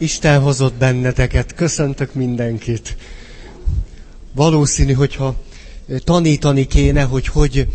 Isten 0.00 0.40
hozott 0.40 0.74
benneteket, 0.74 1.54
köszöntök 1.54 2.14
mindenkit. 2.14 2.96
Valószínű, 4.34 4.92
hogyha 4.92 5.36
tanítani 6.04 6.66
kéne, 6.66 7.02
hogy 7.02 7.26
hogy 7.26 7.66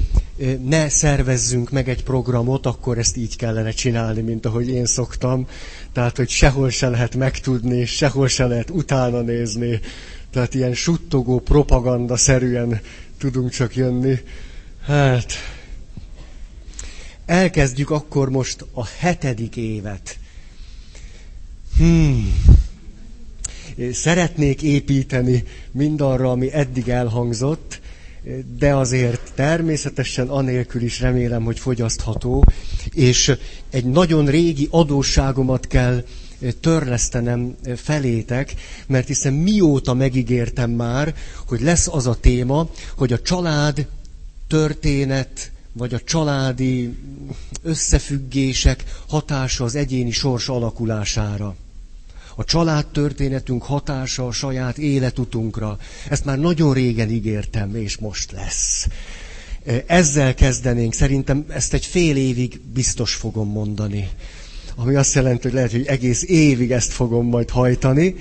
ne 0.64 0.90
szervezzünk 0.90 1.72
meg 1.72 1.90
egy 1.90 2.04
programot, 2.04 2.66
akkor 2.66 2.98
ezt 2.98 3.18
így 3.18 3.36
kellene 3.36 3.72
csinálni, 3.72 4.22
mint 4.22 4.46
ahogy 4.46 4.70
én 4.70 4.86
szoktam. 4.86 5.48
Tehát, 5.94 6.18
hogy 6.18 6.30
sehol 6.30 6.70
se 6.70 6.90
lehet 6.90 7.16
megtudni, 7.16 7.85
sehol 7.85 8.28
se 8.28 8.46
lehet 8.46 8.69
utána 8.69 9.21
nézni. 9.21 9.79
Tehát 10.31 10.53
ilyen 10.53 10.73
suttogó 10.73 11.39
propaganda 11.39 12.17
szerűen 12.17 12.81
tudunk 13.17 13.49
csak 13.49 13.76
jönni. 13.76 14.19
Hát, 14.85 15.33
elkezdjük 17.26 17.89
akkor 17.89 18.30
most 18.30 18.66
a 18.73 18.85
hetedik 18.85 19.55
évet. 19.55 20.17
Hmm. 21.77 22.44
Szeretnék 23.91 24.61
építeni 24.61 25.43
mindarra, 25.71 26.31
ami 26.31 26.53
eddig 26.53 26.89
elhangzott, 26.89 27.79
de 28.57 28.75
azért 28.75 29.31
természetesen 29.33 30.27
anélkül 30.27 30.81
is 30.81 30.99
remélem, 30.99 31.43
hogy 31.43 31.59
fogyasztható, 31.59 32.45
és 32.93 33.35
egy 33.69 33.85
nagyon 33.85 34.25
régi 34.25 34.67
adósságomat 34.71 35.67
kell 35.67 36.03
törlesztenem 36.59 37.55
felétek, 37.75 38.53
mert 38.88 39.07
hiszen 39.07 39.33
mióta 39.33 39.94
megígértem 39.94 40.71
már, 40.71 41.16
hogy 41.47 41.61
lesz 41.61 41.88
az 41.88 42.07
a 42.07 42.19
téma, 42.19 42.69
hogy 42.97 43.13
a 43.13 43.21
család 43.21 43.88
történet, 44.47 45.52
vagy 45.73 45.94
a 45.94 45.99
családi 45.99 46.97
összefüggések 47.63 48.83
hatása 49.07 49.63
az 49.63 49.75
egyéni 49.75 50.11
sors 50.11 50.49
alakulására 50.49 51.55
a 52.35 52.44
családtörténetünk 52.44 53.63
hatása 53.63 54.27
a 54.27 54.31
saját 54.31 54.77
életutunkra. 54.77 55.77
Ezt 56.09 56.25
már 56.25 56.39
nagyon 56.39 56.73
régen 56.73 57.09
ígértem, 57.09 57.75
és 57.75 57.97
most 57.97 58.31
lesz. 58.31 58.88
Ezzel 59.86 60.33
kezdenénk, 60.33 60.94
szerintem 60.94 61.45
ezt 61.50 61.73
egy 61.73 61.86
fél 61.86 62.16
évig 62.16 62.61
biztos 62.73 63.13
fogom 63.13 63.50
mondani. 63.50 64.09
Ami 64.75 64.95
azt 64.95 65.13
jelenti, 65.13 65.41
hogy 65.41 65.53
lehet, 65.53 65.72
hogy 65.72 65.86
egész 65.86 66.23
évig 66.23 66.72
ezt 66.72 66.91
fogom 66.91 67.28
majd 67.28 67.50
hajtani. 67.50 68.16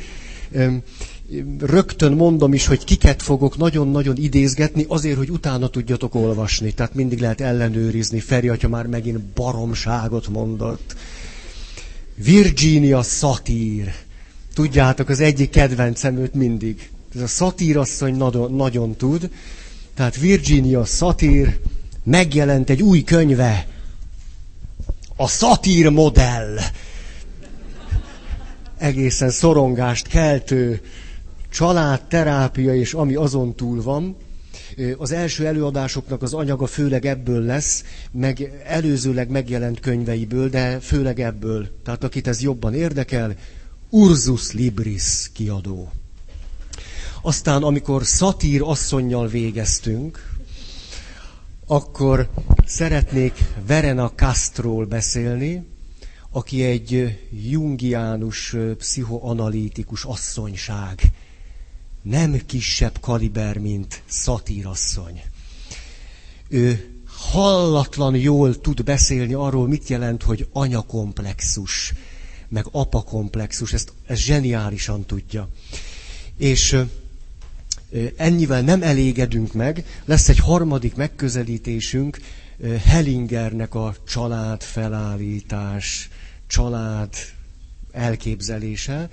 Rögtön 1.59 2.13
mondom 2.13 2.55
is, 2.55 2.67
hogy 2.67 2.85
kiket 2.85 3.23
fogok 3.23 3.57
nagyon-nagyon 3.57 4.17
idézgetni, 4.17 4.85
azért, 4.89 5.17
hogy 5.17 5.31
utána 5.31 5.69
tudjatok 5.69 6.15
olvasni. 6.15 6.73
Tehát 6.73 6.95
mindig 6.95 7.21
lehet 7.21 7.41
ellenőrizni. 7.41 8.21
Feri, 8.21 8.47
ha 8.47 8.69
már 8.69 8.87
megint 8.87 9.21
baromságot 9.21 10.29
mondott. 10.29 10.95
Virginia 12.15 13.03
Satir. 13.03 13.93
Tudjátok, 14.55 15.09
az 15.09 15.21
egyik 15.21 15.51
kedvencem 15.51 16.17
őt 16.17 16.35
mindig. 16.35 16.91
Ez 17.15 17.21
a 17.21 17.27
szatírasszony 17.27 18.15
nagyon, 18.15 18.55
nagyon 18.55 18.97
tud. 18.97 19.31
Tehát 19.95 20.17
Virginia 20.17 20.85
Satir 20.85 21.59
megjelent 22.05 22.71
egy 22.71 22.83
új 22.83 23.03
könyve. 23.03 23.67
A 25.17 25.29
szatír 25.29 25.89
modell. 25.89 26.59
Egészen 28.79 29.31
szorongást 29.31 30.07
keltő 30.07 30.81
családterápia 31.51 32.75
és 32.75 32.93
ami 32.93 33.15
azon 33.15 33.55
túl 33.55 33.83
van. 33.83 34.17
Az 34.99 35.13
első 35.13 35.47
előadásoknak 35.47 36.23
az 36.23 36.35
anyaga 36.35 36.67
főleg 36.67 37.07
ebből 37.07 37.43
lesz, 37.45 37.85
meg 38.11 38.63
előzőleg 38.67 39.29
megjelent 39.29 39.81
könyveiből, 39.81 40.49
de 40.49 40.81
főleg 40.81 41.21
ebből. 41.21 41.69
Tehát 41.85 42.05
akit 42.05 42.27
ez 42.29 42.41
jobban 42.43 42.75
érdekel, 42.75 43.37
Ursus 43.91 44.53
Libris 44.53 45.31
kiadó. 45.33 45.91
Aztán, 47.23 47.63
amikor 47.63 48.05
szatír 48.07 48.63
asszonynal 48.63 49.29
végeztünk, 49.29 50.33
akkor 51.67 52.29
szeretnék 52.67 53.45
Verena 53.67 54.11
Castról 54.15 54.85
beszélni, 54.87 55.67
aki 56.31 56.63
egy 56.65 57.19
jungiánus, 57.31 58.57
pszichoanalitikus 58.79 60.05
asszonyság. 60.05 61.01
Nem 62.05 62.41
kisebb 62.47 63.01
kaliber, 63.01 63.59
mint 63.59 64.03
szatírasszony. 64.07 65.23
Ő 66.49 66.89
hallatlan 67.07 68.17
jól 68.17 68.61
tud 68.61 68.85
beszélni 68.85 69.33
arról, 69.33 69.69
mit 69.69 69.89
jelent, 69.89 70.23
hogy 70.23 70.49
anyakomplexus 70.53 71.93
meg 72.49 72.67
apakomplexus, 72.71 73.73
ezt, 73.73 73.93
ezt 74.07 74.21
zseniálisan 74.21 75.05
tudja. 75.07 75.49
És 76.37 76.77
ennyivel 78.17 78.63
nem 78.63 78.83
elégedünk 78.83 79.53
meg, 79.53 79.85
lesz 80.05 80.29
egy 80.29 80.39
harmadik 80.39 80.95
megközelítésünk, 80.95 82.19
Hellingernek 82.85 83.75
a 83.75 83.95
család 84.07 84.63
felállítás, 84.63 86.09
család 86.47 87.15
elképzelése. 87.93 89.09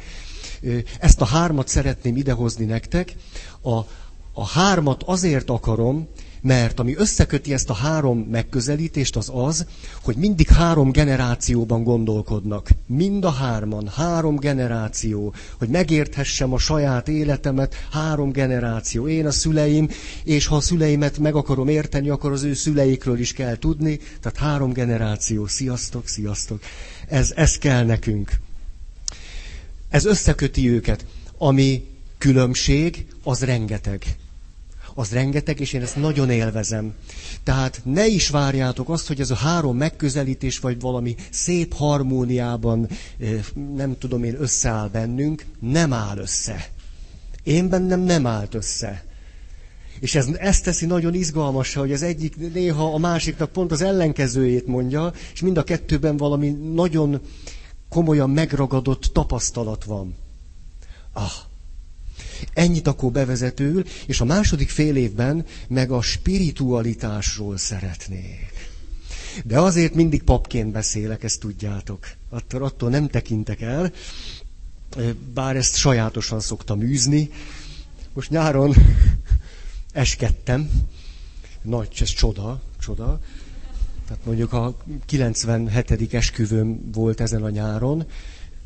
Ezt 0.99 1.21
a 1.21 1.25
hármat 1.25 1.67
szeretném 1.67 2.15
idehozni 2.15 2.65
nektek. 2.65 3.15
A, 3.61 3.77
a 4.33 4.47
hármat 4.47 5.03
azért 5.03 5.49
akarom, 5.49 6.07
mert 6.41 6.79
ami 6.79 6.95
összeköti 6.95 7.53
ezt 7.53 7.69
a 7.69 7.73
három 7.73 8.19
megközelítést, 8.19 9.15
az 9.15 9.31
az, 9.33 9.65
hogy 10.03 10.15
mindig 10.15 10.47
három 10.47 10.91
generációban 10.91 11.83
gondolkodnak. 11.83 12.69
Mind 12.85 13.25
a 13.25 13.29
hárman, 13.29 13.87
három 13.87 14.35
generáció, 14.35 15.33
hogy 15.57 15.69
megérthessem 15.69 16.53
a 16.53 16.57
saját 16.57 17.07
életemet, 17.07 17.75
három 17.91 18.31
generáció. 18.31 19.07
Én 19.07 19.25
a 19.25 19.31
szüleim, 19.31 19.89
és 20.23 20.45
ha 20.45 20.55
a 20.55 20.61
szüleimet 20.61 21.17
meg 21.17 21.35
akarom 21.35 21.67
érteni, 21.67 22.09
akkor 22.09 22.31
az 22.31 22.43
ő 22.43 22.53
szüleikről 22.53 23.19
is 23.19 23.33
kell 23.33 23.57
tudni. 23.57 23.99
Tehát 24.21 24.37
három 24.37 24.71
generáció. 24.71 25.47
Sziasztok, 25.47 26.07
sziasztok. 26.07 26.59
Ez, 27.07 27.33
ez 27.35 27.57
kell 27.57 27.85
nekünk. 27.85 28.31
Ez 29.91 30.05
összeköti 30.05 30.69
őket. 30.69 31.05
Ami 31.37 31.83
különbség, 32.17 33.05
az 33.23 33.43
rengeteg 33.43 34.15
az 34.95 35.11
rengeteg, 35.11 35.59
és 35.59 35.73
én 35.73 35.81
ezt 35.81 35.95
nagyon 35.95 36.29
élvezem. 36.29 36.93
Tehát 37.43 37.81
ne 37.83 38.07
is 38.07 38.29
várjátok 38.29 38.89
azt, 38.89 39.07
hogy 39.07 39.19
ez 39.19 39.31
a 39.31 39.35
három 39.35 39.77
megközelítés, 39.77 40.59
vagy 40.59 40.79
valami 40.79 41.15
szép 41.29 41.73
harmóniában, 41.73 42.87
nem 43.75 43.97
tudom 43.97 44.23
én, 44.23 44.35
összeáll 44.39 44.87
bennünk, 44.87 45.45
nem 45.59 45.93
áll 45.93 46.17
össze. 46.17 46.69
Én 47.43 47.69
bennem 47.69 47.99
nem 47.99 48.25
állt 48.25 48.53
össze. 48.53 49.03
És 49.99 50.15
ez, 50.15 50.27
ezt 50.39 50.63
teszi 50.63 50.85
nagyon 50.85 51.13
izgalmasra, 51.13 51.81
hogy 51.81 51.91
az 51.93 52.01
egyik 52.01 52.53
néha 52.53 52.93
a 52.93 52.97
másiknak 52.97 53.51
pont 53.51 53.71
az 53.71 53.81
ellenkezőjét 53.81 54.67
mondja, 54.67 55.13
és 55.33 55.41
mind 55.41 55.57
a 55.57 55.63
kettőben 55.63 56.17
valami 56.17 56.49
nagyon 56.73 57.21
komolyan 57.91 58.29
megragadott 58.29 59.03
tapasztalat 59.13 59.83
van. 59.83 60.15
Ah, 61.13 61.31
Ennyit 62.53 62.87
akkor 62.87 63.11
bevezetőül, 63.11 63.83
és 64.05 64.21
a 64.21 64.25
második 64.25 64.69
fél 64.69 64.95
évben 64.95 65.45
meg 65.67 65.91
a 65.91 66.01
spiritualitásról 66.01 67.57
szeretnék. 67.57 68.69
De 69.45 69.59
azért 69.59 69.93
mindig 69.93 70.23
papként 70.23 70.71
beszélek, 70.71 71.23
ezt 71.23 71.39
tudjátok. 71.39 72.07
Attól, 72.29 72.63
attól 72.63 72.89
nem 72.89 73.07
tekintek 73.07 73.61
el, 73.61 73.91
bár 75.33 75.55
ezt 75.55 75.75
sajátosan 75.75 76.39
szoktam 76.39 76.81
űzni. 76.81 77.29
Most 78.13 78.29
nyáron 78.29 78.75
eskedtem. 79.93 80.69
Nagy, 81.61 81.97
ez 81.99 82.09
csoda, 82.09 82.61
csoda. 82.79 83.19
Tehát 84.11 84.25
mondjuk 84.25 84.53
a 84.53 84.77
97. 85.05 86.13
esküvőm 86.13 86.91
volt 86.91 87.19
ezen 87.21 87.43
a 87.43 87.49
nyáron, 87.49 88.05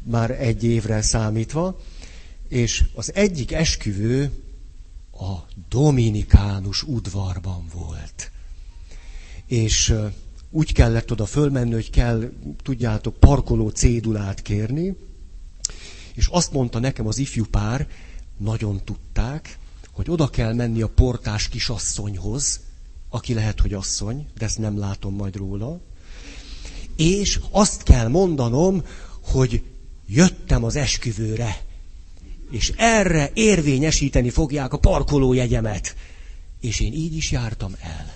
már 0.04 0.32
egy 0.42 0.64
évre 0.64 1.02
számítva, 1.02 1.80
és 2.48 2.84
az 2.96 3.14
egyik 3.14 3.52
esküvő 3.52 4.32
a 5.12 5.34
dominikánus 5.70 6.84
udvarban 6.84 7.66
volt. 7.74 8.32
És 9.46 9.94
úgy 10.50 10.74
kellett 10.74 11.12
oda 11.12 11.26
fölmenni, 11.26 11.74
hogy 11.74 11.90
kell, 11.90 12.32
tudjátok, 12.64 13.16
parkoló 13.18 13.70
cédulát 13.70 14.42
kérni, 14.42 14.96
és 16.14 16.28
azt 16.28 16.52
mondta 16.52 16.80
nekem 16.80 17.08
az 17.08 17.18
ifjú 17.18 17.46
pár, 17.46 17.88
nagyon 18.38 18.82
tudták, 18.84 19.58
hogy 19.92 20.10
oda 20.10 20.28
kell 20.30 20.54
menni 20.54 20.82
a 20.82 20.90
portás 20.90 21.48
kisasszonyhoz, 21.50 22.60
aki 23.10 23.34
lehet, 23.34 23.60
hogy 23.60 23.74
asszony, 23.74 24.28
de 24.38 24.46
ezt 24.46 24.58
nem 24.58 24.78
látom 24.78 25.16
majd 25.16 25.36
róla, 25.36 25.80
és 26.96 27.40
azt 27.52 27.84
kell 27.84 28.08
mondanom, 28.08 28.84
hogy 29.22 29.64
jöttem 30.08 30.64
az 30.64 30.76
esküvőre 30.76 31.64
és 32.52 32.74
erre 32.76 33.32
érvényesíteni 33.34 34.30
fogják 34.30 34.74
a 34.74 34.78
parkolójegyemet. 34.78 35.96
És 36.60 36.80
én 36.80 36.94
így 36.94 37.16
is 37.16 37.32
jártam 37.32 37.76
el. 37.82 38.14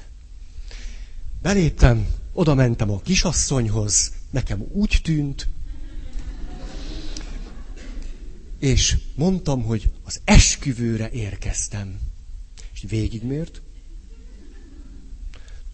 Beléptem, 1.42 2.07
oda 2.33 2.53
mentem 2.53 2.92
a 2.92 3.00
kisasszonyhoz, 3.01 4.12
nekem 4.31 4.65
úgy 4.71 5.00
tűnt, 5.03 5.47
És 8.59 8.97
mondtam, 9.15 9.63
hogy 9.63 9.92
az 10.03 10.21
esküvőre 10.24 11.09
érkeztem. 11.09 12.00
És 12.74 12.83
végigmért. 12.88 13.62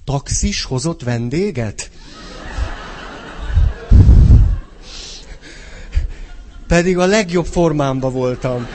Taxis 0.06 0.64
hozott 0.64 1.04
vendéget? 1.04 1.90
Pedig 6.68 6.98
a 6.98 7.06
legjobb 7.06 7.46
formámban 7.46 8.14
voltam. 8.14 8.68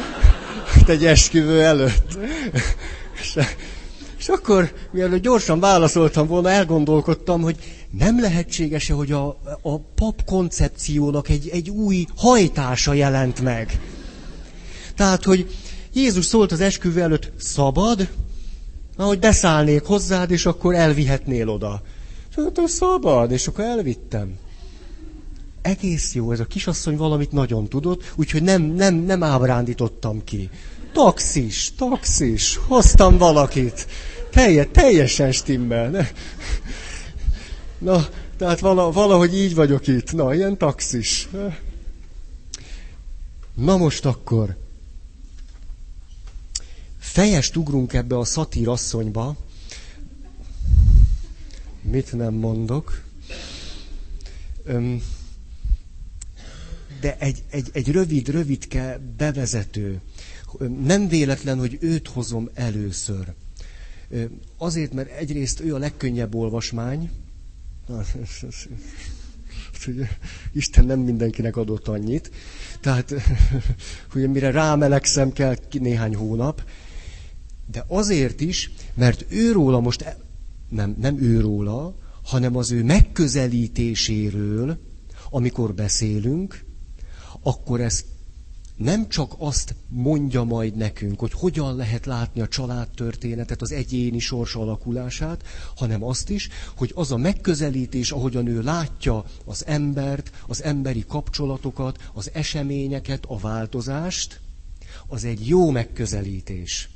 Egy 0.87 1.07
esküvő 1.07 1.63
előtt. 1.63 2.19
És, 3.21 3.39
és 4.19 4.29
akkor, 4.29 4.73
mielőtt 4.93 5.23
gyorsan 5.23 5.61
válaszoltam 5.61 6.27
volna, 6.27 6.51
elgondolkodtam, 6.51 7.41
hogy 7.41 7.57
nem 7.91 8.21
lehetséges-e, 8.21 8.93
hogy 8.93 9.13
a, 9.13 9.27
a 9.63 9.79
pap 9.79 10.25
koncepciónak 10.25 11.29
egy, 11.29 11.49
egy 11.49 11.71
új 11.71 12.07
hajtása 12.17 12.93
jelent 12.93 13.41
meg. 13.41 13.81
Tehát, 14.97 15.25
hogy 15.25 15.55
Jézus 15.93 16.25
szólt 16.25 16.53
az 16.53 16.61
esküvő 16.61 17.01
előtt, 17.01 17.33
szabad, 17.39 18.09
hogy 19.05 19.19
beszállnék 19.19 19.83
hozzád, 19.83 20.31
és 20.31 20.47
akkor 20.47 20.75
elvihetnél 20.75 21.49
oda. 21.49 21.83
És 22.31 22.37
hát 22.37 22.69
szabad, 22.69 23.31
és 23.31 23.47
akkor 23.47 23.65
elvittem. 23.65 24.39
Egész 25.63 26.15
jó, 26.15 26.33
ez 26.33 26.41
a 26.41 26.45
kisasszony 26.45 26.97
valamit 26.97 27.33
nagyon 27.33 27.69
tudott, 27.69 28.13
úgyhogy 28.17 28.43
nem, 28.43 28.63
nem, 28.63 28.95
nem 28.95 29.23
ábrándítottam 29.23 30.25
ki. 30.25 30.51
Taxis, 30.93 31.73
taxis, 31.77 32.57
hoztam 32.67 33.19
valakit. 33.19 33.87
Telje, 34.31 34.65
teljesen 34.65 35.33
stimmel. 35.33 36.07
Na, 37.79 38.07
tehát 38.39 38.61
valahogy 38.61 39.35
így 39.35 39.55
vagyok 39.55 39.87
itt. 39.87 40.13
Na, 40.13 40.35
ilyen 40.35 40.59
taxis. 40.59 41.29
Na 43.55 43.77
most 43.77 44.05
akkor, 44.07 44.57
fejest 47.11 47.57
ugrunk 47.57 47.93
ebbe 47.93 48.19
a 48.19 48.25
szatír 48.25 48.69
asszonyba. 48.69 49.37
Mit 51.83 52.13
nem 52.13 52.35
mondok? 52.35 53.03
De 57.01 57.17
egy, 57.19 57.43
egy, 57.51 57.71
egy 57.73 57.91
rövid, 57.91 58.29
rövidke 58.29 59.01
bevezető. 59.17 60.01
Nem 60.83 61.09
véletlen, 61.09 61.59
hogy 61.59 61.79
őt 61.81 62.09
hozom 62.09 62.49
először. 62.55 63.33
Azért, 64.57 64.93
mert 64.93 65.11
egyrészt 65.11 65.61
ő 65.61 65.75
a 65.75 65.79
legkönnyebb 65.79 66.35
olvasmány. 66.35 67.11
Isten 70.53 70.85
nem 70.85 71.01
mindenkinek 71.01 71.57
adott 71.57 71.89
annyit. 71.89 72.31
Tehát, 72.81 73.15
hogy 74.13 74.31
mire 74.31 74.51
rámelegszem 74.51 75.33
kell 75.33 75.57
néhány 75.71 76.15
hónap. 76.15 76.63
De 77.71 77.85
azért 77.89 78.41
is, 78.41 78.71
mert 78.95 79.25
őróla 79.29 79.81
most, 79.81 80.03
e- 80.03 80.19
nem, 80.69 80.97
nem 80.99 81.19
őróla, 81.19 81.95
hanem 82.23 82.57
az 82.57 82.71
ő 82.71 82.85
megközelítéséről, 82.85 84.79
amikor 85.31 85.75
beszélünk, 85.75 86.65
akkor 87.43 87.81
ez 87.81 88.05
nem 88.77 89.09
csak 89.09 89.35
azt 89.39 89.75
mondja 89.89 90.45
majd 90.45 90.77
nekünk, 90.77 91.21
hogy 91.21 91.33
hogyan 91.33 91.77
lehet 91.77 92.07
látni 92.07 92.41
a 92.41 92.49
családtörténetet, 92.49 93.63
az 93.63 93.73
egyéni 93.73 94.19
sors 94.19 94.55
alakulását, 94.55 95.43
hanem 95.77 96.05
azt 96.05 96.31
is, 96.31 96.49
hogy 96.77 96.93
az 96.95 97.13
a 97.13 97.17
megközelítés, 97.17 98.11
ahogyan 98.11 98.47
ő 98.47 98.63
látja 98.63 99.25
az 99.45 99.67
embert, 99.67 100.31
az 100.47 100.63
emberi 100.63 101.05
kapcsolatokat, 101.09 102.11
az 102.13 102.31
eseményeket, 102.33 103.25
a 103.29 103.39
változást, 103.39 104.41
az 105.07 105.25
egy 105.25 105.49
jó 105.49 105.71
megközelítés. 105.71 106.89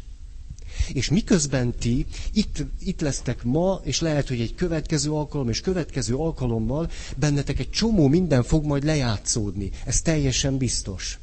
És 0.93 1.11
miközben 1.11 1.75
ti 1.79 2.07
itt, 2.33 2.65
itt 2.81 3.01
lesztek 3.01 3.43
ma, 3.45 3.81
és 3.85 4.01
lehet, 4.01 4.29
hogy 4.29 4.41
egy 4.41 4.55
következő 4.55 5.11
alkalom, 5.13 5.49
és 5.49 5.61
következő 5.61 6.15
alkalommal 6.17 6.91
bennetek 7.17 7.59
egy 7.59 7.71
csomó 7.71 8.09
minden 8.09 8.43
fog 8.43 8.65
majd 8.65 8.85
lejátszódni. 8.85 9.71
Ez 9.85 10.03
teljesen 10.03 10.57
biztos. 10.57 11.19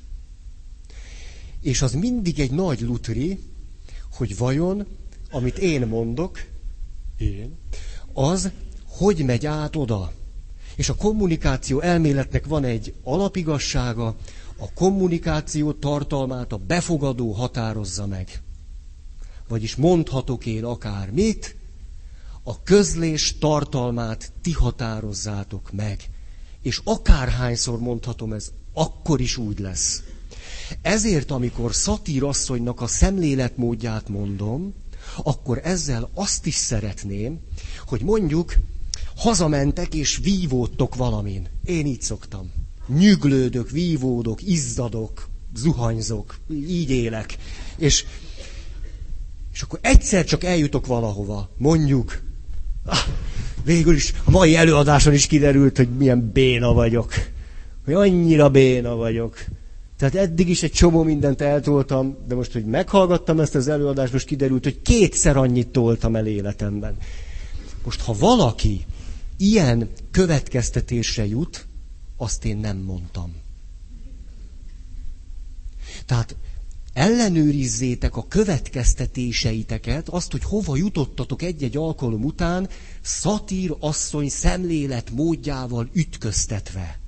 És 1.61 1.81
az 1.81 1.93
mindig 1.93 2.39
egy 2.39 2.51
nagy 2.51 2.81
lutri, 2.81 3.39
hogy 4.13 4.37
vajon, 4.37 4.87
amit 5.31 5.57
én 5.57 5.87
mondok, 5.87 6.43
én, 7.17 7.57
az 8.13 8.49
hogy 8.87 9.25
megy 9.25 9.45
át 9.45 9.75
oda. 9.75 10.11
És 10.75 10.89
a 10.89 10.95
kommunikáció 10.95 11.79
elméletnek 11.79 12.45
van 12.45 12.63
egy 12.63 12.93
alapigassága, 13.03 14.15
a 14.57 14.73
kommunikáció 14.73 15.71
tartalmát 15.71 16.51
a 16.51 16.57
befogadó 16.57 17.31
határozza 17.31 18.07
meg 18.07 18.41
vagyis 19.51 19.75
mondhatok 19.75 20.45
én 20.45 20.63
akár 20.63 21.09
mit, 21.09 21.55
a 22.43 22.63
közlés 22.63 23.37
tartalmát 23.37 24.31
ti 24.41 24.51
határozzátok 24.51 25.71
meg. 25.71 26.09
És 26.61 26.81
akárhányszor 26.83 27.79
mondhatom, 27.79 28.33
ez 28.33 28.51
akkor 28.73 29.21
is 29.21 29.37
úgy 29.37 29.59
lesz. 29.59 30.03
Ezért, 30.81 31.31
amikor 31.31 31.75
szatír 31.75 32.23
asszonynak 32.23 32.81
a 32.81 32.87
szemléletmódját 32.87 34.09
mondom, 34.09 34.73
akkor 35.23 35.59
ezzel 35.63 36.09
azt 36.13 36.45
is 36.45 36.55
szeretném, 36.55 37.39
hogy 37.87 38.01
mondjuk 38.01 38.55
hazamentek 39.15 39.93
és 39.93 40.17
vívódtok 40.17 40.95
valamin. 40.95 41.47
Én 41.65 41.85
így 41.85 42.01
szoktam. 42.01 42.51
Nyüglődök, 42.87 43.69
vívódok, 43.69 44.41
izzadok, 44.43 45.29
zuhanyzok, 45.55 46.39
így 46.67 46.89
élek. 46.89 47.37
És 47.77 48.05
és 49.53 49.61
akkor 49.61 49.79
egyszer 49.81 50.25
csak 50.25 50.43
eljutok 50.43 50.85
valahova, 50.85 51.49
mondjuk, 51.57 52.21
ah, 52.85 52.97
végül 53.63 53.95
is 53.95 54.13
a 54.23 54.31
mai 54.31 54.55
előadáson 54.55 55.13
is 55.13 55.27
kiderült, 55.27 55.77
hogy 55.77 55.89
milyen 55.97 56.31
béna 56.33 56.73
vagyok. 56.73 57.13
Hogy 57.85 57.93
annyira 57.93 58.49
béna 58.49 58.95
vagyok. 58.95 59.45
Tehát 59.97 60.15
eddig 60.15 60.49
is 60.49 60.63
egy 60.63 60.71
csomó 60.71 61.03
mindent 61.03 61.41
eltoltam, 61.41 62.17
de 62.27 62.35
most, 62.35 62.51
hogy 62.51 62.65
meghallgattam 62.65 63.39
ezt 63.39 63.55
az 63.55 63.67
előadást, 63.67 64.13
most 64.13 64.25
kiderült, 64.25 64.63
hogy 64.63 64.81
kétszer 64.81 65.37
annyit 65.37 65.67
toltam 65.67 66.15
el 66.15 66.27
életemben. 66.27 66.97
Most, 67.83 68.01
ha 68.01 68.13
valaki 68.19 68.85
ilyen 69.37 69.89
következtetésre 70.11 71.25
jut, 71.25 71.67
azt 72.17 72.45
én 72.45 72.57
nem 72.57 72.77
mondtam. 72.77 73.35
Tehát 76.05 76.35
ellenőrizzétek 76.93 78.15
a 78.15 78.25
következtetéseiteket, 78.27 80.09
azt, 80.09 80.31
hogy 80.31 80.43
hova 80.43 80.75
jutottatok 80.75 81.41
egy-egy 81.41 81.77
alkalom 81.77 82.23
után, 82.23 82.69
szatír 83.01 83.75
asszony 83.79 84.29
szemlélet 84.29 85.09
módjával 85.11 85.89
ütköztetve. 85.93 86.99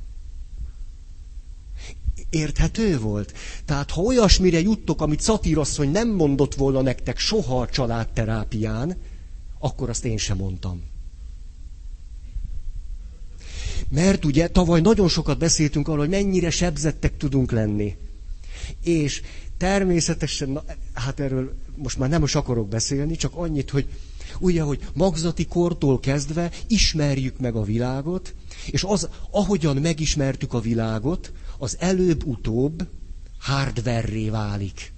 Érthető 2.30 3.00
volt? 3.00 3.34
Tehát, 3.66 3.92
ha 3.92 4.02
olyasmire 4.02 4.60
juttok, 4.60 5.02
amit 5.02 5.22
szatírasszony 5.22 5.92
nem 5.92 6.10
mondott 6.10 6.56
volna 6.56 6.82
nektek 6.82 7.18
soha 7.18 7.62
a 7.62 7.68
családterápián, 7.68 8.98
akkor 9.60 9.90
azt 9.90 10.06
én 10.06 10.18
sem 10.18 10.38
mondtam. 10.38 10.82
Mert 13.90 14.26
ugye 14.26 14.48
tavaly 14.48 14.82
nagyon 14.82 15.08
sokat 15.08 15.38
beszéltünk 15.38 15.88
arról, 15.88 16.00
hogy 16.00 16.10
mennyire 16.10 16.50
sebzettek 16.50 17.18
tudunk 17.18 17.52
lenni. 17.52 17.96
És 18.84 19.22
természetesen, 19.64 20.50
na, 20.50 20.64
hát 20.94 21.20
erről 21.20 21.54
most 21.76 21.98
már 21.98 22.10
nem 22.10 22.24
is 22.24 22.36
akarok 22.36 22.68
beszélni, 22.68 23.16
csak 23.16 23.36
annyit, 23.36 23.70
hogy 23.70 23.88
ugye, 24.40 24.62
hogy 24.62 24.80
magzati 24.94 25.46
kortól 25.46 26.00
kezdve 26.00 26.52
ismerjük 26.68 27.40
meg 27.40 27.56
a 27.56 27.64
világot, 27.64 28.34
és 28.72 28.84
az, 28.84 29.10
ahogyan 29.32 29.78
megismertük 29.78 30.54
a 30.54 30.60
világot, 30.60 31.32
az 31.58 31.78
előbb-utóbb 31.80 32.88
hardverré 33.40 34.30
válik. 34.30 34.94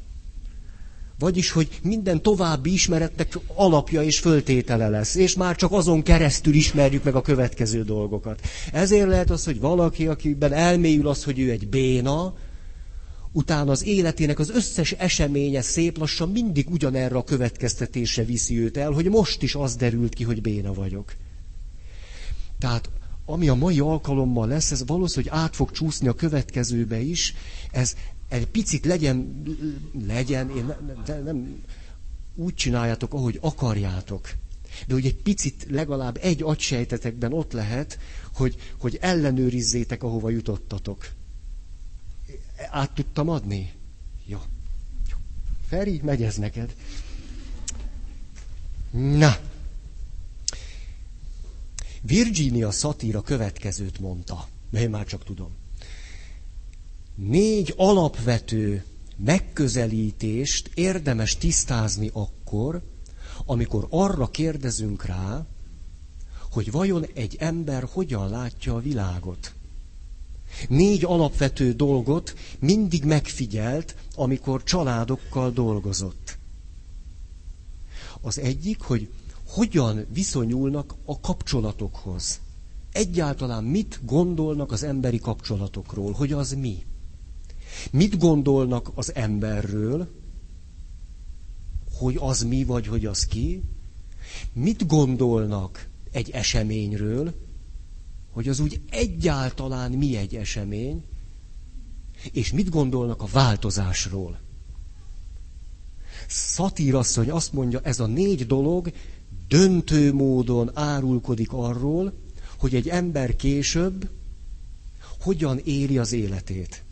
Vagyis, 1.20 1.52
hogy 1.52 1.80
minden 1.84 2.22
további 2.22 2.74
ismeretnek 2.74 3.40
alapja 3.56 4.04
és 4.04 4.20
föltétele 4.20 4.90
lesz, 4.90 5.16
és 5.16 5.36
már 5.36 5.56
csak 5.56 5.72
azon 5.72 6.04
keresztül 6.04 6.54
ismerjük 6.54 7.04
meg 7.04 7.16
a 7.16 7.22
következő 7.22 7.84
dolgokat. 7.84 8.40
Ezért 8.72 9.08
lehet 9.08 9.30
az, 9.30 9.46
hogy 9.46 9.60
valaki, 9.60 10.08
akiben 10.08 10.54
elmélyül 10.54 11.08
az, 11.08 11.24
hogy 11.24 11.40
ő 11.40 11.52
egy 11.52 11.68
béna, 11.68 12.34
utána 13.36 13.72
az 13.72 13.86
életének 13.86 14.40
az 14.40 14.50
összes 14.50 14.92
eseménye 14.92 15.62
szép 15.62 15.98
lassan 15.98 16.32
mindig 16.32 16.70
ugyanerre 16.70 17.16
a 17.18 17.24
következtetésre 17.24 18.24
viszi 18.24 18.60
őt 18.60 18.78
el, 18.78 18.92
hogy 18.92 19.10
most 19.10 19.42
is 19.44 19.56
az 19.56 19.76
derült 19.76 20.14
ki, 20.14 20.24
hogy 20.24 20.42
béna 20.42 20.74
vagyok. 20.74 21.14
Tehát 22.60 22.90
ami 23.26 23.48
a 23.48 23.54
mai 23.54 23.80
alkalommal 23.80 24.48
lesz, 24.48 24.72
ez 24.72 24.86
valószínűleg 24.86 25.36
át 25.36 25.56
fog 25.56 25.72
csúszni 25.72 26.08
a 26.08 26.14
következőbe 26.14 27.00
is, 27.00 27.34
ez 27.72 27.96
egy 28.30 28.48
picit 28.48 28.86
legyen, 28.86 29.44
legyen, 30.08 30.50
én 30.50 30.66
nem, 30.66 31.04
nem, 31.08 31.24
nem 31.24 31.64
úgy 32.36 32.54
csináljátok, 32.54 33.14
ahogy 33.14 33.38
akarjátok. 33.42 34.30
De 34.88 34.94
hogy 34.94 35.06
egy 35.06 35.16
picit 35.22 35.68
legalább 35.70 36.18
egy 36.22 36.44
agysejtetekben 36.44 37.34
ott 37.34 37.52
lehet, 37.52 38.00
hogy, 38.34 38.56
hogy 38.78 38.98
ellenőrizzétek, 39.02 40.04
ahova 40.04 40.30
jutottatok 40.30 41.08
Át 42.72 42.92
tudtam 42.92 43.30
adni? 43.30 43.74
Jó. 44.26 44.42
Feri, 45.68 46.02
megy 46.04 46.24
ez 46.24 46.36
neked. 46.38 46.76
Na. 48.92 49.38
Virginia 52.02 52.72
Satir 52.72 53.16
a 53.16 53.22
következőt 53.22 54.00
mondta. 54.00 54.48
Én 54.74 54.90
már 54.90 55.06
csak 55.06 55.24
tudom. 55.24 55.52
Négy 57.16 57.74
alapvető 57.78 58.84
megközelítést 59.18 60.72
érdemes 60.74 61.38
tisztázni 61.38 62.10
akkor, 62.14 62.82
amikor 63.46 63.88
arra 63.90 64.28
kérdezünk 64.28 65.06
rá, 65.06 65.46
hogy 66.52 66.72
vajon 66.72 67.06
egy 67.14 67.36
ember 67.40 67.84
hogyan 67.92 68.30
látja 68.30 68.76
a 68.76 68.80
világot. 68.80 69.54
Négy 70.70 71.06
alapvető 71.06 71.72
dolgot 71.74 72.34
mindig 72.60 73.04
megfigyelt, 73.04 73.96
amikor 74.16 74.64
családokkal 74.64 75.52
dolgozott. 75.52 76.38
Az 78.22 78.40
egyik, 78.40 78.82
hogy 78.82 79.10
hogyan 79.48 80.06
viszonyulnak 80.14 80.96
a 81.06 81.20
kapcsolatokhoz. 81.20 82.40
Egyáltalán 82.92 83.64
mit 83.64 84.00
gondolnak 84.06 84.72
az 84.72 84.84
emberi 84.84 85.20
kapcsolatokról, 85.20 86.12
hogy 86.12 86.32
az 86.32 86.52
mi. 86.54 86.84
Mit 87.92 88.18
gondolnak 88.18 88.92
az 88.96 89.16
emberről, 89.16 90.08
hogy 91.98 92.18
az 92.20 92.42
mi 92.44 92.64
vagy, 92.64 92.88
hogy 92.88 93.06
az 93.06 93.26
ki? 93.26 93.62
Mit 94.54 94.88
gondolnak 94.88 95.90
egy 96.12 96.30
eseményről, 96.30 97.34
hogy 98.36 98.48
az 98.48 98.60
úgy 98.60 98.82
egyáltalán 98.90 99.92
mi 99.92 100.18
egy 100.18 100.36
esemény, 100.36 101.04
és 102.32 102.52
mit 102.52 102.70
gondolnak 102.70 103.22
a 103.22 103.26
változásról. 103.32 104.40
Szatírasszony 106.28 107.30
azt 107.32 107.54
mondja, 107.54 107.80
ez 107.84 108.00
a 108.00 108.06
négy 108.06 108.46
dolog 108.48 108.92
döntő 109.48 110.14
módon 110.14 110.72
árulkodik 110.74 111.54
arról, 111.54 112.14
hogy 112.58 112.76
egy 112.76 112.90
ember 112.90 113.36
később 113.36 114.10
hogyan 115.20 115.60
éli 115.64 115.98
az 115.98 116.12
életét. 116.12 116.84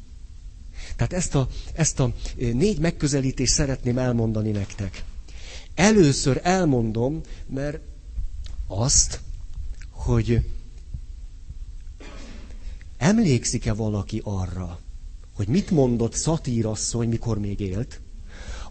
Tehát 0.96 1.14
ezt 1.14 1.36
a, 1.36 1.48
ezt 1.74 2.00
a 2.00 2.14
négy 2.36 2.80
megközelítést 2.80 3.54
szeretném 3.54 3.98
elmondani 3.98 4.52
nektek. 4.52 5.04
Először 5.76 6.40
elmondom, 6.44 7.22
mert 7.50 7.80
azt, 8.68 9.20
hogy 9.90 10.42
emlékszik-e 13.04 13.74
valaki 13.74 14.22
arra, 14.24 14.80
hogy 15.36 15.48
mit 15.48 15.72
mondott 15.72 16.14
szatírasszony, 16.14 17.10
mikor 17.10 17.40
még 17.40 17.60
élt, 17.60 18.02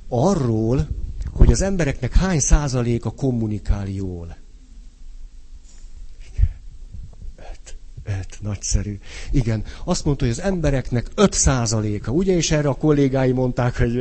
arról, 0.09 0.89
hogy 1.33 1.53
az 1.53 1.63
embereknek 1.63 2.13
hány 2.13 2.41
százaléka 2.41 3.11
kommunikál 3.11 3.89
jól. 3.89 4.37
Öt, 7.37 7.77
öt, 8.05 8.39
nagyszerű. 8.41 8.99
Igen, 9.31 9.65
azt 9.85 10.05
mondta, 10.05 10.25
hogy 10.25 10.33
az 10.33 10.41
embereknek 10.41 11.11
öt 11.15 11.33
százaléka, 11.33 12.13
ugye, 12.13 12.37
és 12.37 12.51
erre 12.51 12.69
a 12.69 12.75
kollégái 12.75 13.33
mondták, 13.33 13.77
hogy 13.77 14.01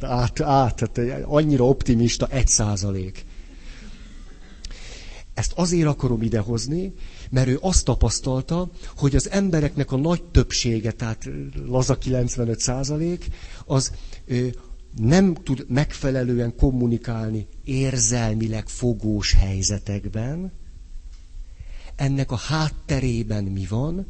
át, 0.00 0.40
át, 0.40 0.90
annyira 1.24 1.64
optimista 1.64 2.26
egy 2.26 2.48
százalék. 2.48 3.24
Ezt 5.34 5.52
azért 5.52 5.88
akarom 5.88 6.22
idehozni, 6.22 6.92
mert 7.30 7.48
ő 7.48 7.58
azt 7.60 7.84
tapasztalta, 7.84 8.70
hogy 8.96 9.16
az 9.16 9.30
embereknek 9.30 9.92
a 9.92 9.96
nagy 9.96 10.22
többsége, 10.22 10.90
tehát 10.92 11.28
laza 11.66 11.98
95 11.98 12.60
százalék, 12.60 13.28
az 13.66 13.92
nem 14.96 15.34
tud 15.34 15.64
megfelelően 15.68 16.56
kommunikálni 16.56 17.46
érzelmileg 17.64 18.68
fogós 18.68 19.32
helyzetekben. 19.32 20.52
Ennek 21.96 22.30
a 22.30 22.36
hátterében 22.36 23.44
mi 23.44 23.66
van? 23.68 24.06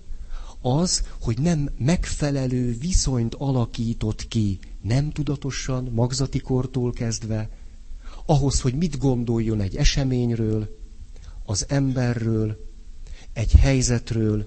Az, 0.62 1.02
hogy 1.20 1.38
nem 1.38 1.68
megfelelő 1.78 2.76
viszonyt 2.78 3.34
alakított 3.34 4.28
ki, 4.28 4.58
nem 4.82 5.10
tudatosan, 5.10 5.88
magzati 5.94 6.38
kortól 6.38 6.92
kezdve, 6.92 7.48
ahhoz, 8.26 8.60
hogy 8.60 8.74
mit 8.74 8.98
gondoljon 8.98 9.60
egy 9.60 9.76
eseményről, 9.76 10.76
az 11.44 11.64
emberről, 11.68 12.69
egy 13.32 13.52
helyzetről, 13.52 14.46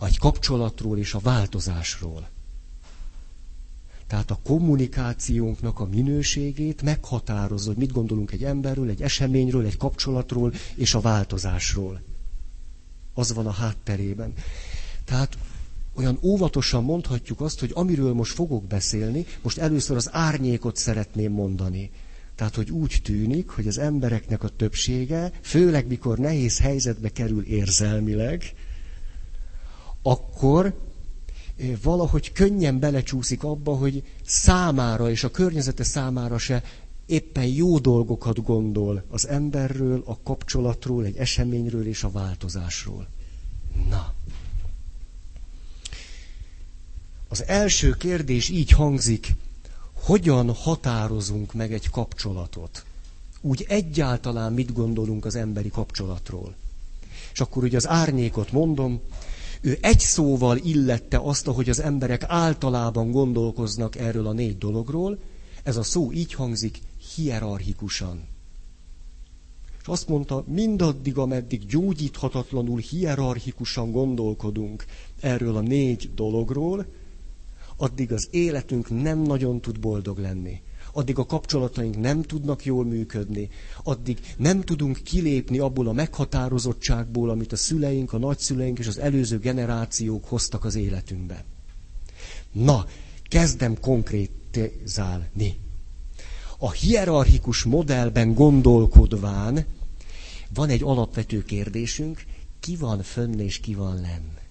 egy 0.00 0.18
kapcsolatról 0.18 0.98
és 0.98 1.14
a 1.14 1.18
változásról. 1.18 2.28
Tehát 4.06 4.30
a 4.30 4.38
kommunikációnknak 4.44 5.80
a 5.80 5.84
minőségét 5.86 6.82
meghatározza, 6.82 7.68
hogy 7.68 7.76
mit 7.76 7.92
gondolunk 7.92 8.32
egy 8.32 8.44
emberről, 8.44 8.88
egy 8.88 9.02
eseményről, 9.02 9.66
egy 9.66 9.76
kapcsolatról 9.76 10.52
és 10.74 10.94
a 10.94 11.00
változásról. 11.00 12.00
Az 13.14 13.32
van 13.34 13.46
a 13.46 13.50
hátterében. 13.50 14.32
Tehát 15.04 15.38
olyan 15.94 16.18
óvatosan 16.22 16.84
mondhatjuk 16.84 17.40
azt, 17.40 17.60
hogy 17.60 17.70
amiről 17.74 18.12
most 18.14 18.32
fogok 18.32 18.64
beszélni, 18.64 19.24
most 19.42 19.58
először 19.58 19.96
az 19.96 20.08
árnyékot 20.12 20.76
szeretném 20.76 21.32
mondani. 21.32 21.90
Tehát, 22.36 22.54
hogy 22.54 22.70
úgy 22.70 23.00
tűnik, 23.02 23.48
hogy 23.48 23.66
az 23.66 23.78
embereknek 23.78 24.42
a 24.42 24.48
többsége, 24.48 25.32
főleg 25.42 25.86
mikor 25.86 26.18
nehéz 26.18 26.58
helyzetbe 26.58 27.08
kerül 27.08 27.42
érzelmileg, 27.44 28.52
akkor 30.02 30.64
eh, 31.56 31.70
valahogy 31.82 32.32
könnyen 32.32 32.78
belecsúszik 32.78 33.44
abba, 33.44 33.74
hogy 33.76 34.02
számára 34.24 35.10
és 35.10 35.24
a 35.24 35.30
környezete 35.30 35.84
számára 35.84 36.38
se 36.38 36.62
éppen 37.06 37.46
jó 37.46 37.78
dolgokat 37.78 38.42
gondol 38.42 39.04
az 39.08 39.28
emberről, 39.28 40.02
a 40.06 40.18
kapcsolatról, 40.22 41.04
egy 41.04 41.16
eseményről 41.16 41.86
és 41.86 42.02
a 42.04 42.10
változásról. 42.10 43.06
Na. 43.88 44.14
Az 47.28 47.44
első 47.46 47.90
kérdés 47.90 48.48
így 48.48 48.70
hangzik, 48.70 49.34
hogyan 50.06 50.54
határozunk 50.54 51.52
meg 51.52 51.72
egy 51.72 51.90
kapcsolatot. 51.90 52.84
Úgy 53.40 53.64
egyáltalán 53.68 54.52
mit 54.52 54.72
gondolunk 54.72 55.24
az 55.24 55.34
emberi 55.34 55.68
kapcsolatról. 55.68 56.54
És 57.32 57.40
akkor 57.40 57.64
ugye 57.64 57.76
az 57.76 57.88
árnyékot 57.88 58.52
mondom, 58.52 59.00
ő 59.60 59.78
egy 59.80 60.00
szóval 60.00 60.56
illette 60.56 61.18
azt, 61.18 61.46
hogy 61.46 61.68
az 61.68 61.80
emberek 61.80 62.22
általában 62.26 63.10
gondolkoznak 63.10 63.96
erről 63.96 64.26
a 64.26 64.32
négy 64.32 64.58
dologról. 64.58 65.18
Ez 65.62 65.76
a 65.76 65.82
szó 65.82 66.12
így 66.12 66.32
hangzik, 66.32 66.80
hierarchikusan. 67.14 68.24
És 69.80 69.86
azt 69.86 70.08
mondta, 70.08 70.44
mindaddig, 70.46 71.18
ameddig 71.18 71.66
gyógyíthatatlanul 71.66 72.78
hierarchikusan 72.78 73.90
gondolkodunk 73.90 74.84
erről 75.20 75.56
a 75.56 75.60
négy 75.60 76.10
dologról, 76.14 76.86
addig 77.76 78.12
az 78.12 78.28
életünk 78.30 79.02
nem 79.02 79.18
nagyon 79.18 79.60
tud 79.60 79.80
boldog 79.80 80.18
lenni. 80.18 80.60
Addig 80.92 81.18
a 81.18 81.26
kapcsolataink 81.26 81.98
nem 81.98 82.22
tudnak 82.22 82.64
jól 82.64 82.84
működni, 82.84 83.48
addig 83.82 84.18
nem 84.36 84.60
tudunk 84.60 85.00
kilépni 85.02 85.58
abból 85.58 85.88
a 85.88 85.92
meghatározottságból, 85.92 87.30
amit 87.30 87.52
a 87.52 87.56
szüleink, 87.56 88.12
a 88.12 88.18
nagyszüleink 88.18 88.78
és 88.78 88.86
az 88.86 88.98
előző 88.98 89.38
generációk 89.38 90.24
hoztak 90.24 90.64
az 90.64 90.74
életünkbe. 90.74 91.44
Na, 92.52 92.86
kezdem 93.28 93.80
konkrétizálni. 93.80 95.58
A 96.58 96.70
hierarchikus 96.70 97.62
modellben 97.62 98.34
gondolkodván 98.34 99.64
van 100.54 100.68
egy 100.68 100.82
alapvető 100.82 101.44
kérdésünk, 101.44 102.24
ki 102.60 102.76
van 102.76 103.02
fönn 103.02 103.38
és 103.38 103.60
ki 103.60 103.74
van 103.74 103.94
lenn 104.00 104.45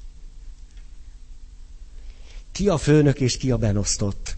ki 2.55 2.69
a 2.69 2.77
főnök 2.77 3.19
és 3.19 3.37
ki 3.37 3.51
a 3.51 3.57
benosztott. 3.57 4.35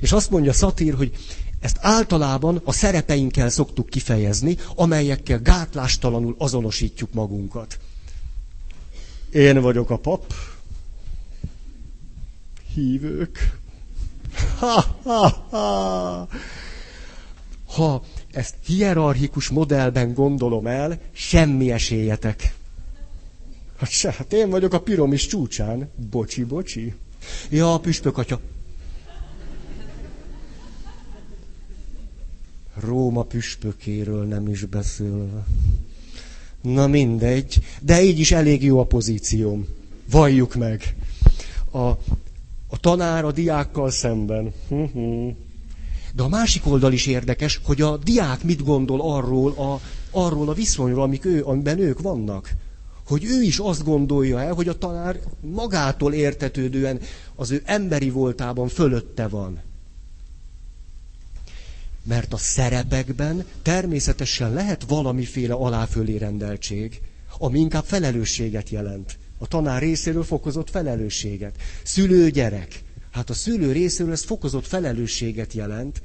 És 0.00 0.12
azt 0.12 0.30
mondja 0.30 0.52
Szatír, 0.52 0.94
hogy 0.94 1.12
ezt 1.60 1.78
általában 1.80 2.60
a 2.64 2.72
szerepeinkkel 2.72 3.48
szoktuk 3.48 3.88
kifejezni, 3.88 4.56
amelyekkel 4.74 5.40
gátlástalanul 5.42 6.34
azonosítjuk 6.38 7.12
magunkat. 7.12 7.78
Én 9.32 9.60
vagyok 9.60 9.90
a 9.90 9.98
pap, 9.98 10.34
hívők. 12.74 13.58
Ha, 14.58 14.84
ha, 15.02 15.28
ha. 15.50 16.28
ha 17.66 18.02
ezt 18.32 18.54
hierarchikus 18.66 19.48
modellben 19.48 20.14
gondolom 20.14 20.66
el, 20.66 21.00
semmi 21.12 21.70
esélyetek. 21.72 22.54
Hát 23.78 23.90
se, 23.90 24.12
hát 24.12 24.32
én 24.32 24.50
vagyok 24.50 24.72
a 24.72 24.80
piromis 24.80 25.26
csúcsán. 25.26 25.90
Bocsi, 26.10 26.44
bocsi. 26.44 26.94
Ja, 27.50 27.74
a 27.74 27.78
püspök 27.78 28.18
atya. 28.18 28.40
Róma 32.74 33.22
püspökéről 33.22 34.24
nem 34.24 34.48
is 34.48 34.64
beszélve. 34.64 35.46
Na 36.60 36.86
mindegy, 36.86 37.60
de 37.80 38.02
így 38.02 38.18
is 38.18 38.32
elég 38.32 38.62
jó 38.62 38.78
a 38.78 38.84
pozícióm. 38.84 39.66
Valljuk 40.10 40.54
meg. 40.54 40.96
A, 41.72 41.90
A 42.74 42.78
tanár 42.80 43.24
a 43.24 43.32
diákkal 43.32 43.90
szemben. 43.90 44.52
De 46.14 46.22
a 46.22 46.28
másik 46.28 46.66
oldal 46.66 46.92
is 46.92 47.06
érdekes, 47.06 47.60
hogy 47.64 47.80
a 47.80 47.96
diák 47.96 48.42
mit 48.42 48.64
gondol 48.64 49.00
arról 49.00 49.50
a, 49.52 49.80
arról 50.10 50.48
a 50.48 50.52
viszonyról, 50.52 51.02
amik 51.02 51.24
ő, 51.24 51.42
amiben 51.44 51.78
ők 51.78 52.00
vannak. 52.00 52.50
Hogy 53.06 53.24
ő 53.24 53.42
is 53.42 53.58
azt 53.58 53.84
gondolja 53.84 54.40
el, 54.40 54.52
hogy 54.52 54.68
a 54.68 54.78
tanár 54.78 55.20
magától 55.40 56.12
értetődően 56.12 57.00
az 57.34 57.50
ő 57.50 57.62
emberi 57.64 58.10
voltában 58.10 58.68
fölötte 58.68 59.28
van. 59.28 59.60
Mert 62.02 62.32
a 62.32 62.36
szerepekben 62.36 63.44
természetesen 63.62 64.52
lehet 64.52 64.84
valamiféle 64.88 65.54
aláfölé 65.54 66.16
rendeltség, 66.16 67.00
ami 67.38 67.58
inkább 67.58 67.84
felelősséget 67.84 68.68
jelent. 68.68 69.18
A 69.38 69.46
tanár 69.46 69.82
részéről 69.82 70.24
fokozott 70.24 70.70
felelősséget. 70.70 71.56
Szülő-gyerek. 71.82 72.82
Hát 73.10 73.30
a 73.30 73.34
szülő 73.34 73.72
részéről 73.72 74.12
ez 74.12 74.24
fokozott 74.24 74.66
felelősséget 74.66 75.52
jelent, 75.52 76.02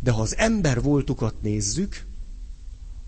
de 0.00 0.10
ha 0.10 0.20
az 0.20 0.36
ember 0.36 0.82
voltukat 0.82 1.34
nézzük, 1.42 2.04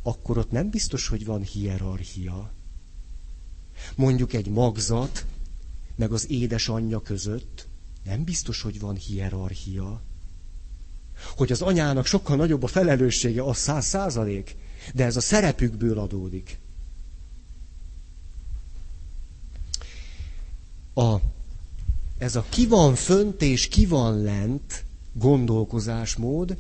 akkor 0.03 0.39
ott 0.39 0.51
nem 0.51 0.71
biztos, 0.71 1.09
hogy 1.09 1.25
van 1.25 1.43
hierarchia. 1.43 2.53
Mondjuk 3.95 4.33
egy 4.33 4.49
magzat, 4.49 5.25
meg 5.97 6.13
az 6.13 6.31
édesanyja 6.31 7.03
között 7.03 7.67
nem 8.05 8.25
biztos, 8.25 8.61
hogy 8.63 8.81
van 8.81 8.95
hierarchia. 8.97 10.03
Hogy 11.37 11.53
az 11.53 11.63
anyának 11.63 12.07
sokkal 12.07 12.37
nagyobb 12.37 12.63
a 12.63 12.67
felelőssége, 12.67 13.43
az 13.43 13.57
száz 13.57 13.87
százalék, 13.87 14.57
de 14.95 15.05
ez 15.05 15.17
a 15.17 15.21
szerepükből 15.21 15.99
adódik. 15.99 16.59
A, 20.95 21.17
ez 22.19 22.37
a 22.37 22.45
ki 22.49 22.67
van 22.67 22.95
fönt 22.95 23.43
és 23.43 23.69
ki 23.69 23.87
van 23.87 24.23
lent 24.23 24.85
gondolkozásmód, 25.13 26.57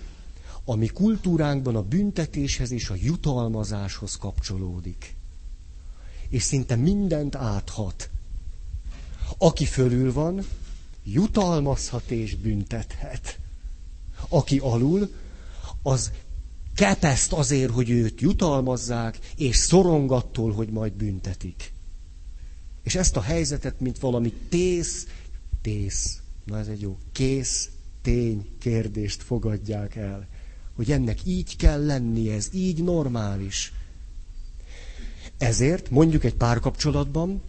ami 0.64 0.87
kultúránkban 0.87 1.76
a 1.76 1.83
büntetéshez 1.83 2.71
és 2.71 2.88
a 2.88 2.95
jutalmazáshoz 3.02 4.16
kapcsolódik. 4.16 5.16
És 6.35 6.43
szinte 6.43 6.76
mindent 6.76 7.35
áthat. 7.35 8.11
Aki 9.38 9.64
fölül 9.64 10.12
van, 10.12 10.45
jutalmazhat 11.05 12.11
és 12.11 12.37
büntethet. 12.37 13.38
Aki 14.29 14.59
alul, 14.59 15.14
az 15.83 16.12
kepeszt 16.75 17.33
azért, 17.33 17.71
hogy 17.71 17.91
őt 17.91 18.21
jutalmazzák, 18.21 19.19
és 19.37 19.57
szorongattól, 19.57 20.53
hogy 20.53 20.69
majd 20.69 20.93
büntetik. 20.93 21.73
És 22.83 22.95
ezt 22.95 23.17
a 23.17 23.21
helyzetet, 23.21 23.81
mint 23.81 23.99
valami 23.99 24.33
tész, 24.49 25.07
tész, 25.62 26.21
na 26.45 26.59
ez 26.59 26.67
egy 26.67 26.81
jó, 26.81 26.99
kész, 27.12 27.69
tény 28.03 28.49
kérdést 28.59 29.23
fogadják 29.23 29.95
el. 29.95 30.29
Hogy 30.75 30.93
ennek 30.93 31.19
így 31.25 31.57
kell 31.57 31.85
lennie, 31.85 32.35
ez 32.35 32.49
így 32.53 32.83
normális. 32.83 33.73
Ezért 35.38 35.91
mondjuk 35.91 36.25
egy 36.25 36.35
párkapcsolatban 36.35 37.43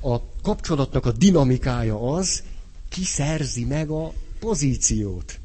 a 0.00 0.16
kapcsolatnak 0.42 1.06
a 1.06 1.12
dinamikája 1.12 2.12
az, 2.12 2.42
ki 2.88 3.04
szerzi 3.04 3.64
meg 3.64 3.90
a 3.90 4.12
pozíciót. 4.38 5.40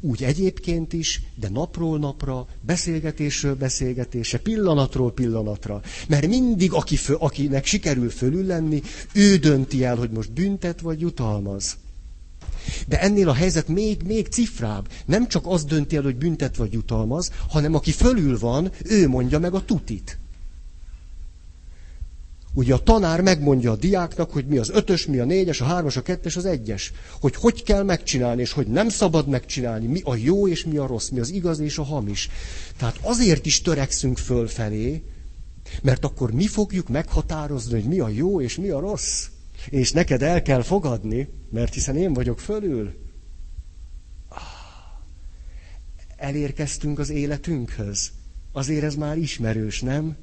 Úgy 0.00 0.24
egyébként 0.24 0.92
is, 0.92 1.22
de 1.34 1.48
napról 1.48 1.98
napra, 1.98 2.46
beszélgetésről 2.60 3.54
beszélgetése, 3.54 4.38
pillanatról 4.38 5.12
pillanatra. 5.12 5.82
Mert 6.08 6.26
mindig, 6.26 6.72
aki 6.72 6.96
fő, 6.96 7.14
akinek 7.14 7.64
sikerül 7.64 8.10
fölül 8.10 8.46
lenni, 8.46 8.82
ő 9.12 9.36
dönti 9.36 9.84
el, 9.84 9.96
hogy 9.96 10.10
most 10.10 10.32
büntet 10.32 10.80
vagy 10.80 11.00
jutalmaz. 11.00 11.76
De 12.88 13.00
ennél 13.00 13.28
a 13.28 13.34
helyzet 13.34 13.68
még, 13.68 14.02
még 14.02 14.26
cifrább. 14.26 14.88
Nem 15.06 15.28
csak 15.28 15.46
az 15.46 15.64
dönti 15.64 15.96
el, 15.96 16.02
hogy 16.02 16.16
büntet 16.16 16.56
vagy 16.56 16.72
jutalmaz, 16.72 17.32
hanem 17.48 17.74
aki 17.74 17.90
fölül 17.92 18.38
van, 18.38 18.70
ő 18.84 19.08
mondja 19.08 19.38
meg 19.38 19.54
a 19.54 19.64
tutit. 19.64 20.18
Ugye 22.54 22.74
a 22.74 22.82
tanár 22.82 23.20
megmondja 23.20 23.70
a 23.70 23.76
diáknak, 23.76 24.30
hogy 24.30 24.46
mi 24.46 24.58
az 24.58 24.70
ötös, 24.70 25.06
mi 25.06 25.18
a 25.18 25.24
négyes, 25.24 25.60
a 25.60 25.64
hármas, 25.64 25.96
a 25.96 26.02
kettes, 26.02 26.36
az 26.36 26.44
egyes. 26.44 26.92
Hogy 27.20 27.34
hogy 27.34 27.62
kell 27.62 27.82
megcsinálni, 27.82 28.40
és 28.40 28.52
hogy 28.52 28.66
nem 28.66 28.88
szabad 28.88 29.28
megcsinálni, 29.28 29.86
mi 29.86 30.00
a 30.04 30.14
jó 30.14 30.48
és 30.48 30.64
mi 30.64 30.76
a 30.76 30.86
rossz, 30.86 31.08
mi 31.08 31.20
az 31.20 31.30
igaz 31.30 31.58
és 31.58 31.78
a 31.78 31.82
hamis. 31.82 32.28
Tehát 32.76 32.98
azért 33.02 33.46
is 33.46 33.60
törekszünk 33.60 34.18
fölfelé, 34.18 35.02
mert 35.82 36.04
akkor 36.04 36.32
mi 36.32 36.46
fogjuk 36.46 36.88
meghatározni, 36.88 37.72
hogy 37.72 37.88
mi 37.88 37.98
a 37.98 38.08
jó 38.08 38.40
és 38.40 38.56
mi 38.56 38.68
a 38.68 38.80
rossz. 38.80 39.26
És 39.68 39.92
neked 39.92 40.22
el 40.22 40.42
kell 40.42 40.62
fogadni, 40.62 41.28
mert 41.50 41.74
hiszen 41.74 41.96
én 41.96 42.12
vagyok 42.12 42.40
fölül. 42.40 42.94
Elérkeztünk 46.16 46.98
az 46.98 47.10
életünkhöz. 47.10 48.10
Azért 48.52 48.84
ez 48.84 48.94
már 48.94 49.16
ismerős, 49.16 49.80
nem? 49.80 50.16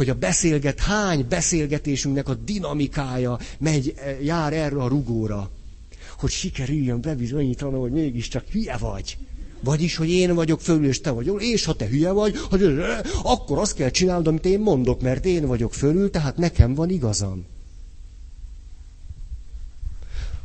Hogy 0.00 0.08
a 0.08 0.14
beszélget, 0.14 0.80
hány 0.80 1.26
beszélgetésünknek 1.28 2.28
a 2.28 2.34
dinamikája 2.34 3.38
megy, 3.58 3.94
eh, 3.96 4.24
jár 4.24 4.52
erre 4.52 4.76
a 4.76 4.88
rugóra. 4.88 5.50
Hogy 6.18 6.30
sikerüljön 6.30 7.00
bebizonyítani, 7.00 7.78
hogy 7.78 7.90
mégiscsak 7.90 8.44
hülye 8.50 8.76
vagy. 8.76 9.18
Vagyis, 9.60 9.96
hogy 9.96 10.10
én 10.10 10.34
vagyok 10.34 10.60
fölül, 10.60 10.86
és 10.86 11.00
te 11.00 11.10
vagy 11.10 11.32
és 11.38 11.64
ha 11.64 11.74
te 11.74 11.86
hülye 11.86 12.10
vagy, 12.10 12.36
hogy, 12.36 12.78
akkor 13.22 13.58
azt 13.58 13.74
kell 13.74 13.90
csinálnod, 13.90 14.26
amit 14.26 14.44
én 14.44 14.60
mondok, 14.60 15.00
mert 15.00 15.24
én 15.24 15.46
vagyok 15.46 15.74
fölül, 15.74 16.10
tehát 16.10 16.36
nekem 16.36 16.74
van 16.74 16.90
igazam. 16.90 17.44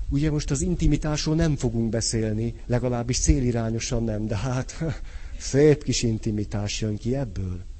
Ugye 0.09 0.31
most 0.31 0.51
az 0.51 0.61
intimitásról 0.61 1.35
nem 1.35 1.55
fogunk 1.55 1.89
beszélni, 1.89 2.53
legalábbis 2.65 3.19
célirányosan 3.19 4.03
nem, 4.03 4.27
de 4.27 4.37
hát 4.37 4.83
szép 5.39 5.83
kis 5.83 6.03
intimitás 6.03 6.81
jön 6.81 6.97
ki 6.97 7.15
ebből. 7.15 7.73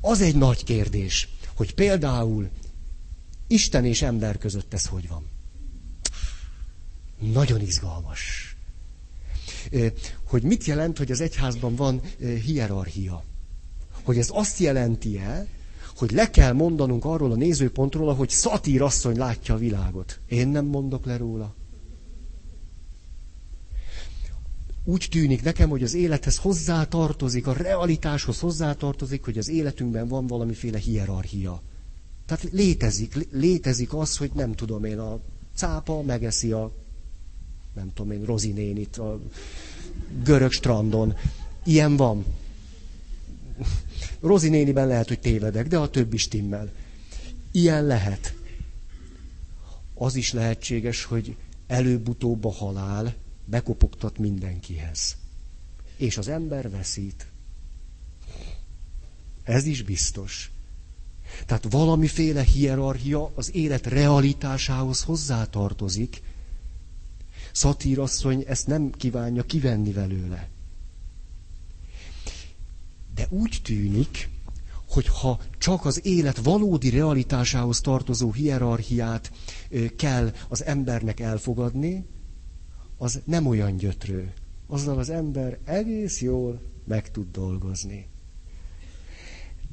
Az 0.00 0.20
egy 0.20 0.36
nagy 0.36 0.64
kérdés, 0.64 1.28
hogy 1.56 1.74
például 1.74 2.48
Isten 3.46 3.84
és 3.84 4.02
ember 4.02 4.38
között 4.38 4.74
ez 4.74 4.86
hogy 4.86 5.08
van. 5.08 5.26
Nagyon 7.32 7.60
izgalmas. 7.60 8.56
Hogy 10.24 10.42
mit 10.42 10.64
jelent, 10.64 10.98
hogy 10.98 11.10
az 11.10 11.20
egyházban 11.20 11.74
van 11.74 12.00
hierarchia? 12.44 13.24
Hogy 14.02 14.18
ez 14.18 14.28
azt 14.32 14.58
jelenti-e, 14.58 15.46
hogy 15.96 16.10
le 16.10 16.30
kell 16.30 16.52
mondanunk 16.52 17.04
arról 17.04 17.32
a 17.32 17.36
nézőpontról, 17.36 18.08
ahogy 18.08 18.28
szatír 18.28 18.82
asszony 18.82 19.16
látja 19.16 19.54
a 19.54 19.58
világot. 19.58 20.20
Én 20.28 20.48
nem 20.48 20.64
mondok 20.64 21.04
le 21.04 21.16
róla. 21.16 21.54
Úgy 24.88 25.06
tűnik 25.10 25.42
nekem, 25.42 25.68
hogy 25.68 25.82
az 25.82 25.94
élethez 25.94 26.36
hozzátartozik, 26.36 27.46
a 27.46 27.52
realitáshoz 27.52 28.40
hozzátartozik, 28.40 29.24
hogy 29.24 29.38
az 29.38 29.48
életünkben 29.48 30.08
van 30.08 30.26
valamiféle 30.26 30.78
hierarchia. 30.78 31.62
Tehát 32.26 32.48
létezik, 32.52 33.28
létezik 33.32 33.94
az, 33.94 34.16
hogy 34.16 34.30
nem 34.34 34.54
tudom 34.54 34.84
én, 34.84 34.98
a 34.98 35.20
cápa 35.54 36.02
megeszi 36.02 36.52
a, 36.52 36.72
nem 37.74 37.92
tudom 37.94 38.12
én, 38.12 38.24
rozinénit 38.24 38.96
a 38.96 39.20
görög 40.24 40.52
strandon. 40.52 41.14
Ilyen 41.64 41.96
van. 41.96 42.24
Rozinéniben 44.20 44.86
lehet, 44.86 45.08
hogy 45.08 45.20
tévedek, 45.20 45.68
de 45.68 45.78
a 45.78 45.90
többi 45.90 46.16
stimmel. 46.16 46.72
Ilyen 47.50 47.84
lehet. 47.86 48.34
Az 49.94 50.14
is 50.14 50.32
lehetséges, 50.32 51.04
hogy 51.04 51.36
előbb-utóbb 51.66 52.44
a 52.44 52.52
halál, 52.52 53.14
bekopogtat 53.50 54.18
mindenkihez. 54.18 55.16
És 55.96 56.16
az 56.18 56.28
ember 56.28 56.70
veszít. 56.70 57.26
Ez 59.42 59.64
is 59.66 59.82
biztos. 59.82 60.50
Tehát 61.46 61.66
valamiféle 61.70 62.42
hierarchia 62.42 63.32
az 63.34 63.54
élet 63.54 63.86
realitásához 63.86 65.02
hozzátartozik. 65.02 66.22
Szatírasszony 67.52 68.44
ezt 68.46 68.66
nem 68.66 68.90
kívánja 68.90 69.42
kivenni 69.42 69.92
velőle. 69.92 70.48
De 73.14 73.26
úgy 73.30 73.60
tűnik, 73.62 74.28
hogy 74.88 75.06
ha 75.06 75.40
csak 75.58 75.84
az 75.84 76.00
élet 76.06 76.36
valódi 76.36 76.90
realitásához 76.90 77.80
tartozó 77.80 78.32
hierarchiát 78.32 79.32
kell 79.96 80.32
az 80.48 80.64
embernek 80.64 81.20
elfogadni, 81.20 82.04
az 82.98 83.20
nem 83.24 83.46
olyan 83.46 83.76
gyötrő. 83.76 84.32
Azzal 84.66 84.98
az 84.98 85.10
ember 85.10 85.58
egész 85.64 86.20
jól 86.20 86.60
meg 86.84 87.10
tud 87.10 87.30
dolgozni. 87.30 88.06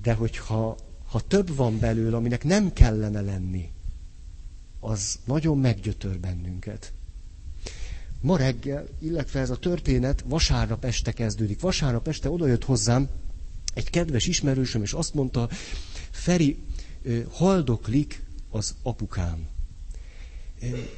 De 0.01 0.13
hogyha 0.13 0.77
ha 1.05 1.19
több 1.19 1.55
van 1.55 1.79
belőle, 1.79 2.15
aminek 2.15 2.43
nem 2.43 2.73
kellene 2.73 3.21
lenni, 3.21 3.71
az 4.79 5.19
nagyon 5.25 5.57
meggyötör 5.57 6.19
bennünket. 6.19 6.93
Ma 8.21 8.37
reggel, 8.37 8.87
illetve 8.99 9.39
ez 9.39 9.49
a 9.49 9.57
történet 9.57 10.23
vasárnap 10.27 10.85
este 10.85 11.11
kezdődik. 11.11 11.59
Vasárnap 11.61 12.07
este 12.07 12.29
odajött 12.29 12.63
hozzám 12.63 13.09
egy 13.73 13.89
kedves 13.89 14.27
ismerősöm, 14.27 14.81
és 14.81 14.93
azt 14.93 15.13
mondta, 15.13 15.49
Feri, 16.11 16.57
haldoklik 17.29 18.23
az 18.49 18.75
apukám. 18.83 19.47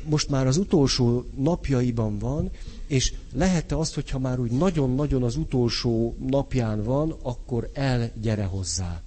Most 0.04 0.30
már 0.30 0.48
az 0.48 0.58
utolsó 0.58 1.26
napjaiban 1.36 2.17
van, 2.20 2.52
és 2.88 3.13
lehet-e 3.34 3.78
azt, 3.78 3.93
hogyha 3.93 4.20
már 4.20 4.39
úgy 4.39 4.52
nagyon-nagyon 4.52 5.24
az 5.24 5.36
utolsó 5.36 6.15
napján 6.28 6.84
van, 6.84 7.15
akkor 7.22 7.70
elgyere 7.74 8.43
hozzá? 8.43 9.02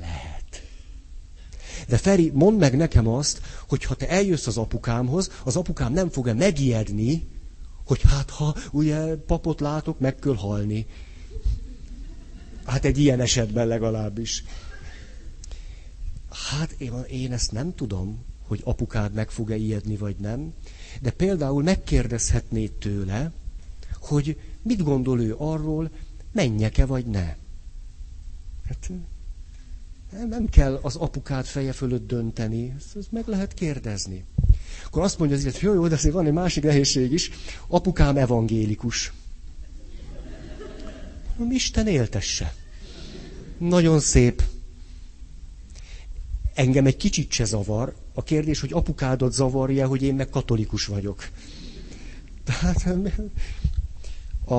Lehet. 0.00 0.62
De 1.88 1.96
Feri, 1.96 2.30
mondd 2.34 2.58
meg 2.58 2.76
nekem 2.76 3.08
azt, 3.08 3.40
hogy 3.68 3.84
ha 3.84 3.94
te 3.94 4.08
eljössz 4.08 4.46
az 4.46 4.56
apukámhoz, 4.56 5.30
az 5.44 5.56
apukám 5.56 5.92
nem 5.92 6.10
fog-e 6.10 6.32
megijedni, 6.32 7.28
hogy 7.86 8.00
hát 8.02 8.30
ha 8.30 8.54
ugye 8.70 9.16
papot 9.16 9.60
látok, 9.60 9.98
meg 9.98 10.16
kell 10.16 10.34
halni. 10.34 10.86
Hát 12.64 12.84
egy 12.84 12.98
ilyen 12.98 13.20
esetben 13.20 13.66
legalábbis. 13.66 14.44
Hát 16.50 16.70
én, 16.78 16.92
én 17.10 17.32
ezt 17.32 17.52
nem 17.52 17.74
tudom, 17.74 18.24
hogy 18.48 18.60
apukád 18.64 19.12
meg 19.12 19.30
fog-e 19.30 19.56
ijedni, 19.56 19.96
vagy 19.96 20.16
nem. 20.16 20.52
De 21.00 21.10
például 21.10 21.62
megkérdezhetnéd 21.62 22.72
tőle, 22.72 23.32
hogy 24.00 24.40
mit 24.62 24.82
gondol 24.82 25.20
ő 25.20 25.34
arról, 25.38 25.90
menjek-e 26.32 26.86
vagy 26.86 27.06
ne. 27.06 27.36
Hát 28.68 28.90
nem 30.28 30.48
kell 30.48 30.78
az 30.82 30.96
apukád 30.96 31.44
feje 31.44 31.72
fölött 31.72 32.06
dönteni, 32.06 32.74
ezt, 32.76 33.12
meg 33.12 33.26
lehet 33.26 33.54
kérdezni. 33.54 34.24
Akkor 34.84 35.02
azt 35.02 35.18
mondja 35.18 35.36
az 35.36 35.42
illető, 35.42 35.66
jó, 35.66 35.74
jó, 35.74 35.88
de 35.88 35.94
azért 35.94 36.14
van 36.14 36.26
egy 36.26 36.32
másik 36.32 36.62
nehézség 36.62 37.12
is, 37.12 37.30
apukám 37.66 38.16
evangélikus. 38.16 39.12
Isten 41.50 41.86
éltesse. 41.86 42.54
Nagyon 43.58 44.00
szép. 44.00 44.42
Engem 46.54 46.86
egy 46.86 46.96
kicsit 46.96 47.32
se 47.32 47.44
zavar. 47.44 47.94
A 48.18 48.22
kérdés, 48.22 48.60
hogy 48.60 48.72
apukádat 48.72 49.32
zavarja, 49.32 49.86
hogy 49.86 50.02
én 50.02 50.14
meg 50.14 50.28
katolikus 50.28 50.86
vagyok. 50.86 51.28
Tehát 52.44 52.86
a, 54.44 54.54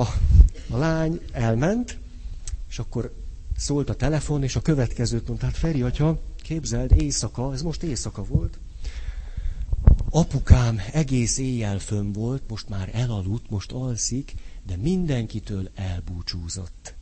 a 0.70 0.76
lány 0.76 1.20
elment, 1.32 1.98
és 2.68 2.78
akkor 2.78 3.14
szólt 3.56 3.88
a 3.88 3.94
telefon, 3.94 4.42
és 4.42 4.56
a 4.56 4.60
következőt 4.60 5.26
mondta, 5.28 5.46
hát 5.46 5.56
Feri 5.56 5.82
atya, 5.82 6.20
képzeld, 6.42 6.92
éjszaka, 6.92 7.52
ez 7.52 7.62
most 7.62 7.82
éjszaka 7.82 8.24
volt, 8.24 8.58
apukám 10.10 10.80
egész 10.92 11.38
éjjel 11.38 11.78
fönn 11.78 12.12
volt, 12.12 12.42
most 12.48 12.68
már 12.68 12.90
elaludt, 12.92 13.50
most 13.50 13.72
alszik, 13.72 14.34
de 14.66 14.76
mindenkitől 14.76 15.70
elbúcsúzott. 15.74 16.94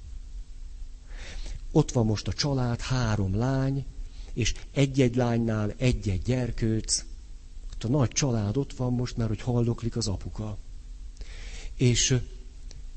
Ott 1.73 1.93
van 1.93 2.07
most 2.07 2.29
a 2.29 2.33
család, 2.33 2.81
három 2.81 3.37
lány, 3.37 3.85
és 4.39 4.55
egy-egy 4.73 5.17
lánynál 5.17 5.75
egy-egy 5.77 6.23
gyerkőc. 6.23 7.05
Ott 7.73 7.85
a 7.85 7.89
nagy 7.89 8.09
család 8.09 8.57
ott 8.57 8.73
van 8.73 8.93
most, 8.93 9.17
mert 9.17 9.29
hogy 9.29 9.41
halloklik 9.41 9.97
az 9.97 10.09
apuka. 10.09 10.59
És 11.77 12.19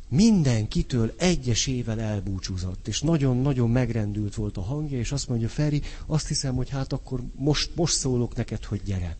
mindenkitől 0.08 1.14
egyesével 1.18 2.00
elbúcsúzott, 2.00 2.88
és 2.88 3.02
nagyon-nagyon 3.02 3.70
megrendült 3.70 4.36
volt 4.36 4.58
a 4.58 4.62
hangja, 4.62 4.98
és 4.98 5.12
azt 5.12 5.28
mondja, 5.28 5.50
Feri, 5.50 5.82
azt 6.06 6.28
hiszem, 6.28 6.56
hogy 6.56 6.70
hát 6.70 6.94
akkor 6.94 7.22
most, 7.36 7.76
most 7.76 7.98
szólok 7.98 8.36
neked, 8.36 8.64
hogy 8.64 8.82
gyere. 8.84 9.18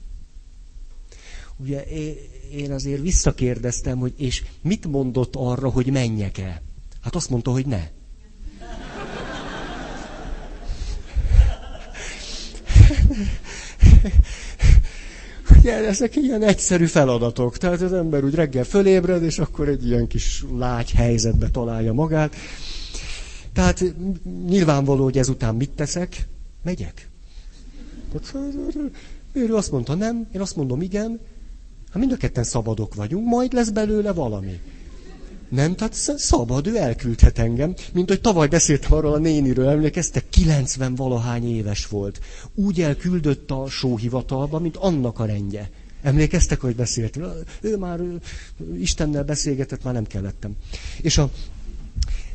Ugye 1.58 1.84
én 2.52 2.72
azért 2.72 3.02
visszakérdeztem, 3.02 4.00
hogy 4.00 4.14
és 4.18 4.44
mit 4.62 4.88
mondott 4.88 5.36
arra, 5.36 5.70
hogy 5.70 5.92
menjek-e? 5.92 6.62
Hát 7.02 7.16
azt 7.16 7.30
mondta, 7.30 7.52
hogy 7.52 7.66
ne. 7.66 7.90
Ugye, 15.58 15.74
ezek 15.88 16.16
ilyen 16.16 16.44
egyszerű 16.44 16.86
feladatok. 16.86 17.58
Tehát 17.58 17.82
az 17.82 17.94
ember 17.94 18.24
úgy 18.24 18.36
reggel 18.36 18.64
fölébred, 18.64 19.24
és 19.24 19.40
akkor 19.40 19.68
egy 19.68 19.88
ilyen 19.88 20.08
kis 20.08 20.44
lágy 20.58 20.92
helyzetbe 20.92 21.50
találja 21.50 21.94
magát. 21.94 22.36
Tehát 23.54 23.84
nyilvánvaló, 24.48 25.04
hogy 25.04 25.18
ezután 25.18 25.56
mit 25.56 25.70
teszek? 25.70 26.28
Megyek. 26.64 27.10
Ő 29.34 29.56
azt 29.56 29.72
mondta 29.72 29.96
nem, 29.96 30.28
én 30.34 30.42
azt 30.42 30.56
mondom 30.56 30.82
igen, 30.82 31.20
hát 31.90 32.00
mind 32.00 32.12
a 32.12 32.18
ketten 32.18 32.44
szabadok 32.44 32.96
vagyunk, 32.96 33.28
majd 33.28 33.54
lesz 33.54 33.70
belőle 33.70 34.12
valami. 34.14 34.60
Nem, 35.52 35.76
tehát 35.76 35.94
szabad, 36.18 36.68
ő 36.68 36.78
elküldhet 36.78 37.40
engem. 37.40 37.76
Mint 37.94 38.10
hogy 38.10 38.22
tavaly 38.22 38.48
beszéltem 38.48 38.94
arról 38.94 39.14
a 39.14 39.18
néniről, 39.18 39.68
emlékeztek, 39.68 40.30
90 40.30 40.96
valahány 40.96 41.56
éves 41.56 41.88
volt. 41.88 42.20
Úgy 42.56 42.82
elküldött 42.82 43.52
a 43.52 43.68
sóhivatalba, 43.70 44.60
mint 44.60 44.76
annak 44.76 45.20
a 45.20 45.26
rendje. 45.26 45.70
Emlékeztek, 46.02 46.60
hogy 46.60 46.76
beszélt? 46.76 47.20
Ő 47.62 47.78
már 47.78 48.00
ő, 48.00 48.22
Istennel 48.78 49.24
beszélgetett, 49.24 49.84
már 49.84 49.94
nem 49.94 50.06
kellettem. 50.06 50.56
És, 51.02 51.18
a, 51.18 51.32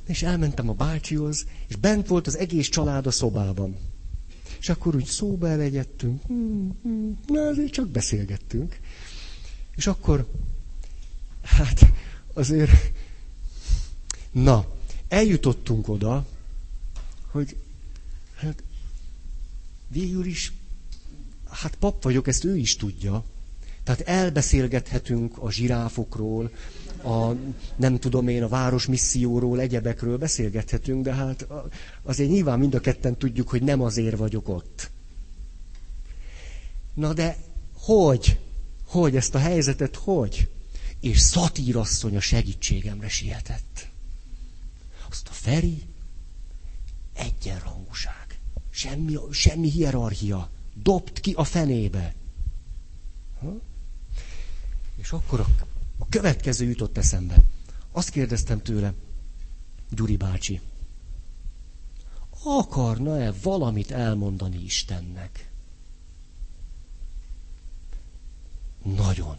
és 0.07 0.22
elmentem 0.22 0.68
a 0.68 0.72
bácsihoz, 0.72 1.46
és 1.68 1.76
bent 1.76 2.07
volt 2.07 2.26
az 2.26 2.37
egész 2.38 2.68
család 2.68 3.07
a 3.07 3.11
szobában. 3.11 3.76
És 4.61 4.68
akkor 4.68 4.94
úgy 4.94 5.05
szóba 5.05 5.48
elegyettünk, 5.48 6.22
hmm, 6.26 7.18
na 7.26 7.40
azért 7.40 7.72
csak 7.72 7.88
beszélgettünk. 7.88 8.79
És 9.76 9.87
akkor, 9.87 10.26
hát 11.42 11.92
azért 12.35 12.70
Na, 14.42 14.66
eljutottunk 15.09 15.88
oda, 15.88 16.27
hogy 17.31 17.57
hát 18.37 18.62
végül 19.88 20.25
is, 20.25 20.53
hát 21.51 21.75
pap 21.75 22.03
vagyok, 22.03 22.29
ezt 22.29 22.44
ő 22.44 22.57
is 22.57 22.77
tudja. 22.77 23.25
Tehát 23.85 24.01
elbeszélgethetünk 24.01 25.38
a 25.38 25.51
zsiráfokról, 25.51 26.51
a, 27.03 27.31
nem 27.77 27.99
tudom 27.99 28.29
én, 28.29 28.42
a 28.42 28.49
város 28.49 28.87
misszióról, 28.87 29.61
egyebekről 29.61 30.18
beszélgethetünk, 30.18 31.05
de 31.05 31.12
hát 31.14 31.46
azért 32.03 32.31
nyilván 32.31 32.59
mind 32.59 32.75
a 32.75 32.81
ketten 32.81 33.16
tudjuk, 33.16 33.49
hogy 33.49 33.62
nem 33.62 33.81
azért 33.81 34.16
vagyok 34.16 34.49
ott. 34.49 34.90
Na 36.94 37.12
de 37.12 37.37
hogy? 37.75 38.38
Hogy 38.87 39.16
ezt 39.16 39.35
a 39.35 39.38
helyzetet 39.38 39.96
hogy? 39.96 40.49
És 41.01 41.20
szatírasszony 41.20 42.16
a 42.16 42.20
segítségemre 42.20 43.09
sietett. 43.09 43.86
Feri 45.46 45.82
egyenrangúság. 47.12 48.38
Semmi, 48.70 49.16
semmi 49.30 49.70
hierarchia. 49.70 50.50
Dobt 50.74 51.20
ki 51.20 51.32
a 51.32 51.44
fenébe. 51.44 52.14
Ha? 53.40 53.61
És 54.96 55.11
akkor 55.12 55.40
a, 55.40 55.46
a 55.98 56.09
következő 56.09 56.64
jutott 56.64 56.96
eszembe. 56.96 57.37
Azt 57.92 58.11
kérdeztem 58.11 58.62
tőle, 58.62 58.94
Gyuri 59.90 60.16
bácsi, 60.16 60.61
akarna-e 62.44 63.32
valamit 63.42 63.90
elmondani 63.90 64.64
Istennek? 64.64 65.50
Nagyon. 68.82 69.37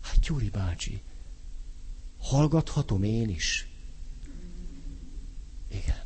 Hát 0.00 0.20
Gyuri 0.20 0.48
bácsi, 0.50 1.02
Hallgathatom 2.20 3.02
én 3.02 3.28
is? 3.28 3.67
Igen. 5.68 6.02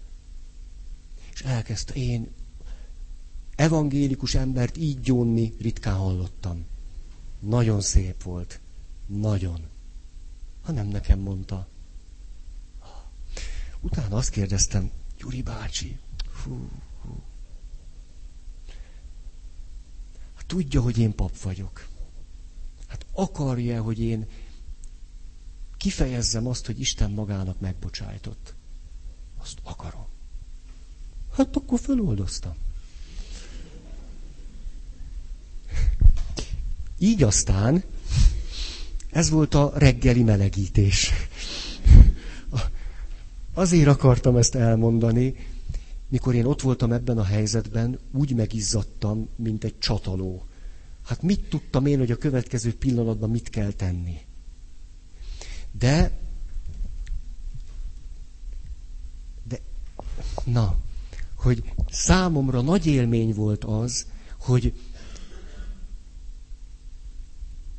És 1.33 1.43
elkezdte, 1.43 1.95
én 1.95 2.29
evangélikus 3.55 4.35
embert 4.35 4.77
így 4.77 5.01
gyónni 5.01 5.55
ritkán 5.61 5.97
hallottam. 5.97 6.67
Nagyon 7.41 7.81
szép 7.81 8.23
volt. 8.23 8.61
Nagyon. 9.07 9.61
Ha 10.63 10.73
nem 10.73 10.87
nekem 10.87 11.19
mondta. 11.19 11.69
Utána 13.81 14.17
azt 14.17 14.31
kérdeztem, 14.31 14.91
Gyuri 15.19 15.43
bácsi, 15.43 15.99
hú, 16.45 16.69
hú. 17.03 17.23
Hát 20.35 20.47
tudja, 20.47 20.81
hogy 20.81 20.99
én 20.99 21.15
pap 21.15 21.37
vagyok. 21.39 21.89
Hát 22.87 23.07
akarja, 23.13 23.83
hogy 23.83 23.99
én 24.01 24.27
kifejezzem 25.77 26.47
azt, 26.47 26.67
hogy 26.67 26.81
Isten 26.81 27.11
magának 27.11 27.61
megbocsájtott. 27.61 28.55
Azt 29.43 29.59
akarom. 29.63 30.07
Hát 31.37 31.57
akkor 31.57 31.81
feloldoztam. 31.81 32.55
Így 36.99 37.23
aztán 37.23 37.85
ez 39.11 39.31
volt 39.31 39.55
a 39.55 39.73
reggeli 39.75 40.23
melegítés. 40.23 41.11
Azért 43.55 43.87
akartam 43.89 44.37
ezt 44.37 44.55
elmondani, 44.55 45.35
mikor 46.09 46.35
én 46.35 46.45
ott 46.45 46.61
voltam 46.61 46.93
ebben 46.93 47.19
a 47.19 47.25
helyzetben, 47.25 47.99
úgy 48.13 48.35
megizzadtam, 48.35 49.29
mint 49.37 49.65
egy 49.65 49.79
csataló. 49.79 50.47
Hát 51.05 51.23
mit 51.23 51.41
tudtam 51.41 51.87
én, 51.87 51.99
hogy 51.99 52.11
a 52.11 52.17
következő 52.17 52.75
pillanatban 52.75 53.31
mit 53.31 53.51
kell 53.51 53.73
tenni? 53.73 54.21
De, 55.73 56.22
na, 60.45 60.77
hogy 61.35 61.63
számomra 61.91 62.61
nagy 62.61 62.87
élmény 62.87 63.35
volt 63.35 63.65
az, 63.65 64.07
hogy 64.41 64.73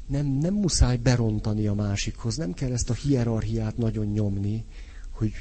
nem, 0.08 0.26
nem 0.26 0.54
muszáj 0.54 0.98
berontani 0.98 1.68
a 1.68 1.74
másikhoz, 1.74 2.36
nem 2.36 2.54
kell 2.54 2.72
ezt 2.72 2.90
a 2.90 2.94
hierarchiát 2.94 3.78
nagyon 3.78 4.06
nyomni, 4.06 4.66
hogy 5.12 5.32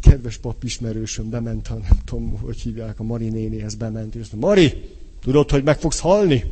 kedves 0.00 0.36
papismerősöm 0.36 1.30
bement, 1.30 1.66
ha 1.66 1.74
nem 1.74 1.98
tudom, 2.04 2.38
hogy 2.38 2.60
hívják, 2.60 3.00
a 3.00 3.02
Mari 3.02 3.28
nénihez 3.28 3.74
bement, 3.74 4.14
és 4.14 4.20
azt 4.20 4.32
mondta, 4.32 4.48
Mari, 4.48 4.90
tudod, 5.20 5.50
hogy 5.50 5.64
meg 5.64 5.78
fogsz 5.78 5.98
halni? 5.98 6.44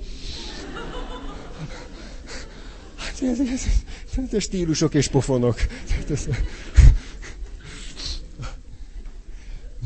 Hát 2.96 3.22
ez, 3.22 3.40
ez, 3.40 3.48
ez, 4.16 4.32
ez 4.32 4.42
stílusok 4.42 4.94
és 4.94 5.08
pofonok. 5.08 5.56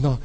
Na, 0.01 0.19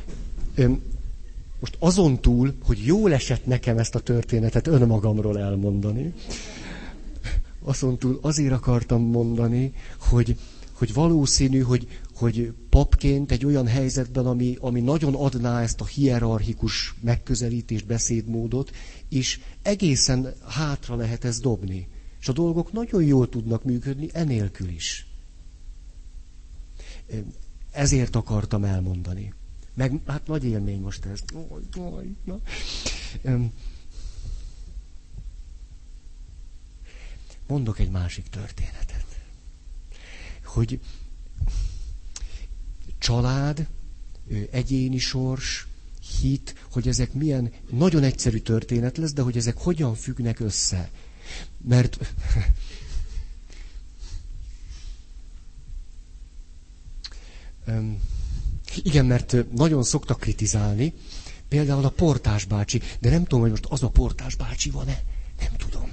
most 1.59 1.75
azon 1.79 2.21
túl, 2.21 2.53
hogy 2.63 2.85
jól 2.85 3.13
esett 3.13 3.45
nekem 3.45 3.77
ezt 3.77 3.95
a 3.95 3.99
történetet 3.99 4.67
önmagamról 4.67 5.39
elmondani, 5.39 6.13
azon 7.63 7.97
túl 7.97 8.19
azért 8.21 8.51
akartam 8.53 9.01
mondani, 9.01 9.73
hogy, 9.97 10.37
hogy 10.73 10.93
valószínű, 10.93 11.59
hogy, 11.59 11.87
hogy 12.15 12.53
papként 12.69 13.31
egy 13.31 13.45
olyan 13.45 13.67
helyzetben, 13.67 14.25
ami, 14.25 14.57
ami 14.59 14.81
nagyon 14.81 15.15
adná 15.15 15.61
ezt 15.61 15.81
a 15.81 15.85
hierarchikus 15.85 16.93
megközelítést, 17.01 17.85
beszédmódot, 17.85 18.71
és 19.09 19.39
egészen 19.61 20.33
hátra 20.47 20.95
lehet 20.95 21.23
ezt 21.25 21.41
dobni. 21.41 21.87
És 22.19 22.27
a 22.27 22.33
dolgok 22.33 22.71
nagyon 22.71 23.03
jól 23.03 23.29
tudnak 23.29 23.63
működni 23.63 24.09
enélkül 24.13 24.67
is. 24.69 25.07
Ezért 27.71 28.15
akartam 28.15 28.63
elmondani. 28.63 29.33
Meg 29.73 30.01
hát 30.07 30.27
nagy 30.27 30.43
élmény 30.43 30.81
most 30.81 31.05
ez. 31.05 31.19
Mondok 37.47 37.79
egy 37.79 37.89
másik 37.91 38.27
történetet. 38.29 39.05
Hogy 40.45 40.79
család, 42.97 43.67
egyéni 44.51 44.97
sors, 44.97 45.67
hit, 46.19 46.55
hogy 46.71 46.87
ezek 46.87 47.13
milyen, 47.13 47.51
nagyon 47.69 48.03
egyszerű 48.03 48.37
történet 48.39 48.97
lesz, 48.97 49.13
de 49.13 49.21
hogy 49.21 49.37
ezek 49.37 49.57
hogyan 49.57 49.95
függnek 49.95 50.39
össze. 50.39 50.91
Mert 51.57 51.97
igen, 58.83 59.05
mert 59.05 59.35
nagyon 59.55 59.83
szoktak 59.83 60.19
kritizálni, 60.19 60.93
például 61.47 61.85
a 61.85 61.89
portás 61.89 62.45
bácsi, 62.45 62.81
de 62.99 63.09
nem 63.09 63.23
tudom, 63.23 63.41
hogy 63.41 63.49
most 63.49 63.65
az 63.69 63.83
a 63.83 63.89
portás 63.89 64.35
bácsi 64.35 64.69
van-e, 64.69 65.03
nem 65.39 65.51
tudom. 65.57 65.91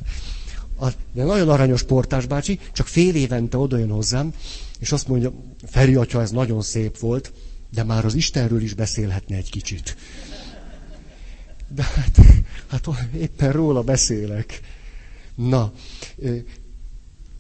A, 0.81 0.89
de 1.13 1.25
nagyon 1.25 1.49
aranyos 1.49 1.83
portás 1.83 2.27
bácsi, 2.27 2.59
csak 2.73 2.87
fél 2.87 3.15
évente 3.15 3.57
odajön 3.57 3.91
hozzám, 3.91 4.35
és 4.79 4.93
azt 4.93 5.09
mondja, 5.09 5.33
Feri 5.67 5.95
atya, 5.95 6.21
ez 6.21 6.31
nagyon 6.31 6.63
szép 6.63 6.99
volt, 6.99 7.33
de 7.71 7.83
már 7.83 8.05
az 8.05 8.15
Istenről 8.15 8.63
is 8.63 8.75
beszélhetne 8.75 9.37
egy 9.37 9.51
kicsit. 9.51 9.97
De 11.69 11.83
hát, 11.83 12.19
hát 12.67 12.89
éppen 13.15 13.53
róla 13.53 13.83
beszélek. 13.83 14.61
Na, 15.35 15.73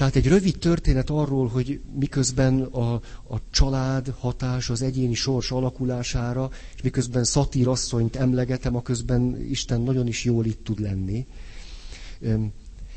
tehát 0.00 0.16
egy 0.16 0.26
rövid 0.26 0.58
történet 0.58 1.10
arról, 1.10 1.48
hogy 1.48 1.80
miközben 1.98 2.62
a, 2.62 2.92
a 3.28 3.50
család 3.50 4.14
hatás 4.18 4.70
az 4.70 4.82
egyéni 4.82 5.14
sors 5.14 5.50
alakulására, 5.50 6.50
és 6.74 6.82
miközben 6.82 7.24
szatír 7.24 7.68
asszonyt 7.68 8.16
emlegetem, 8.16 8.76
a 8.76 8.82
közben 8.82 9.40
Isten 9.50 9.80
nagyon 9.80 10.06
is 10.06 10.24
jól 10.24 10.46
itt 10.46 10.64
tud 10.64 10.80
lenni. 10.80 11.26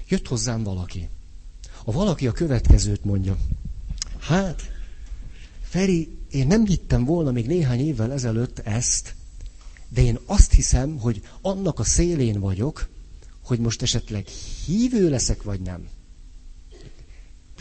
Jött 0.07 0.27
hozzám 0.27 0.63
valaki. 0.63 1.09
A 1.85 1.91
valaki 1.91 2.27
a 2.27 2.31
következőt 2.31 3.03
mondja. 3.03 3.37
Hát, 4.19 4.61
Feri, 5.61 6.17
én 6.31 6.47
nem 6.47 6.65
hittem 6.65 7.05
volna 7.05 7.31
még 7.31 7.47
néhány 7.47 7.79
évvel 7.79 8.11
ezelőtt 8.11 8.59
ezt, 8.59 9.15
de 9.89 10.01
én 10.01 10.19
azt 10.25 10.53
hiszem, 10.53 10.97
hogy 10.97 11.21
annak 11.41 11.79
a 11.79 11.83
szélén 11.83 12.39
vagyok, 12.39 12.89
hogy 13.43 13.59
most 13.59 13.81
esetleg 13.81 14.27
hívő 14.65 15.09
leszek, 15.09 15.43
vagy 15.43 15.61
nem. 15.61 15.87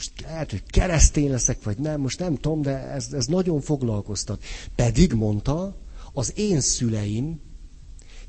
Most 0.03 0.21
lehet, 0.21 0.51
hogy 0.51 0.63
keresztény 0.67 1.31
leszek, 1.31 1.63
vagy 1.63 1.79
nem, 1.79 2.01
most 2.01 2.19
nem 2.19 2.35
tudom, 2.35 2.63
de 2.63 2.79
ez, 2.79 3.13
ez 3.13 3.27
nagyon 3.27 3.61
foglalkoztat. 3.61 4.45
Pedig 4.75 5.13
mondta, 5.13 5.77
az 6.13 6.33
én 6.37 6.61
szüleim 6.61 7.41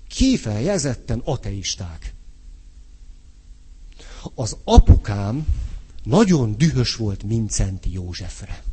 kifejezetten 0.07 1.19
ateisták. 1.19 2.13
Az 4.35 4.57
apukám 4.63 5.47
nagyon 6.03 6.57
dühös 6.57 6.95
volt 6.95 7.23
Mincenti 7.23 7.91
Józsefre. 7.91 8.63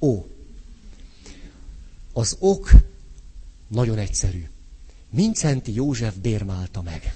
Ó, 0.00 0.26
az 2.12 2.36
ok 2.38 2.70
nagyon 3.68 3.98
egyszerű. 3.98 4.48
Mincenti 5.10 5.74
József 5.74 6.14
bérmálta 6.16 6.82
meg. 6.82 7.14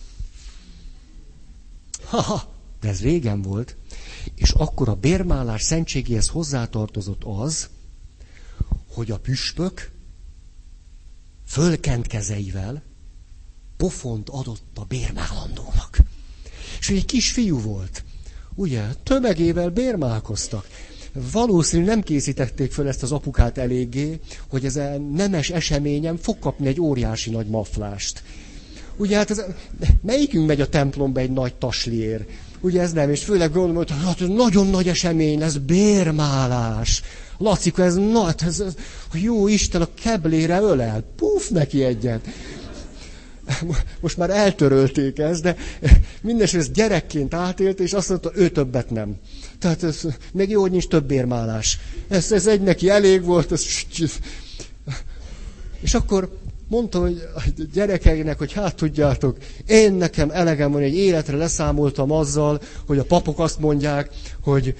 Ha-ha, 2.04 2.52
de 2.80 2.88
ez 2.88 3.00
régen 3.00 3.42
volt, 3.42 3.76
és 4.34 4.50
akkor 4.50 4.88
a 4.88 4.94
bérmálás 4.94 5.62
szentségéhez 5.62 6.28
hozzátartozott 6.28 7.22
az, 7.24 7.68
hogy 8.88 9.10
a 9.10 9.18
püspök 9.18 9.90
fölkent 11.46 12.06
kezeivel 12.06 12.82
pofont 13.76 14.28
adott 14.28 14.62
a 14.74 14.84
bérmálandónak. 14.84 15.98
És 16.80 16.90
egy 16.90 17.04
kis 17.04 17.32
fiú 17.32 17.60
volt. 17.60 18.04
Ugye, 18.54 18.84
tömegével 19.02 19.70
bérmálkoztak. 19.70 20.66
Valószínű 21.12 21.84
nem 21.84 22.02
készítették 22.02 22.72
föl 22.72 22.88
ezt 22.88 23.02
az 23.02 23.12
apukát 23.12 23.58
eléggé, 23.58 24.20
hogy 24.48 24.64
ez 24.64 24.76
a 24.76 24.98
nemes 24.98 25.50
eseményen 25.50 26.16
fog 26.16 26.38
kapni 26.38 26.66
egy 26.66 26.80
óriási 26.80 27.30
nagy 27.30 27.46
maflást. 27.46 28.22
Ugye 28.96 29.16
hát 29.16 29.30
ez, 29.30 29.42
melyikünk 30.02 30.46
megy 30.46 30.60
a 30.60 30.68
templomba 30.68 31.20
egy 31.20 31.30
nagy 31.30 31.54
tasliér? 31.54 32.26
Ugye 32.60 32.80
ez 32.80 32.92
nem, 32.92 33.10
és 33.10 33.24
főleg 33.24 33.52
gondolom, 33.52 33.76
hogy 33.76 33.90
hát 34.04 34.20
ez 34.20 34.28
nagyon 34.28 34.66
nagy 34.66 34.88
esemény 34.88 35.38
lesz, 35.38 35.54
bérmálás. 35.54 37.02
Lacika, 37.38 37.82
ez 37.82 37.94
nagy, 37.94 38.34
ez, 38.46 38.60
ez, 38.60 38.74
jó 39.12 39.48
Isten, 39.48 39.82
a 39.82 39.88
keblére 40.02 40.60
ölel, 40.60 41.04
puf 41.16 41.48
neki 41.48 41.84
egyet. 41.84 42.26
Most 44.00 44.16
már 44.16 44.30
eltörölték 44.30 45.18
ezt, 45.18 45.42
de 45.42 45.56
mindesetre 46.22 46.58
ez 46.58 46.70
gyerekként 46.70 47.34
átélt, 47.34 47.80
és 47.80 47.92
azt 47.92 48.08
mondta, 48.08 48.30
ő 48.34 48.48
többet 48.48 48.90
nem. 48.90 49.16
Tehát 49.58 49.82
ez, 49.82 50.00
még 50.32 50.50
jó, 50.50 50.60
hogy 50.60 50.70
nincs 50.70 50.88
több 50.88 51.04
bérmálás. 51.04 51.78
Ez, 52.08 52.32
ez 52.32 52.46
egy 52.46 52.60
neki 52.60 52.88
elég 52.88 53.24
volt. 53.24 53.52
Ez, 53.52 53.64
és 55.80 55.94
akkor 55.94 56.38
mondta, 56.72 57.00
hogy 57.00 57.28
a 57.34 57.42
gyerekeinek, 57.72 58.38
hogy 58.38 58.52
hát 58.52 58.76
tudjátok, 58.76 59.36
én 59.66 59.92
nekem 59.92 60.30
elegem 60.30 60.72
van, 60.72 60.82
egy 60.82 60.94
életre 60.94 61.36
leszámoltam 61.36 62.10
azzal, 62.10 62.60
hogy 62.86 62.98
a 62.98 63.04
papok 63.04 63.38
azt 63.38 63.58
mondják, 63.58 64.10
hogy 64.42 64.74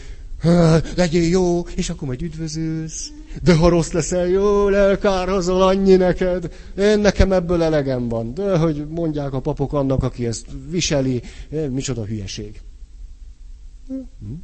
legyél 0.97 1.29
jó, 1.29 1.61
és 1.61 1.91
akkor 1.91 2.09
majd 2.09 2.23
üdvözülsz. 2.23 3.13
De 3.43 3.55
ha 3.55 3.69
rossz 3.69 3.91
leszel, 3.91 4.27
jó, 4.27 4.69
elkárhozol 4.69 5.63
annyi 5.63 5.95
neked. 5.95 6.53
Én 6.79 6.99
nekem 6.99 7.33
ebből 7.33 7.63
elegem 7.63 8.09
van. 8.09 8.35
De 8.35 8.59
hogy 8.59 8.87
mondják 8.89 9.33
a 9.33 9.41
papok 9.41 9.73
annak, 9.73 10.03
aki 10.03 10.27
ezt 10.27 10.47
viseli, 10.71 11.23
micsoda 11.71 12.05
hülyeség. 12.05 12.61
Hm? 13.89 14.35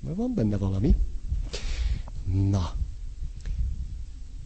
Van 0.00 0.34
benne 0.34 0.56
valami. 0.56 0.94
Na. 2.50 2.72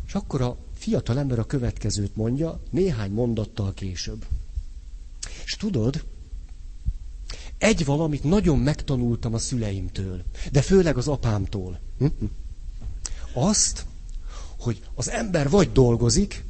És 0.07 0.15
akkor 0.15 0.41
a 0.41 0.57
fiatal 0.85 1.19
ember 1.19 1.39
a 1.39 1.45
következőt 1.45 2.17
mondja, 2.17 2.61
néhány 2.71 3.11
mondattal 3.11 3.75
később. 3.75 4.25
És 5.45 5.57
tudod, 5.57 6.05
egy 7.59 7.85
valamit 7.85 8.25
nagyon 8.25 8.59
megtanultam 8.59 9.35
a 9.35 9.39
szüleimtől, 9.39 10.23
de 10.53 10.63
főleg 10.63 10.97
az 10.97 11.09
apámtól. 11.09 11.81
Azt, 13.35 13.87
hogy 14.59 14.83
az 14.95 15.11
ember 15.11 15.51
vagy 15.51 15.73
dolgozik, 15.73 16.45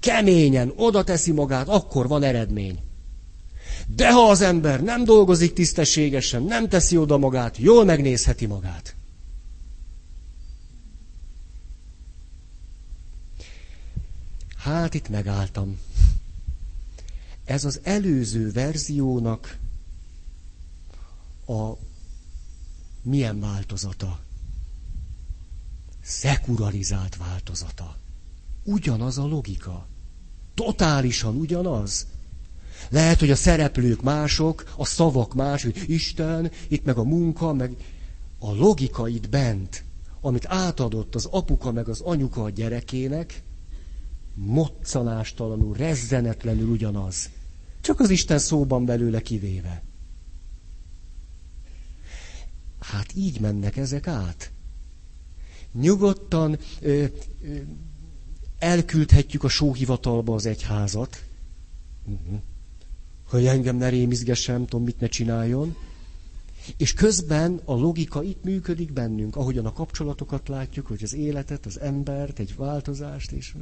keményen 0.00 0.72
oda 0.76 1.04
teszi 1.04 1.32
magát, 1.32 1.68
akkor 1.68 2.08
van 2.08 2.22
eredmény. 2.22 2.78
De 3.86 4.12
ha 4.12 4.30
az 4.30 4.40
ember 4.40 4.82
nem 4.82 5.04
dolgozik 5.04 5.52
tisztességesen, 5.52 6.42
nem 6.42 6.68
teszi 6.68 6.96
oda 6.96 7.18
magát, 7.18 7.56
jól 7.58 7.84
megnézheti 7.84 8.46
magát. 8.46 8.94
Hát 14.64 14.94
itt 14.94 15.08
megálltam. 15.08 15.78
Ez 17.44 17.64
az 17.64 17.80
előző 17.82 18.52
verziónak 18.52 19.58
a 21.46 21.72
milyen 23.02 23.40
változata? 23.40 24.20
Szekuralizált 26.02 27.16
változata. 27.16 27.96
Ugyanaz 28.62 29.18
a 29.18 29.26
logika. 29.26 29.86
Totálisan 30.54 31.36
ugyanaz. 31.36 32.06
Lehet, 32.88 33.18
hogy 33.18 33.30
a 33.30 33.36
szereplők 33.36 34.02
mások, 34.02 34.74
a 34.76 34.84
szavak 34.84 35.34
más, 35.34 35.62
hogy 35.62 35.84
Isten, 35.86 36.50
itt 36.68 36.84
meg 36.84 36.96
a 36.96 37.04
munka, 37.04 37.52
meg 37.52 37.76
a 38.38 38.52
logika 38.52 39.08
itt 39.08 39.28
bent, 39.28 39.84
amit 40.20 40.46
átadott 40.46 41.14
az 41.14 41.24
apuka 41.24 41.72
meg 41.72 41.88
az 41.88 42.00
anyuka 42.00 42.42
a 42.42 42.50
gyerekének, 42.50 43.43
moccanástalanul, 44.34 45.76
rezzenetlenül 45.76 46.68
ugyanaz. 46.68 47.30
Csak 47.80 48.00
az 48.00 48.10
Isten 48.10 48.38
szóban 48.38 48.84
belőle 48.84 49.20
kivéve. 49.20 49.82
Hát 52.78 53.12
így 53.14 53.40
mennek 53.40 53.76
ezek 53.76 54.06
át. 54.06 54.52
Nyugodtan 55.72 56.58
ö, 56.80 57.04
ö, 57.42 57.56
elküldhetjük 58.58 59.44
a 59.44 59.48
sóhivatalba 59.48 60.34
az 60.34 60.46
egyházat, 60.46 61.24
uh-huh. 62.04 62.40
hogy 63.28 63.46
engem 63.46 63.76
ne 63.76 63.88
rémizgessem, 63.88 64.66
tudom, 64.66 64.84
mit 64.84 65.00
ne 65.00 65.06
csináljon. 65.06 65.76
És 66.76 66.92
közben 66.92 67.60
a 67.64 67.74
logika 67.74 68.22
itt 68.22 68.44
működik 68.44 68.92
bennünk, 68.92 69.36
ahogyan 69.36 69.66
a 69.66 69.72
kapcsolatokat 69.72 70.48
látjuk, 70.48 70.86
hogy 70.86 71.02
az 71.02 71.14
életet, 71.14 71.66
az 71.66 71.80
embert, 71.80 72.38
egy 72.38 72.56
változást, 72.56 73.32
és... 73.32 73.54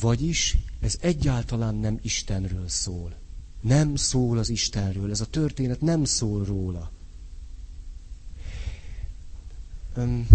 Vagyis 0.00 0.56
ez 0.80 0.98
egyáltalán 1.00 1.74
nem 1.74 1.98
Istenről 2.02 2.68
szól. 2.68 3.14
Nem 3.60 3.96
szól 3.96 4.38
az 4.38 4.48
Istenről. 4.48 5.10
Ez 5.10 5.20
a 5.20 5.26
történet 5.26 5.80
nem 5.80 6.04
szól 6.04 6.44
róla. 6.44 6.90
Um, 9.96 10.26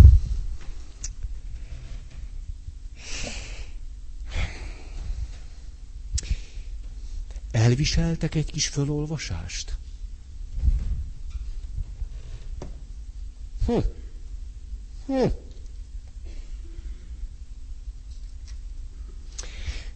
elviseltek 7.51 8.35
egy 8.35 8.51
kis 8.51 8.67
fölolvasást? 8.67 9.77
Hm. 13.65 13.77
Hm. 15.05 15.27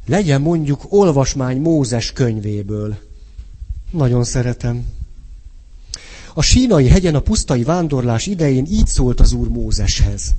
Legyen 0.06 0.41
mondjuk 0.41 0.86
olvasmány 0.89 1.62
Mózes 1.62 2.12
könyvéből. 2.12 2.98
Nagyon 3.91 4.24
szeretem. 4.24 4.86
A 6.34 6.41
sínai 6.41 6.88
hegyen 6.88 7.15
a 7.15 7.20
pusztai 7.20 7.63
vándorlás 7.63 8.28
idején 8.28 8.65
így 8.70 8.88
szólt 8.88 9.20
az 9.20 9.34
úr 9.34 9.48
Mózeshez. 9.48 10.36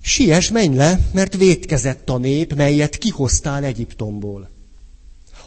Sies, 0.00 0.50
menj 0.50 0.76
le, 0.76 1.08
mert 1.12 1.36
vétkezett 1.36 2.10
a 2.10 2.18
nép, 2.18 2.54
melyet 2.54 2.98
kihoztál 2.98 3.64
Egyiptomból. 3.64 4.50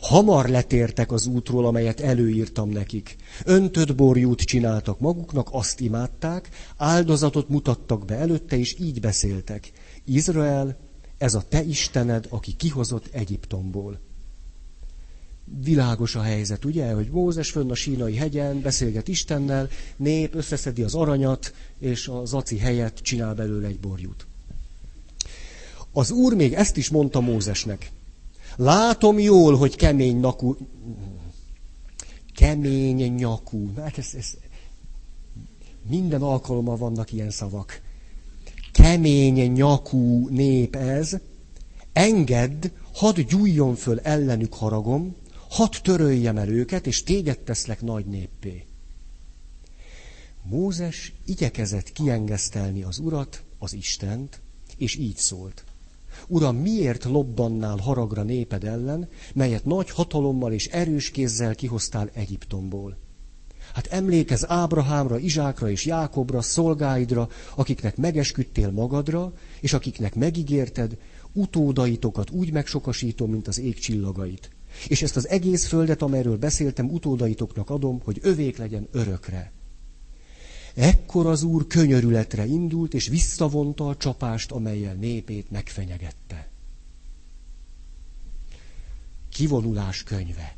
Hamar 0.02 0.50
letértek 0.50 1.12
az 1.12 1.26
útról, 1.26 1.66
amelyet 1.66 2.00
előírtam 2.00 2.70
nekik. 2.70 3.16
Öntött 3.44 3.96
borjút 3.96 4.42
csináltak 4.42 5.00
maguknak, 5.00 5.48
azt 5.52 5.80
imádták, 5.80 6.50
áldozatot 6.78 7.50
mutattak 7.50 8.06
be 8.06 8.16
előtte, 8.16 8.58
és 8.58 8.76
így 8.80 9.00
beszéltek. 9.00 9.72
Izrael, 10.06 10.78
ez 11.18 11.34
a 11.34 11.44
te 11.50 11.64
Istened, 11.64 12.28
aki 12.30 12.56
kihozott 12.56 13.08
Egyiptomból. 13.12 14.00
Világos 15.64 16.16
a 16.16 16.22
helyzet, 16.22 16.66
ugye, 16.66 16.94
hogy 16.94 17.10
Mózes 17.10 17.52
fönn 17.52 17.72
a 17.72 17.76
sínai 17.76 18.16
hegyen 18.16 18.62
beszélget 18.62 19.08
Istennel, 19.08 19.70
nép 19.96 20.36
összeszedi 20.36 20.84
az 20.84 20.96
aranyat, 20.96 21.54
és 21.80 22.08
a 22.08 22.26
zaci 22.26 22.58
helyet 22.58 23.00
csinál 23.00 23.34
belőle 23.34 23.68
egy 23.68 23.80
borjút. 23.80 24.28
Az 25.92 26.12
úr 26.12 26.34
még 26.34 26.54
ezt 26.54 26.78
is 26.78 26.90
mondta 26.90 27.20
Mózesnek. 27.20 27.92
Látom 28.56 29.20
jól, 29.20 29.58
hogy 29.58 29.76
kemény 29.76 30.20
nakú... 30.20 30.58
Kemény 32.36 33.14
nyakú. 33.14 33.74
Hát 33.76 33.98
ez, 33.98 34.10
ez... 34.18 34.34
Minden 35.90 36.22
alkalommal 36.22 36.78
vannak 36.78 37.12
ilyen 37.12 37.30
szavak. 37.30 37.82
Kemény 38.78 39.52
nyakú 39.52 40.28
nép 40.30 40.76
ez. 40.76 41.18
Engedd, 41.94 42.66
hadd 42.94 43.20
gyújjon 43.20 43.76
föl 43.76 44.00
ellenük 44.00 44.54
haragom, 44.54 45.16
hadd 45.50 45.74
töröljem 45.84 46.38
el 46.38 46.50
őket, 46.50 46.88
és 46.88 47.04
téged 47.04 47.40
teszlek 47.40 47.82
nagy 47.82 48.06
néppé. 48.06 48.66
Mózes 50.44 51.14
igyekezett 51.26 51.92
kiengesztelni 51.92 52.84
az 52.84 53.00
urat, 53.00 53.44
az 53.60 53.74
Istent, 53.74 54.42
és 54.78 54.96
így 54.96 55.18
szólt. 55.18 55.64
Uram, 56.28 56.56
miért 56.56 57.04
lobbannál 57.04 57.78
haragra 57.78 58.24
néped 58.24 58.64
ellen, 58.64 59.10
melyet 59.34 59.66
nagy 59.66 59.90
hatalommal 59.90 60.54
és 60.54 60.68
erős 60.68 61.12
kézzel 61.12 61.56
kihoztál 61.56 62.10
Egyiptomból? 62.14 62.98
Hát 63.78 63.88
emlékez 63.88 64.46
Ábrahámra, 64.50 65.18
Izsákra 65.18 65.70
és 65.70 65.86
Jákobra, 65.86 66.42
szolgáidra, 66.42 67.30
akiknek 67.56 67.98
megesküdtél 67.98 68.72
magadra, 68.72 69.34
és 69.60 69.74
akiknek 69.74 70.16
megígérted, 70.16 70.98
utódaitokat 71.34 72.30
úgy 72.30 72.52
megsokasítom, 72.52 73.32
mint 73.32 73.48
az 73.48 73.60
ég 73.60 73.80
csillagait. 73.80 74.50
És 74.88 75.02
ezt 75.02 75.16
az 75.16 75.28
egész 75.28 75.68
földet, 75.68 76.02
amelyről 76.02 76.38
beszéltem, 76.38 76.90
utódaitoknak 76.90 77.70
adom, 77.70 78.02
hogy 78.04 78.20
övék 78.22 78.58
legyen 78.58 78.88
örökre. 78.92 79.52
Ekkor 80.76 81.26
az 81.26 81.44
úr 81.44 81.68
könyörületre 81.68 82.46
indult, 82.46 82.94
és 82.94 83.08
visszavonta 83.08 83.88
a 83.88 83.98
csapást, 83.98 84.52
amelyel 84.52 84.94
népét 84.94 85.52
megfenyegette. 85.52 86.50
Kivonulás 89.30 90.04
könyve. 90.04 90.57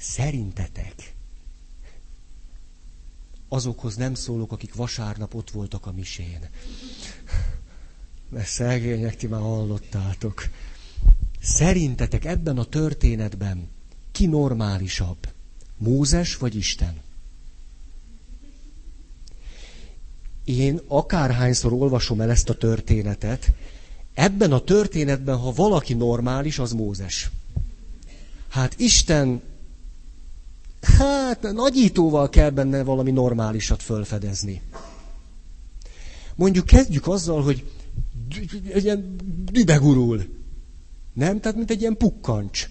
Szerintetek 0.00 1.14
azokhoz 3.48 3.96
nem 3.96 4.14
szólok, 4.14 4.52
akik 4.52 4.74
vasárnap 4.74 5.34
ott 5.34 5.50
voltak 5.50 5.86
a 5.86 5.92
misén. 5.92 6.48
Mert 8.28 8.48
szegények, 8.48 9.16
ti 9.16 9.26
már 9.26 9.40
hallottátok. 9.40 10.48
Szerintetek 11.40 12.24
ebben 12.24 12.58
a 12.58 12.64
történetben 12.64 13.68
ki 14.12 14.26
normálisabb? 14.26 15.28
Mózes 15.76 16.36
vagy 16.36 16.56
Isten? 16.56 17.00
én 20.58 20.80
akárhányszor 20.86 21.72
olvasom 21.72 22.20
el 22.20 22.30
ezt 22.30 22.48
a 22.48 22.54
történetet, 22.54 23.52
ebben 24.14 24.52
a 24.52 24.60
történetben, 24.60 25.36
ha 25.36 25.52
valaki 25.52 25.94
normális, 25.94 26.58
az 26.58 26.72
Mózes. 26.72 27.30
Hát 28.48 28.74
Isten, 28.78 29.42
hát 30.82 31.42
nagyítóval 31.52 32.28
kell 32.28 32.50
benne 32.50 32.82
valami 32.82 33.10
normálisat 33.10 33.82
fölfedezni. 33.82 34.62
Mondjuk 36.34 36.66
kezdjük 36.66 37.06
azzal, 37.06 37.42
hogy 37.42 37.64
egy 38.72 38.84
ilyen 38.84 39.16
dübegurul. 39.52 40.24
Nem? 41.12 41.40
Tehát, 41.40 41.56
mint 41.56 41.70
egy 41.70 41.80
ilyen 41.80 41.96
pukkancs. 41.96 42.68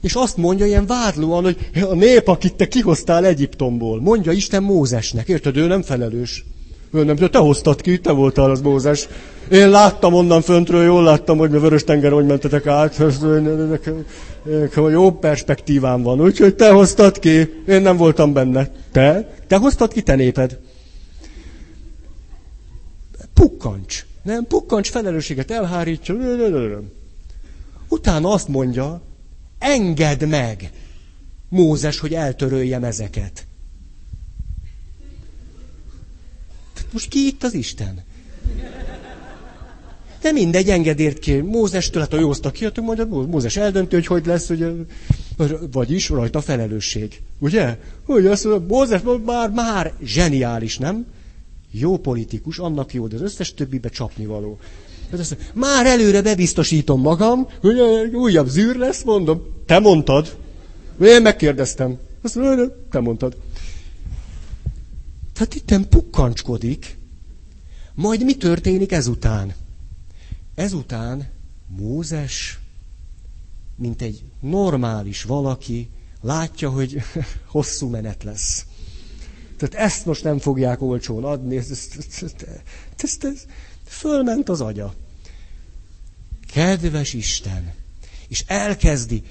És 0.00 0.14
azt 0.14 0.36
mondja 0.36 0.66
ilyen 0.66 0.86
vádlóan, 0.86 1.42
hogy 1.44 1.70
a 1.82 1.94
nép, 1.94 2.28
akit 2.28 2.54
te 2.54 2.68
kihoztál 2.68 3.24
Egyiptomból, 3.24 4.00
mondja 4.00 4.32
Isten 4.32 4.62
Mózesnek. 4.62 5.28
Érted, 5.28 5.56
ő 5.56 5.66
nem 5.66 5.82
felelős. 5.82 6.44
Nem, 6.92 7.16
te 7.16 7.38
hoztad 7.38 7.80
ki, 7.80 7.98
te 7.98 8.10
voltál 8.10 8.50
az 8.50 8.60
Mózes. 8.60 9.08
Én 9.50 9.70
láttam 9.70 10.14
onnan 10.14 10.42
föntről, 10.42 10.84
jól 10.84 11.02
láttam, 11.02 11.38
hogy 11.38 11.54
a 11.54 11.60
vörös 11.60 11.84
tenger, 11.84 12.12
hogy 12.12 12.26
mentetek 12.26 12.66
át. 12.66 12.98
Nekem, 13.70 14.04
jó 14.90 15.12
perspektívám 15.12 16.02
van, 16.02 16.20
úgyhogy 16.20 16.54
te 16.54 16.70
hoztad 16.70 17.18
ki, 17.18 17.62
én 17.68 17.82
nem 17.82 17.96
voltam 17.96 18.32
benne. 18.32 18.70
Te? 18.92 19.34
Te 19.46 19.56
hoztad 19.56 19.92
ki, 19.92 20.02
te 20.02 20.14
néped. 20.14 20.58
Pukkancs. 23.34 24.06
Nem, 24.22 24.46
pukkancs 24.46 24.90
felelősséget 24.90 25.50
elhárítsa. 25.50 26.14
Utána 27.88 28.30
azt 28.30 28.48
mondja, 28.48 29.00
Engedd 29.62 30.26
meg, 30.26 30.70
Mózes, 31.48 31.98
hogy 31.98 32.14
eltöröljem 32.14 32.84
ezeket. 32.84 33.46
Most 36.92 37.08
ki 37.08 37.26
itt 37.26 37.42
az 37.42 37.54
Isten? 37.54 38.04
De 40.20 40.32
mindegy, 40.32 40.68
engedért 40.70 41.18
ki. 41.18 41.36
Mózestől, 41.40 42.02
hát 42.02 42.12
a 42.12 42.18
józta 42.18 42.50
ki, 42.50 42.64
hát 42.64 42.80
majd 42.80 43.08
Mózes 43.08 43.56
eldönti, 43.56 43.94
hogy 43.94 44.06
hogy 44.06 44.26
lesz, 44.26 44.50
ugye, 44.50 44.68
vagyis 45.72 46.08
rajta 46.08 46.40
felelősség. 46.40 47.20
Ugye? 47.38 47.78
Hogy 48.06 48.26
azt 48.26 48.44
mondja, 48.44 48.66
Mózes 48.68 49.00
már, 49.24 49.50
már 49.50 49.92
zseniális, 50.04 50.78
nem? 50.78 51.06
Jó 51.70 51.98
politikus, 51.98 52.58
annak 52.58 52.94
jó, 52.94 53.06
de 53.06 53.14
az 53.16 53.22
összes 53.22 53.54
többibe 53.54 53.88
csapni 53.88 54.26
való. 54.26 54.58
Hát 55.10 55.18
mondja, 55.18 55.36
már 55.54 55.86
előre 55.86 56.22
bebiztosítom 56.22 57.00
magam, 57.00 57.48
hogy 57.60 57.80
újabb 58.14 58.48
zűr 58.48 58.76
lesz, 58.76 59.02
mondom. 59.02 59.42
Te 59.66 59.78
mondtad. 59.78 60.36
Én 61.02 61.22
megkérdeztem. 61.22 61.98
Azt 62.22 62.34
mondja, 62.34 62.76
te 62.90 63.00
mondtad. 63.00 63.36
Tehát 65.32 65.54
itt 65.54 65.88
pukkancskodik. 65.88 66.98
Majd 67.94 68.24
mi 68.24 68.36
történik 68.36 68.92
ezután? 68.92 69.54
Ezután 70.54 71.28
Mózes, 71.66 72.58
mint 73.76 74.02
egy 74.02 74.24
normális 74.40 75.22
valaki, 75.22 75.90
látja, 76.20 76.70
hogy 76.70 77.02
hosszú 77.46 77.88
menet 77.88 78.22
lesz. 78.22 78.66
Tehát 79.56 79.86
ezt 79.86 80.06
most 80.06 80.24
nem 80.24 80.38
fogják 80.38 80.82
olcsón 80.82 81.24
adni. 81.24 81.56
Ez, 81.56 81.70
ez, 81.70 81.88
ez, 82.22 83.16
ez, 83.20 83.44
fölment 83.84 84.48
az 84.48 84.60
agya. 84.60 84.94
Kedves 86.52 87.12
Isten! 87.12 87.72
És 88.28 88.44
elkezdi, 88.46 89.22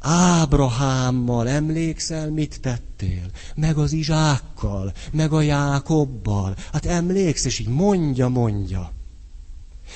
Ábrahámmal 0.00 1.48
emlékszel, 1.48 2.30
mit 2.30 2.60
tettél? 2.60 3.30
Meg 3.54 3.78
az 3.78 3.92
Izsákkal, 3.92 4.92
meg 5.12 5.32
a 5.32 5.40
Jákobbal. 5.40 6.54
Hát 6.72 6.86
emléksz, 6.86 7.44
és 7.44 7.58
így 7.58 7.68
mondja, 7.68 8.28
mondja. 8.28 8.92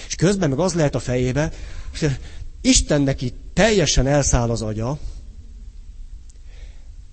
És 0.06 0.14
közben 0.14 0.48
meg 0.48 0.58
az 0.58 0.74
lehet 0.74 0.94
a 0.94 0.98
fejébe, 0.98 1.52
hogy 1.98 2.18
Isten 2.60 3.02
neki 3.02 3.32
teljesen 3.52 4.06
elszáll 4.06 4.50
az 4.50 4.62
agya, 4.62 4.98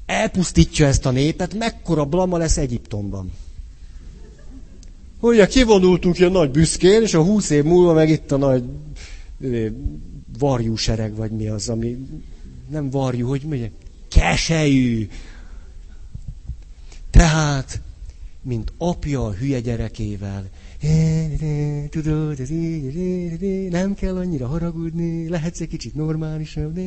elpusztítja 0.06 0.88
ezt 0.88 1.06
a 1.06 1.12
népet, 1.12 1.54
mekkora 1.54 2.06
blama 2.06 2.38
lesz 2.38 2.58
Egyiptomban. 2.58 3.32
Ugye 5.20 5.48
kivonultunk 5.48 6.20
ilyen 6.20 6.32
nagy 6.32 6.52
büszkén, 6.52 7.02
és 7.02 7.14
a 7.14 7.24
húsz 7.24 7.50
év 7.50 7.64
múlva 7.64 7.94
meg 7.94 8.10
itt 8.10 8.32
a 8.32 8.38
nagy 8.38 8.64
varjú 10.40 10.76
sereg, 10.76 11.16
vagy 11.16 11.32
mi 11.32 11.48
az, 11.48 11.70
ami 11.70 11.98
nem 12.70 12.90
varjú, 12.90 13.28
hogy 13.28 13.42
mondja, 13.42 13.70
keselyű. 14.10 15.10
Tehát, 17.10 17.82
mint 18.42 18.74
apja 18.78 19.26
a 19.26 19.34
hülye 19.34 19.60
gyerekével, 19.60 20.50
nem 23.70 23.94
kell 23.94 24.16
annyira 24.16 24.48
haragudni, 24.48 25.30
lehetsz 25.30 25.60
egy 25.60 25.68
kicsit 25.68 25.96
normálisabb. 25.96 26.80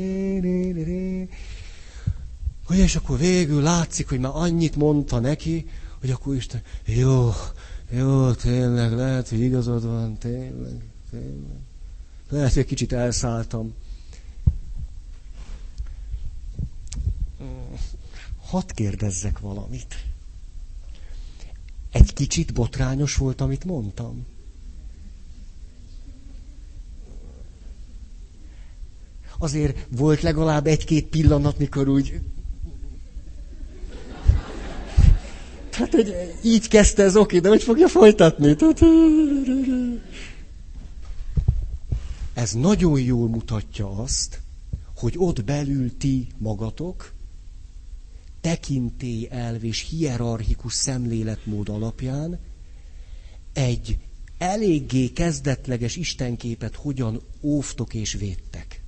Hogy 2.67 2.79
és 2.79 2.97
akkor 2.97 3.19
végül 3.19 3.63
látszik, 3.63 4.09
hogy 4.09 4.21
már 4.21 4.33
annyit 4.35 4.77
mondta 4.77 5.19
neki, 5.19 5.67
hogy 6.01 6.11
akkor 6.11 6.35
Isten, 6.35 6.63
jó, 6.85 7.31
jó, 7.91 8.33
tényleg, 8.33 8.93
lehet, 8.93 9.29
hogy 9.29 9.41
igazad 9.41 9.85
van, 9.85 10.19
tényleg, 10.19 10.81
tényleg. 11.11 11.61
Lehet, 12.29 12.53
hogy 12.53 12.63
egy 12.63 12.69
kicsit 12.69 12.93
elszálltam. 12.93 13.75
Hadd 18.53 18.75
kérdezzek 18.75 19.39
valamit. 19.39 19.95
Egy 21.93 22.13
kicsit 22.13 22.53
botrányos 22.53 23.17
volt, 23.17 23.41
amit 23.41 23.65
mondtam. 23.65 24.27
Azért 29.39 29.87
volt 29.89 30.21
legalább 30.21 30.67
egy-két 30.67 31.07
pillanat, 31.07 31.59
mikor 31.59 31.89
úgy... 31.89 32.21
Tehát, 35.71 35.93
hogy 35.93 36.15
így 36.43 36.69
kezdte 36.69 37.03
ez 37.03 37.17
oké, 37.17 37.39
de 37.39 37.49
hogy 37.49 37.63
fogja 37.63 37.89
folytatni? 37.89 38.57
Ez 42.35 42.53
nagyon 42.53 43.01
jól 43.01 43.29
mutatja 43.29 43.91
azt, 43.91 44.41
hogy 44.97 45.15
ott 45.17 45.45
belül 45.45 45.97
ti 45.97 46.29
magatok 46.39 47.12
tekintélyelv 48.43 49.65
és 49.65 49.89
hierarchikus 49.89 50.75
szemléletmód 50.75 51.69
alapján 51.69 52.39
egy 53.53 53.99
eléggé 54.39 55.09
kezdetleges 55.09 55.97
istenképet 55.97 56.75
hogyan 56.75 57.23
óvtok 57.41 57.95
és 57.95 58.13
védtek. 58.13 58.83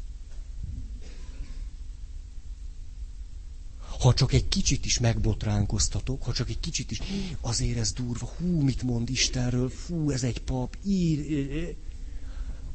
Ha 4.01 4.15
csak 4.15 4.33
egy 4.33 4.49
kicsit 4.49 4.85
is 4.85 4.99
megbotránkoztatok, 4.99 6.23
ha 6.23 6.33
csak 6.33 6.49
egy 6.49 6.61
kicsit 6.61 6.91
is, 6.91 7.01
azért 7.41 7.79
ez 7.79 7.93
durva, 7.93 8.27
hú, 8.39 8.61
mit 8.61 8.83
mond 8.83 9.11
Istenről, 9.11 9.71
fú, 9.71 10.11
ez 10.11 10.23
egy 10.23 10.41
pap, 10.41 10.77
ír, 10.85 11.77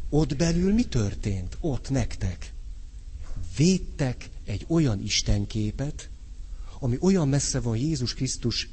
ott 0.09 0.35
belül 0.35 0.73
mi 0.73 0.83
történt? 0.83 1.57
Ott 1.59 1.89
nektek. 1.89 2.53
Védtek 3.57 4.29
egy 4.45 4.65
olyan 4.67 5.01
istenképet, 5.03 6.09
ami 6.79 6.97
olyan 7.01 7.27
messze 7.27 7.59
van 7.59 7.77
Jézus 7.77 8.13
Krisztus 8.13 8.69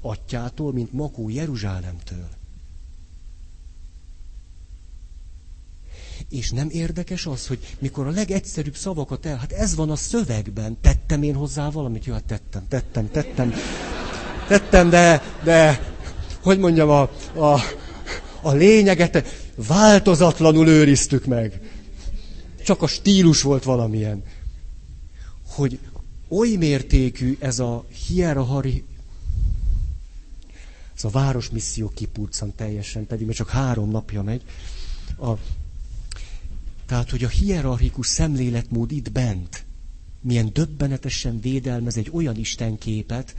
atyától, 0.00 0.72
mint 0.72 0.92
Makó 0.92 1.28
Jeruzsálemtől. 1.28 2.28
És 6.28 6.50
nem 6.50 6.68
érdekes 6.70 7.26
az, 7.26 7.46
hogy 7.46 7.76
mikor 7.78 8.06
a 8.06 8.10
legegyszerűbb 8.10 8.76
szavakat 8.76 9.26
el, 9.26 9.36
hát 9.36 9.52
ez 9.52 9.74
van 9.74 9.90
a 9.90 9.96
szövegben, 9.96 10.80
tettem 10.80 11.22
én 11.22 11.34
hozzá 11.34 11.70
valamit? 11.70 12.04
Jó, 12.04 12.12
hát 12.12 12.24
tettem, 12.24 12.68
tettem, 12.68 13.10
tettem, 13.10 13.52
tettem, 14.48 14.90
de, 14.90 15.22
de, 15.44 15.80
hogy 16.42 16.58
mondjam, 16.58 16.88
a, 16.88 17.00
a, 17.34 17.60
a 18.40 18.52
lényeget 18.52 19.24
változatlanul 19.54 20.68
őriztük 20.68 21.24
meg. 21.24 21.60
Csak 22.64 22.82
a 22.82 22.86
stílus 22.86 23.42
volt 23.42 23.64
valamilyen. 23.64 24.22
Hogy 25.46 25.78
oly 26.28 26.56
mértékű 26.56 27.36
ez 27.40 27.58
a 27.58 27.84
hierarchi, 28.06 28.84
ez 30.96 31.04
a 31.04 31.08
városmisszió 31.08 31.88
kipurcan 31.88 32.54
teljesen, 32.54 33.06
pedig 33.06 33.26
még 33.26 33.36
csak 33.36 33.48
három 33.48 33.90
napja 33.90 34.22
megy. 34.22 34.42
A, 35.18 35.32
tehát, 36.86 37.10
hogy 37.10 37.24
a 37.24 37.28
hierarchikus 37.28 38.06
szemléletmód 38.06 38.92
itt 38.92 39.12
bent 39.12 39.64
milyen 40.26 40.52
döbbenetesen 40.52 41.40
védelmez 41.40 41.96
egy 41.96 42.10
olyan 42.12 42.36
istenképet, 42.36 43.34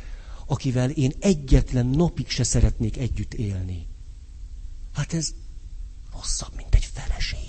akivel 0.45 0.89
én 0.89 1.13
egyetlen 1.19 1.85
napig 1.85 2.29
se 2.29 2.43
szeretnék 2.43 2.97
együtt 2.97 3.33
élni. 3.33 3.87
Hát 4.93 5.13
ez 5.13 5.33
rosszabb, 6.11 6.55
mint 6.55 6.75
egy 6.75 6.89
feleség. 6.93 7.46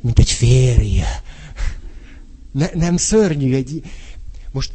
Mint 0.00 0.18
egy 0.18 0.30
férje. 0.30 1.22
Ne, 2.52 2.68
nem 2.74 2.96
szörnyű, 2.96 3.54
egy... 3.54 3.82
Most 4.50 4.72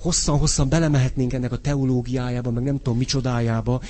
hosszan-hosszan 0.00 0.68
belemehetnénk 0.68 1.32
ennek 1.32 1.52
a 1.52 1.58
teológiájába, 1.58 2.50
meg 2.50 2.62
nem 2.64 2.76
tudom 2.76 2.98
micsodájába, 2.98 3.80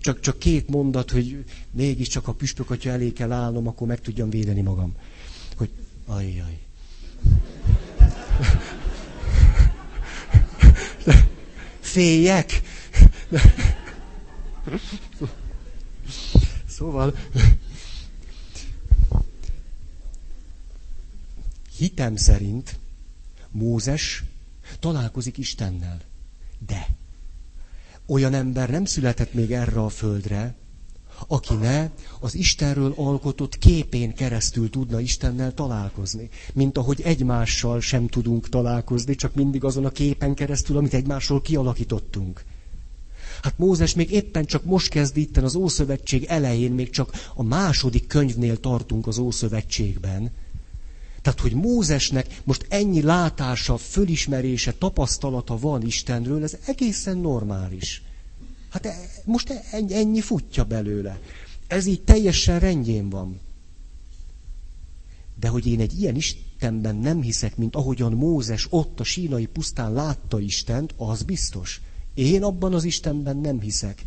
csak, 0.00 0.20
csak 0.20 0.38
két 0.38 0.68
mondat, 0.68 1.10
hogy 1.10 1.44
mégiscsak 1.70 2.28
a 2.28 2.32
püspökatya 2.32 2.90
elé 2.90 3.12
kell 3.12 3.32
állnom, 3.32 3.66
akkor 3.68 3.86
meg 3.86 4.00
tudjam 4.00 4.30
védeni 4.30 4.60
magam. 4.60 4.94
Hogy 5.56 5.70
ajjaj. 6.06 6.58
Féljek? 11.80 12.62
Szóval 16.66 17.14
hitem 21.78 22.16
szerint 22.16 22.78
Mózes 23.50 24.24
találkozik 24.80 25.38
Istennel. 25.38 26.00
De 26.66 26.88
olyan 28.06 28.34
ember 28.34 28.70
nem 28.70 28.84
született 28.84 29.34
még 29.34 29.52
erre 29.52 29.80
a 29.80 29.88
földre, 29.88 30.54
aki 31.26 31.54
ne 31.54 31.90
az 32.20 32.34
Istenről 32.34 32.92
alkotott 32.96 33.58
képén 33.58 34.14
keresztül 34.14 34.70
tudna 34.70 35.00
Istennel 35.00 35.54
találkozni. 35.54 36.28
Mint 36.54 36.78
ahogy 36.78 37.00
egymással 37.00 37.80
sem 37.80 38.06
tudunk 38.06 38.48
találkozni, 38.48 39.14
csak 39.14 39.34
mindig 39.34 39.64
azon 39.64 39.84
a 39.84 39.90
képen 39.90 40.34
keresztül, 40.34 40.76
amit 40.76 40.94
egymásról 40.94 41.40
kialakítottunk. 41.40 42.44
Hát 43.42 43.58
Mózes 43.58 43.94
még 43.94 44.10
éppen 44.10 44.44
csak 44.44 44.64
most 44.64 44.88
kezd 44.88 45.16
itten 45.16 45.44
az 45.44 45.54
Ószövetség 45.54 46.24
elején, 46.24 46.72
még 46.72 46.90
csak 46.90 47.30
a 47.34 47.42
második 47.42 48.06
könyvnél 48.06 48.60
tartunk 48.60 49.06
az 49.06 49.18
Ószövetségben. 49.18 50.30
Tehát, 51.28 51.42
hogy 51.42 51.60
Mózesnek 51.62 52.40
most 52.44 52.66
ennyi 52.68 53.02
látása, 53.02 53.76
fölismerése, 53.76 54.72
tapasztalata 54.72 55.58
van 55.58 55.82
Istenről, 55.82 56.42
ez 56.42 56.56
egészen 56.66 57.18
normális. 57.18 58.02
Hát 58.70 58.86
e, 58.86 58.94
most 59.24 59.50
e, 59.50 59.64
ennyi 59.88 60.20
futja 60.20 60.64
belőle. 60.64 61.20
Ez 61.66 61.86
így 61.86 62.02
teljesen 62.02 62.58
rendjén 62.58 63.08
van. 63.08 63.40
De 65.40 65.48
hogy 65.48 65.66
én 65.66 65.80
egy 65.80 66.00
ilyen 66.00 66.16
Istenben 66.16 66.96
nem 66.96 67.22
hiszek, 67.22 67.56
mint 67.56 67.76
ahogyan 67.76 68.12
Mózes 68.12 68.66
ott 68.70 69.00
a 69.00 69.04
sínai 69.04 69.46
pusztán 69.46 69.92
látta 69.92 70.40
Istent, 70.40 70.94
az 70.96 71.22
biztos. 71.22 71.80
Én 72.14 72.42
abban 72.42 72.74
az 72.74 72.84
Istenben 72.84 73.36
nem 73.36 73.60
hiszek. 73.60 74.02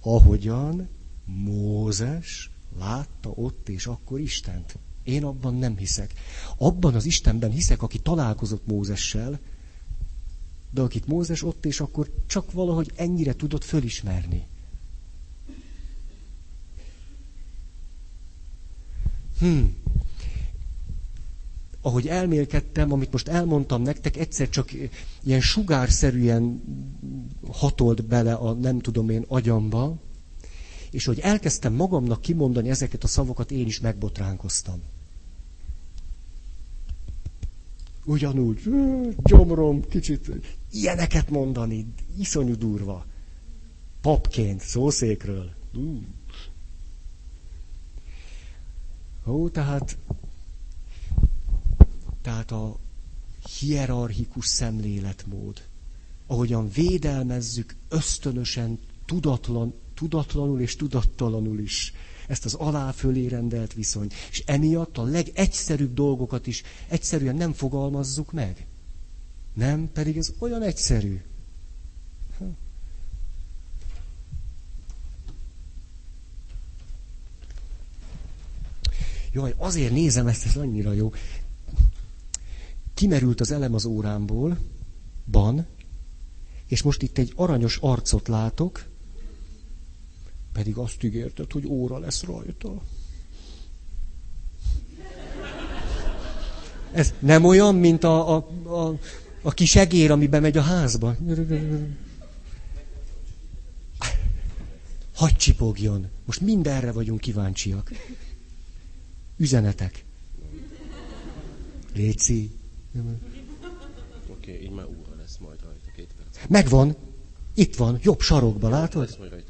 Ahogyan 0.00 0.88
Mózes 1.24 2.50
látta 2.78 3.30
ott 3.34 3.68
és 3.68 3.86
akkor 3.86 4.20
Istent. 4.20 4.78
Én 5.10 5.24
abban 5.24 5.54
nem 5.54 5.76
hiszek. 5.76 6.12
Abban 6.56 6.94
az 6.94 7.04
Istenben 7.04 7.50
hiszek, 7.50 7.82
aki 7.82 7.98
találkozott 7.98 8.66
Mózessel, 8.66 9.40
De 10.70 10.80
akit 10.80 11.06
Mózes 11.06 11.42
ott 11.42 11.66
és 11.66 11.80
akkor 11.80 12.10
csak 12.26 12.52
valahogy 12.52 12.92
ennyire 12.96 13.34
tudott 13.34 13.64
fölismerni. 13.64 14.46
Hmm. 19.38 19.76
Ahogy 21.82 22.06
elmélkedtem, 22.06 22.92
amit 22.92 23.12
most 23.12 23.28
elmondtam 23.28 23.82
nektek, 23.82 24.16
egyszer 24.16 24.48
csak 24.48 24.70
ilyen 25.22 25.40
sugárszerűen 25.40 26.62
hatolt 27.50 28.04
bele 28.04 28.34
a 28.34 28.52
nem 28.52 28.78
tudom 28.80 29.10
én 29.10 29.24
agyamba, 29.28 29.96
és 30.90 31.04
hogy 31.04 31.18
elkezdtem 31.18 31.72
magamnak 31.72 32.20
kimondani 32.20 32.70
ezeket 32.70 33.04
a 33.04 33.06
szavakat, 33.06 33.50
én 33.50 33.66
is 33.66 33.80
megbotránkoztam. 33.80 34.82
Ugyanúgy, 38.04 38.60
gyomrom, 39.22 39.88
kicsit, 39.88 40.30
ilyeneket 40.72 41.30
mondani, 41.30 41.86
iszonyú 42.18 42.54
durva. 42.56 43.04
Papként, 44.00 44.60
szószékről. 44.60 45.50
Ó, 49.26 49.48
tehát, 49.48 49.96
tehát 52.22 52.50
a 52.50 52.76
hierarchikus 53.58 54.46
szemléletmód, 54.46 55.62
ahogyan 56.26 56.68
védelmezzük 56.70 57.76
ösztönösen, 57.88 58.78
tudatlan, 59.04 59.74
tudatlanul 59.94 60.60
és 60.60 60.76
tudattalanul 60.76 61.58
is 61.58 61.92
ezt 62.30 62.44
az 62.44 62.54
alá-fölé 62.54 63.26
rendelt 63.26 63.74
viszony. 63.74 64.10
És 64.30 64.42
emiatt 64.46 64.98
a 64.98 65.02
legegyszerűbb 65.02 65.94
dolgokat 65.94 66.46
is 66.46 66.62
egyszerűen 66.88 67.34
nem 67.34 67.52
fogalmazzuk 67.52 68.32
meg. 68.32 68.66
Nem, 69.54 69.90
pedig 69.92 70.16
ez 70.16 70.32
olyan 70.38 70.62
egyszerű. 70.62 71.20
Jaj, 79.32 79.54
azért 79.56 79.92
nézem 79.92 80.26
ezt, 80.26 80.46
ez 80.46 80.56
annyira 80.56 80.92
jó. 80.92 81.12
Kimerült 82.94 83.40
az 83.40 83.50
elem 83.50 83.74
az 83.74 83.84
órámból, 83.84 84.58
ban, 85.30 85.66
és 86.66 86.82
most 86.82 87.02
itt 87.02 87.18
egy 87.18 87.32
aranyos 87.36 87.76
arcot 87.76 88.28
látok, 88.28 88.89
pedig 90.52 90.76
azt 90.76 91.02
ígérted, 91.02 91.52
hogy 91.52 91.66
óra 91.66 91.98
lesz 91.98 92.22
rajta. 92.22 92.82
Ez 96.92 97.14
nem 97.18 97.44
olyan, 97.44 97.74
mint 97.74 98.04
a, 98.04 98.36
a, 98.36 98.48
a, 98.64 98.98
a 99.42 99.50
kis 99.50 99.76
egér, 99.76 100.10
ami 100.10 100.26
bemegy 100.26 100.56
a 100.56 100.62
házba. 100.62 101.16
Hagy 105.14 105.36
csipogjon. 105.36 106.08
Most 106.24 106.40
mindenre 106.40 106.92
vagyunk 106.92 107.20
kíváncsiak. 107.20 107.90
Üzenetek. 109.36 110.04
Léci. 111.94 112.50
Oké, 114.30 114.52
okay, 114.52 114.62
így 114.62 114.70
már 114.70 114.86
óra 114.86 115.16
lesz 115.18 115.36
majd 115.38 115.60
rajta, 115.62 115.90
két 115.96 116.14
perc. 116.16 116.48
Megvan. 116.48 116.96
Itt 117.54 117.76
van, 117.76 117.98
jobb 118.02 118.20
sarokba, 118.20 118.68
látod? 118.68 119.02
Lesz 119.02 119.16
majd 119.16 119.30
rajta. 119.30 119.49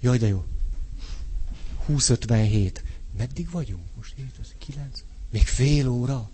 Jaj, 0.00 0.18
de 0.18 0.26
jó. 0.26 0.44
2057. 1.86 2.82
Meddig 3.18 3.50
vagyunk? 3.50 3.82
Most 3.96 4.12
7, 4.16 4.26
9? 4.58 5.04
Még 5.30 5.46
fél 5.46 5.88
óra? 5.88 6.30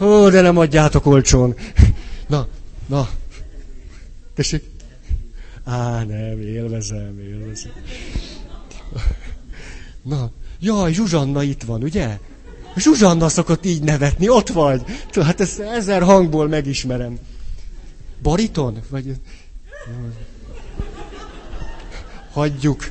Ó, 0.00 0.28
de 0.28 0.40
nem 0.40 0.56
adjátok 0.56 1.06
olcsón. 1.06 1.54
Na, 2.26 2.48
na. 2.86 3.08
Tessék. 4.34 4.64
Á, 5.64 6.04
nem, 6.04 6.40
élvezem, 6.40 7.18
élvezem. 7.18 7.72
Na, 10.02 10.30
jaj, 10.60 10.92
Zsuzsanna 10.92 11.42
itt 11.42 11.62
van, 11.62 11.82
ugye? 11.82 12.18
Zsuzsanna 12.76 13.28
szokott 13.28 13.64
így 13.64 13.82
nevetni, 13.82 14.28
ott 14.28 14.48
vagy. 14.48 14.82
Hát 15.14 15.40
ezt 15.40 15.60
ezer 15.60 16.02
hangból 16.02 16.48
megismerem. 16.48 17.18
Bariton? 18.22 18.80
Vagy... 18.88 19.20
Hagyjuk. 22.30 22.90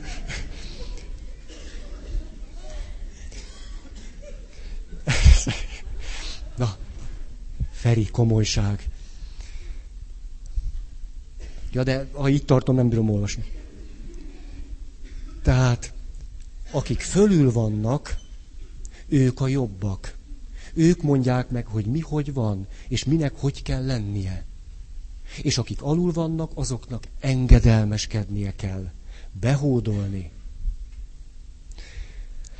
Na, 6.57 6.77
Feri, 7.71 8.05
komolyság. 8.05 8.87
Ja, 11.71 11.83
de 11.83 12.07
ha 12.11 12.29
így 12.29 12.45
tartom, 12.45 12.75
nem 12.75 12.89
bírom 12.89 13.09
olvasni. 13.09 13.51
Tehát, 15.41 15.93
akik 16.71 17.01
fölül 17.01 17.51
vannak, 17.51 18.17
ők 19.07 19.41
a 19.41 19.47
jobbak. 19.47 20.17
Ők 20.73 21.01
mondják 21.01 21.49
meg, 21.49 21.65
hogy 21.65 21.85
mi 21.85 21.99
hogy 21.99 22.33
van, 22.33 22.67
és 22.87 23.03
minek 23.03 23.33
hogy 23.35 23.63
kell 23.63 23.85
lennie. 23.85 24.48
És 25.41 25.57
akik 25.57 25.81
alul 25.81 26.11
vannak, 26.11 26.51
azoknak 26.55 27.03
engedelmeskednie 27.19 28.55
kell, 28.55 28.91
behódolni. 29.31 30.31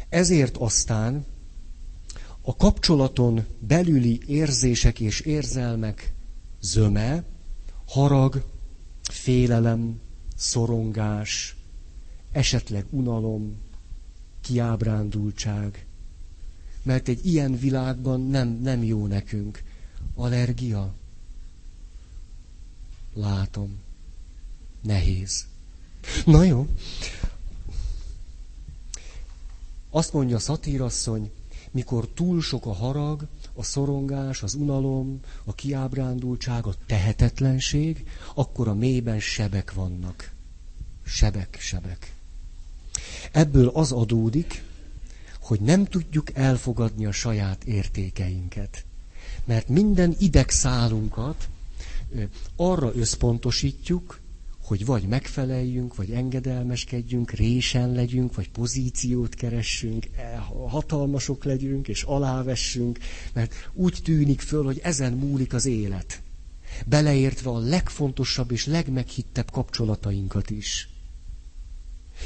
Ezért 0.10 0.58
aztán 0.58 1.26
a 2.42 2.56
kapcsolaton 2.56 3.46
belüli 3.60 4.22
érzések 4.28 5.00
és 5.00 5.20
érzelmek 5.20 6.14
zöme, 6.62 7.24
harag, 7.88 8.46
félelem, 9.02 10.00
szorongás, 10.36 11.56
esetleg 12.32 12.86
unalom, 12.90 13.58
kiábrándultság. 14.42 15.86
Mert 16.84 17.08
egy 17.08 17.26
ilyen 17.26 17.58
világban 17.58 18.22
nem, 18.22 18.48
nem 18.48 18.84
jó 18.84 19.08
nekünk. 19.08 19.64
Allergia, 20.16 20.94
Látom. 23.20 23.80
Nehéz. 24.82 25.46
Na 26.26 26.44
jó. 26.44 26.68
Azt 29.90 30.14
mondja 30.14 30.36
a 30.36 30.40
szatírasszony, 30.40 31.32
mikor 31.72 32.08
túl 32.08 32.42
sok 32.42 32.66
a 32.66 32.74
harag, 32.74 33.28
a 33.54 33.64
szorongás, 33.64 34.44
az 34.44 34.54
unalom, 34.54 35.20
a 35.44 35.54
kiábrándultság, 35.54 36.66
a 36.66 36.76
tehetetlenség, 36.86 38.06
akkor 38.36 38.68
a 38.68 38.74
mélyben 38.74 39.20
sebek 39.20 39.74
vannak. 39.74 40.32
Sebek, 41.04 41.58
sebek. 41.60 42.14
Ebből 43.32 43.68
az 43.68 43.92
adódik, 43.92 44.64
hogy 45.40 45.60
nem 45.60 45.86
tudjuk 45.86 46.36
elfogadni 46.36 47.06
a 47.06 47.12
saját 47.12 47.64
értékeinket. 47.64 48.86
Mert 49.46 49.68
minden 49.68 50.16
idegszálunkat 50.20 51.50
arra 52.56 52.92
összpontosítjuk, 52.96 54.20
hogy 54.70 54.86
vagy 54.86 55.04
megfeleljünk, 55.04 55.96
vagy 55.96 56.12
engedelmeskedjünk, 56.12 57.32
résen 57.32 57.92
legyünk, 57.92 58.36
vagy 58.36 58.50
pozíciót 58.50 59.36
keressünk, 59.36 60.06
e, 60.16 60.38
hatalmasok 60.68 61.44
legyünk, 61.44 61.88
és 61.88 62.04
alávessünk, 62.04 63.00
mert 63.34 63.54
úgy 63.74 64.00
tűnik 64.04 64.42
föl, 64.42 64.64
hogy 64.64 64.80
ezen 64.84 65.14
múlik 65.14 65.54
az 65.54 65.66
élet. 65.66 66.22
Beleértve 66.86 67.50
a 67.50 67.58
legfontosabb 67.58 68.52
és 68.52 68.66
legmeghittebb 68.66 69.52
kapcsolatainkat 69.52 70.50
is. 70.50 70.90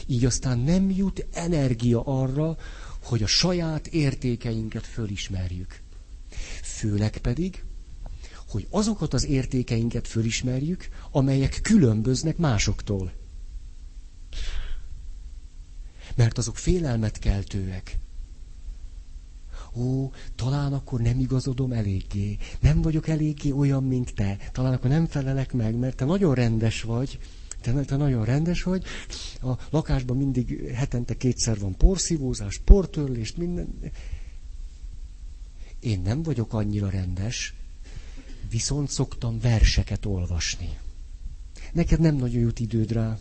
Így 0.06 0.26
aztán 0.26 0.60
nem 0.60 0.90
jut 0.90 1.26
energia 1.34 2.02
arra, 2.04 2.58
hogy 3.04 3.24
a 3.24 3.28
saját 3.28 3.88
értékeinket 3.88 4.86
fölismerjük. 4.86 5.82
Főleg 6.62 7.18
pedig, 7.18 7.64
hogy 8.54 8.68
azokat 8.70 9.14
az 9.14 9.26
értékeinket 9.26 10.08
fölismerjük, 10.08 10.88
amelyek 11.12 11.60
különböznek 11.62 12.38
másoktól. 12.38 13.12
Mert 16.16 16.38
azok 16.38 16.58
félelmet 16.58 17.20
keltőek. 17.20 17.98
Ó, 19.76 20.12
talán 20.36 20.74
akkor 20.74 21.02
nem 21.02 21.20
igazodom 21.20 21.72
eléggé, 21.72 22.38
nem 22.60 22.82
vagyok 22.82 23.08
eléggé 23.08 23.52
olyan, 23.52 23.84
mint 23.84 24.16
te, 24.16 24.38
talán 24.52 24.74
akkor 24.74 24.90
nem 24.90 25.06
felelek 25.06 25.54
meg, 25.54 25.76
mert 25.76 25.96
te 25.96 26.06
nagyon 26.06 26.34
rendes 26.36 26.82
vagy, 26.82 27.20
te, 27.62 27.72
te 27.84 27.96
nagyon 27.96 28.26
rendes 28.26 28.64
vagy, 28.64 28.84
a 29.42 29.52
lakásban 29.70 30.18
mindig 30.18 30.72
hetente 30.74 31.18
kétszer 31.18 31.60
van 31.60 31.78
porszívózás, 31.78 32.62
portörlés, 32.66 33.36
minden. 33.36 33.80
Én 35.80 36.02
nem 36.02 36.24
vagyok 36.24 36.54
annyira 36.54 36.90
rendes, 36.90 37.54
Viszont 38.54 38.90
szoktam 38.90 39.40
verseket 39.40 40.06
olvasni. 40.06 40.78
Neked 41.72 42.00
nem 42.00 42.16
nagyon 42.16 42.42
jut 42.42 42.60
időd 42.60 42.92
rá, 42.92 43.18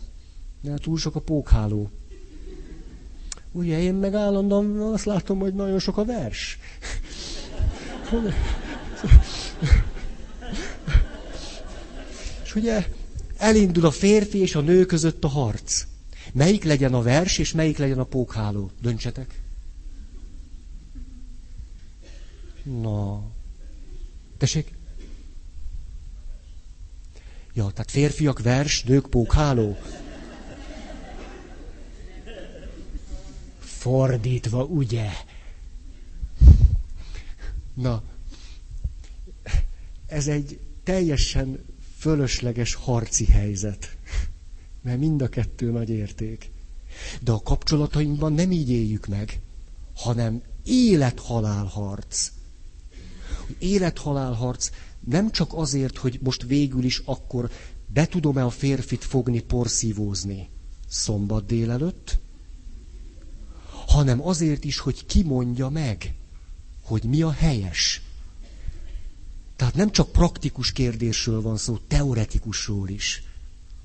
mert 0.61 0.81
túl 0.81 0.97
sok 0.97 1.15
a 1.15 1.19
pókháló. 1.19 1.89
Ugye, 3.51 3.79
én 3.79 3.93
meg 3.93 4.13
állandóan 4.13 4.79
azt 4.79 5.05
látom, 5.05 5.39
hogy 5.39 5.53
nagyon 5.53 5.79
sok 5.79 5.97
a 5.97 6.05
vers. 6.05 6.59
és 12.43 12.55
ugye 12.55 12.87
elindul 13.37 13.85
a 13.85 13.91
férfi 13.91 14.37
és 14.37 14.55
a 14.55 14.61
nő 14.61 14.85
között 14.85 15.23
a 15.23 15.27
harc. 15.27 15.85
Melyik 16.33 16.63
legyen 16.63 16.93
a 16.93 17.01
vers, 17.01 17.37
és 17.37 17.51
melyik 17.51 17.77
legyen 17.77 17.99
a 17.99 18.03
pókháló? 18.03 18.71
Döntsetek. 18.81 19.41
Na. 22.63 23.23
Tessék? 24.37 24.72
Ja, 27.53 27.69
tehát 27.69 27.91
férfiak 27.91 28.41
vers, 28.41 28.83
nők 28.83 29.09
pókháló. 29.09 29.77
Fordítva, 33.59 34.63
ugye? 34.63 35.09
Na, 37.73 38.03
ez 40.05 40.27
egy 40.27 40.59
teljesen 40.83 41.65
fölösleges 41.97 42.73
harci 42.73 43.25
helyzet. 43.25 43.97
Mert 44.81 44.99
mind 44.99 45.21
a 45.21 45.29
kettő 45.29 45.71
nagy 45.71 45.89
érték. 45.89 46.51
De 47.21 47.31
a 47.31 47.41
kapcsolatainkban 47.41 48.33
nem 48.33 48.51
így 48.51 48.69
éljük 48.69 49.07
meg, 49.07 49.39
hanem 49.95 50.41
élet-halál 50.63 51.65
harc. 51.65 52.31
Élet-halál 53.59 54.33
harc 54.33 54.69
nem 55.05 55.31
csak 55.31 55.53
azért, 55.53 55.97
hogy 55.97 56.19
most 56.23 56.43
végül 56.43 56.83
is 56.83 57.01
akkor 57.05 57.51
be 57.87 58.05
tudom-e 58.05 58.45
a 58.45 58.49
férfit 58.49 59.03
fogni 59.03 59.39
porszívózni 59.41 60.49
szombat 60.87 61.45
délelőtt, 61.45 62.19
hanem 63.87 64.27
azért 64.27 64.63
is, 64.63 64.79
hogy 64.79 65.05
kimondja 65.05 65.69
meg, 65.69 66.13
hogy 66.81 67.03
mi 67.03 67.21
a 67.21 67.31
helyes. 67.31 68.01
Tehát 69.55 69.75
nem 69.75 69.91
csak 69.91 70.11
praktikus 70.11 70.71
kérdésről 70.71 71.41
van 71.41 71.57
szó, 71.57 71.77
teoretikusról 71.87 72.89
is. 72.89 73.23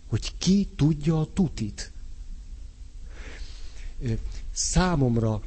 Hogy 0.06 0.38
ki 0.38 0.68
tudja 0.76 1.20
a 1.20 1.32
tutit. 1.32 1.92
Számomra 4.52 5.40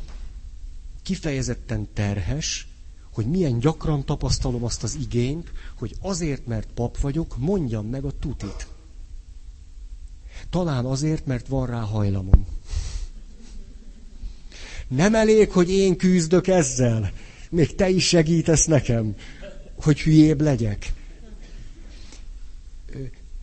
kifejezetten 1.04 1.88
terhes, 1.94 2.68
hogy 3.14 3.26
milyen 3.26 3.60
gyakran 3.60 4.06
tapasztalom 4.06 4.64
azt 4.64 4.84
az 4.84 4.98
igényt, 5.02 5.52
hogy 5.78 5.96
azért, 6.02 6.46
mert 6.46 6.68
pap 6.74 7.00
vagyok, 7.00 7.36
mondjam 7.38 7.86
meg 7.86 8.04
a 8.04 8.12
tutit. 8.20 8.68
Talán 10.50 10.86
azért, 10.86 11.26
mert 11.26 11.48
van 11.48 11.68
rá 11.68 11.80
hajlamom. 11.80 12.46
Nem 14.88 15.16
elég, 15.16 15.52
hogy 15.52 15.70
én 15.70 15.98
küzdök 15.98 16.48
ezzel. 16.48 17.12
Még 17.50 17.76
te 17.76 17.90
is 17.90 18.08
segítesz 18.08 18.66
nekem, 18.66 19.16
hogy 19.76 20.02
hülyébb 20.02 20.42
legyek. 20.42 20.94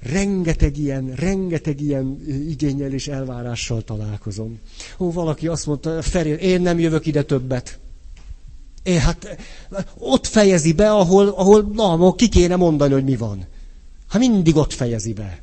Rengeteg 0.02 0.78
ilyen, 0.78 1.14
rengeteg 1.14 1.80
ilyen 1.80 2.22
igényel 2.48 2.92
és 2.92 3.08
elvárással 3.08 3.82
találkozom. 3.82 4.58
Ó, 4.98 5.12
valaki 5.12 5.46
azt 5.46 5.66
mondta, 5.66 6.02
Feri, 6.02 6.28
én 6.30 6.60
nem 6.60 6.78
jövök 6.78 7.06
ide 7.06 7.22
többet. 7.22 7.78
É, 8.88 8.96
hát 8.96 9.38
ott 9.98 10.26
fejezi 10.26 10.72
be, 10.72 10.90
ahol, 10.90 11.28
ahol 11.28 11.62
na, 11.72 11.92
ahol 11.92 12.14
ki 12.14 12.28
kéne 12.28 12.56
mondani, 12.56 12.92
hogy 12.92 13.04
mi 13.04 13.16
van. 13.16 13.46
Hát 14.08 14.20
mindig 14.20 14.56
ott 14.56 14.72
fejezi 14.72 15.12
be. 15.12 15.42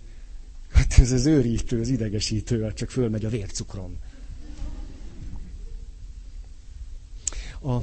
Hát 0.72 1.00
ez 1.00 1.12
az 1.12 1.26
őrítő, 1.26 1.80
az 1.80 1.90
idegesítő, 1.90 2.64
hát 2.64 2.76
csak 2.76 2.90
fölmegy 2.90 3.26
a 3.26 3.30
vércukrom. 3.30 3.96
A, 7.62 7.78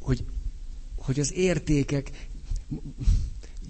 hogy, 0.00 0.24
hogy 0.96 1.20
az 1.20 1.32
értékek, 1.32 2.28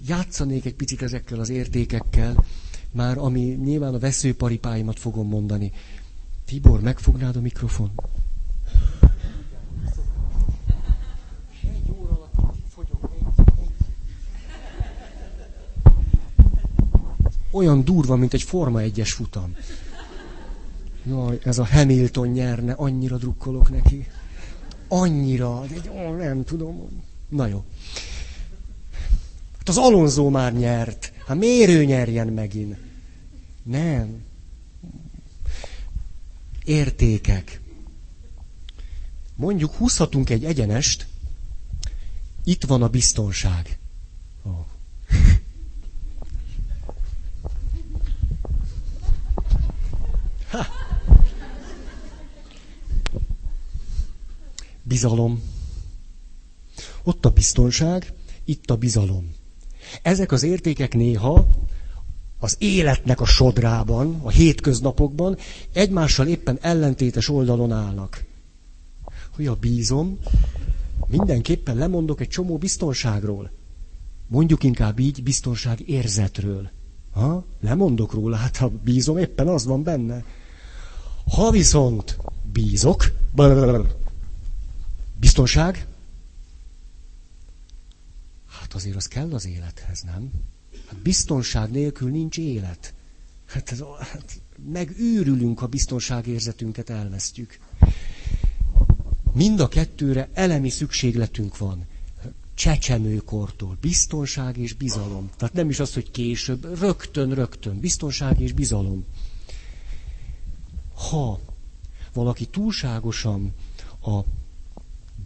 játszanék 0.07 0.65
egy 0.65 0.75
picit 0.75 1.01
ezekkel 1.01 1.39
az 1.39 1.49
értékekkel, 1.49 2.45
már 2.91 3.17
ami 3.17 3.41
nyilván 3.41 3.93
a 3.93 3.99
veszőparipáimat 3.99 4.99
fogom 4.99 5.27
mondani. 5.27 5.71
Tibor, 6.45 6.81
megfognád 6.81 7.35
a 7.35 7.41
mikrofon? 7.41 7.91
Olyan 17.53 17.83
durva, 17.83 18.15
mint 18.15 18.33
egy 18.33 18.43
Forma 18.43 18.79
1-es 18.81 19.09
futam. 19.13 19.55
Jaj, 21.07 21.39
ez 21.43 21.57
a 21.57 21.65
Hamilton 21.65 22.27
nyerne, 22.27 22.73
annyira 22.73 23.17
drukkolok 23.17 23.69
neki. 23.69 24.07
Annyira, 24.87 25.65
de 25.65 25.91
ó, 25.91 26.15
nem 26.15 26.43
tudom. 26.43 27.03
Na 27.29 27.47
jó. 27.47 27.63
Hát 29.57 29.69
az 29.69 29.77
Alonso 29.77 30.29
már 30.29 30.53
nyert. 30.53 31.13
Hát 31.27 31.37
miért 31.37 31.69
ő 31.69 31.85
nyerjen 31.85 32.27
megint? 32.27 32.77
Nem. 33.63 34.23
Értékek. 36.63 37.61
Mondjuk 39.35 39.73
húzhatunk 39.73 40.29
egy 40.29 40.45
egyenest, 40.45 41.07
itt 42.43 42.63
van 42.63 42.81
a 42.81 42.87
biztonság. 42.87 43.79
Oh. 44.43 44.65
Bizalom. 54.83 55.41
Ott 57.03 57.25
a 57.25 57.29
biztonság, 57.29 58.13
itt 58.45 58.69
a 58.69 58.75
bizalom. 58.75 59.33
Ezek 60.01 60.31
az 60.31 60.43
értékek 60.43 60.93
néha 60.93 61.47
az 62.39 62.55
életnek 62.59 63.21
a 63.21 63.25
sodrában, 63.25 64.19
a 64.23 64.29
hétköznapokban 64.29 65.37
egymással 65.73 66.27
éppen 66.27 66.57
ellentétes 66.61 67.29
oldalon 67.29 67.71
állnak. 67.71 68.23
Hogy 69.35 69.47
a 69.47 69.55
bízom, 69.55 70.19
mindenképpen 71.07 71.75
lemondok 71.75 72.21
egy 72.21 72.27
csomó 72.27 72.57
biztonságról. 72.57 73.51
Mondjuk 74.27 74.63
inkább 74.63 74.99
így 74.99 75.23
biztonság 75.23 75.89
érzetről. 75.89 76.69
Ha? 77.11 77.45
Lemondok 77.61 78.13
róla, 78.13 78.35
hát 78.35 78.57
ha 78.57 78.69
bízom, 78.83 79.17
éppen 79.17 79.47
az 79.47 79.65
van 79.65 79.83
benne. 79.83 80.23
Ha 81.31 81.51
viszont 81.51 82.17
bízok, 82.51 83.11
biztonság, 85.19 85.87
hát 88.47 88.73
azért 88.73 88.95
az 88.95 89.07
kell 89.07 89.33
az 89.33 89.45
élethez, 89.45 90.01
nem? 90.01 90.31
Hát 90.87 90.97
biztonság 90.97 91.71
nélkül 91.71 92.09
nincs 92.09 92.37
élet. 92.37 92.93
Hát, 93.45 93.71
ez, 93.71 93.83
hát 93.99 94.41
megőrülünk, 94.71 95.59
ha 95.59 95.67
biztonságérzetünket 95.67 96.89
elvesztjük. 96.89 97.59
Mind 99.33 99.59
a 99.59 99.67
kettőre 99.67 100.29
elemi 100.33 100.69
szükségletünk 100.69 101.57
van. 101.57 101.85
Csecsemőkortól. 102.53 103.77
Biztonság 103.81 104.57
és 104.57 104.73
bizalom. 104.73 105.29
Tehát 105.37 105.53
nem 105.53 105.69
is 105.69 105.79
az, 105.79 105.93
hogy 105.93 106.11
később, 106.11 106.79
rögtön, 106.79 107.33
rögtön. 107.33 107.79
Biztonság 107.79 108.39
és 108.39 108.51
bizalom. 108.51 109.05
Ha 110.93 111.39
valaki 112.13 112.45
túlságosan 112.45 113.53
a 114.01 114.19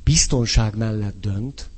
biztonság 0.04 0.76
mellett 0.78 1.20
dönt, 1.20 1.70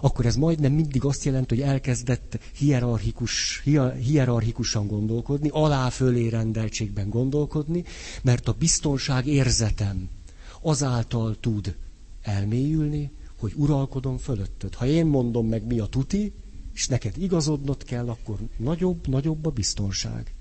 akkor 0.00 0.26
ez 0.26 0.36
majdnem 0.36 0.72
mindig 0.72 1.04
azt 1.04 1.24
jelenti, 1.24 1.54
hogy 1.58 1.64
elkezdett 1.68 2.38
hierarchikus, 2.56 3.62
hierarchikusan 4.02 4.86
gondolkodni, 4.86 5.48
alá-fölé 5.52 6.28
rendeltségben 6.28 7.08
gondolkodni, 7.08 7.84
mert 8.22 8.48
a 8.48 8.52
biztonság 8.52 9.26
érzetem 9.26 10.08
azáltal 10.60 11.36
tud 11.40 11.76
elmélyülni, 12.22 13.10
hogy 13.38 13.52
uralkodom 13.56 14.16
fölötted. 14.18 14.74
Ha 14.74 14.86
én 14.86 15.06
mondom 15.06 15.46
meg, 15.46 15.66
mi 15.66 15.78
a 15.78 15.86
tuti, 15.86 16.32
és 16.74 16.86
neked 16.88 17.16
igazodnod 17.18 17.84
kell, 17.84 18.08
akkor 18.08 18.38
nagyobb, 18.56 19.06
nagyobb 19.06 19.46
a 19.46 19.50
biztonság. 19.50 20.34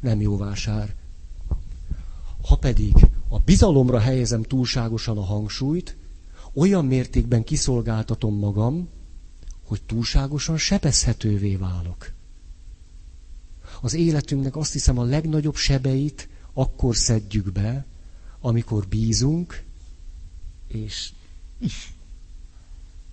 Nem 0.00 0.20
jó 0.20 0.36
vásár. 0.36 0.94
Ha 2.42 2.56
pedig 2.56 2.94
a 3.28 3.38
bizalomra 3.38 3.98
helyezem 3.98 4.42
túlságosan 4.42 5.18
a 5.18 5.24
hangsúlyt, 5.24 5.96
olyan 6.54 6.84
mértékben 6.86 7.44
kiszolgáltatom 7.44 8.38
magam, 8.38 8.88
hogy 9.64 9.82
túlságosan 9.82 10.56
sebezhetővé 10.56 11.56
válok. 11.56 12.12
Az 13.80 13.94
életünknek 13.94 14.56
azt 14.56 14.72
hiszem 14.72 14.98
a 14.98 15.04
legnagyobb 15.04 15.56
sebeit 15.56 16.28
akkor 16.52 16.96
szedjük 16.96 17.52
be, 17.52 17.86
amikor 18.40 18.86
bízunk, 18.88 19.64
és 20.68 21.12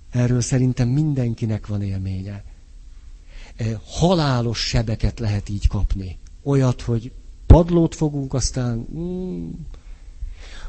erről 0.10 0.42
szerintem 0.42 0.90
mindenkinek 0.90 1.68
van 1.68 1.82
élménye. 1.82 2.44
E, 3.56 3.82
halálos 3.86 4.60
sebeket 4.60 5.20
lehet 5.20 5.50
így 5.50 5.68
kapni. 5.68 6.18
Olyat, 6.48 6.82
hogy 6.82 7.12
padlót 7.46 7.96
fogunk, 7.96 8.34
aztán... 8.34 8.88
Mm, 8.98 9.50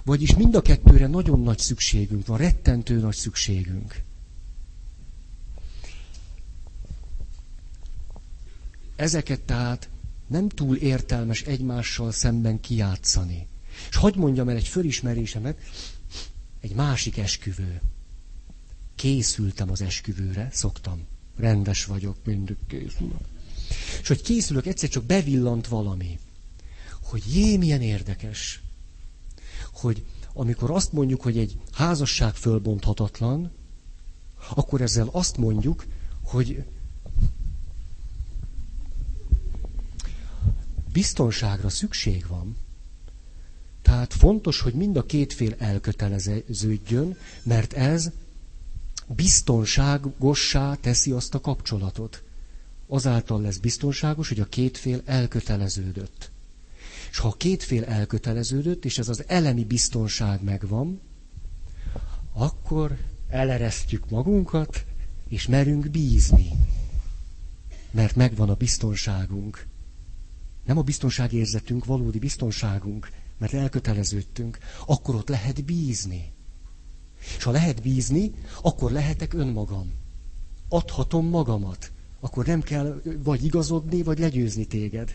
vagyis 0.04 0.34
mind 0.34 0.54
a 0.54 0.62
kettőre 0.62 1.06
nagyon 1.06 1.40
nagy 1.40 1.58
szükségünk 1.58 2.26
van, 2.26 2.38
rettentő 2.38 2.98
nagy 3.00 3.14
szükségünk. 3.14 4.02
ezeket 8.98 9.40
tehát 9.40 9.88
nem 10.26 10.48
túl 10.48 10.76
értelmes 10.76 11.42
egymással 11.42 12.12
szemben 12.12 12.60
kijátszani. 12.60 13.46
És 13.90 13.96
hagyd 13.96 14.16
mondjam 14.16 14.48
el 14.48 14.56
egy 14.56 14.68
fölismerésemet, 14.68 15.58
egy 16.60 16.74
másik 16.74 17.16
esküvő. 17.18 17.80
Készültem 18.94 19.70
az 19.70 19.80
esküvőre, 19.80 20.48
szoktam. 20.52 21.06
Rendes 21.36 21.84
vagyok, 21.84 22.16
mindig 22.24 22.56
készülök. 22.66 23.37
És 24.00 24.08
hogy 24.08 24.22
készülök, 24.22 24.66
egyszer 24.66 24.88
csak 24.88 25.04
bevillant 25.04 25.68
valami. 25.68 26.18
Hogy 27.02 27.34
jé, 27.34 27.56
milyen 27.56 27.82
érdekes. 27.82 28.62
Hogy 29.72 30.04
amikor 30.32 30.70
azt 30.70 30.92
mondjuk, 30.92 31.22
hogy 31.22 31.38
egy 31.38 31.58
házasság 31.72 32.34
fölbonthatatlan, 32.34 33.50
akkor 34.54 34.80
ezzel 34.80 35.08
azt 35.12 35.36
mondjuk, 35.36 35.84
hogy 36.22 36.64
biztonságra 40.92 41.68
szükség 41.68 42.26
van. 42.26 42.56
Tehát 43.82 44.12
fontos, 44.14 44.60
hogy 44.60 44.74
mind 44.74 44.96
a 44.96 45.06
két 45.06 45.32
fél 45.32 45.54
elköteleződjön, 45.58 47.16
mert 47.42 47.72
ez 47.72 48.10
biztonságossá 49.06 50.74
teszi 50.74 51.10
azt 51.10 51.34
a 51.34 51.40
kapcsolatot. 51.40 52.22
Azáltal 52.88 53.40
lesz 53.40 53.56
biztonságos, 53.58 54.28
hogy 54.28 54.40
a 54.40 54.44
két 54.44 54.76
fél 54.78 55.02
elköteleződött. 55.04 56.30
És 57.10 57.18
ha 57.18 57.28
a 57.28 57.36
két 57.36 57.62
fél 57.62 57.84
elköteleződött, 57.84 58.84
és 58.84 58.98
ez 58.98 59.08
az 59.08 59.24
elemi 59.26 59.64
biztonság 59.64 60.42
megvan, 60.42 61.00
akkor 62.32 62.96
eleresztjük 63.28 64.10
magunkat, 64.10 64.84
és 65.28 65.46
merünk 65.46 65.90
bízni. 65.90 66.50
Mert 67.90 68.16
megvan 68.16 68.48
a 68.48 68.54
biztonságunk. 68.54 69.66
Nem 70.64 70.78
a 70.78 70.82
biztonságérzetünk, 70.82 71.84
valódi 71.84 72.18
biztonságunk, 72.18 73.10
mert 73.38 73.52
elköteleződtünk. 73.52 74.58
Akkor 74.86 75.14
ott 75.14 75.28
lehet 75.28 75.64
bízni. 75.64 76.32
És 77.36 77.42
ha 77.42 77.50
lehet 77.50 77.82
bízni, 77.82 78.32
akkor 78.62 78.90
lehetek 78.90 79.34
önmagam. 79.34 79.92
Adhatom 80.68 81.26
magamat. 81.26 81.92
Akkor 82.20 82.46
nem 82.46 82.60
kell 82.62 83.00
vagy 83.22 83.44
igazodni, 83.44 84.02
vagy 84.02 84.18
legyőzni 84.18 84.64
téged. 84.64 85.14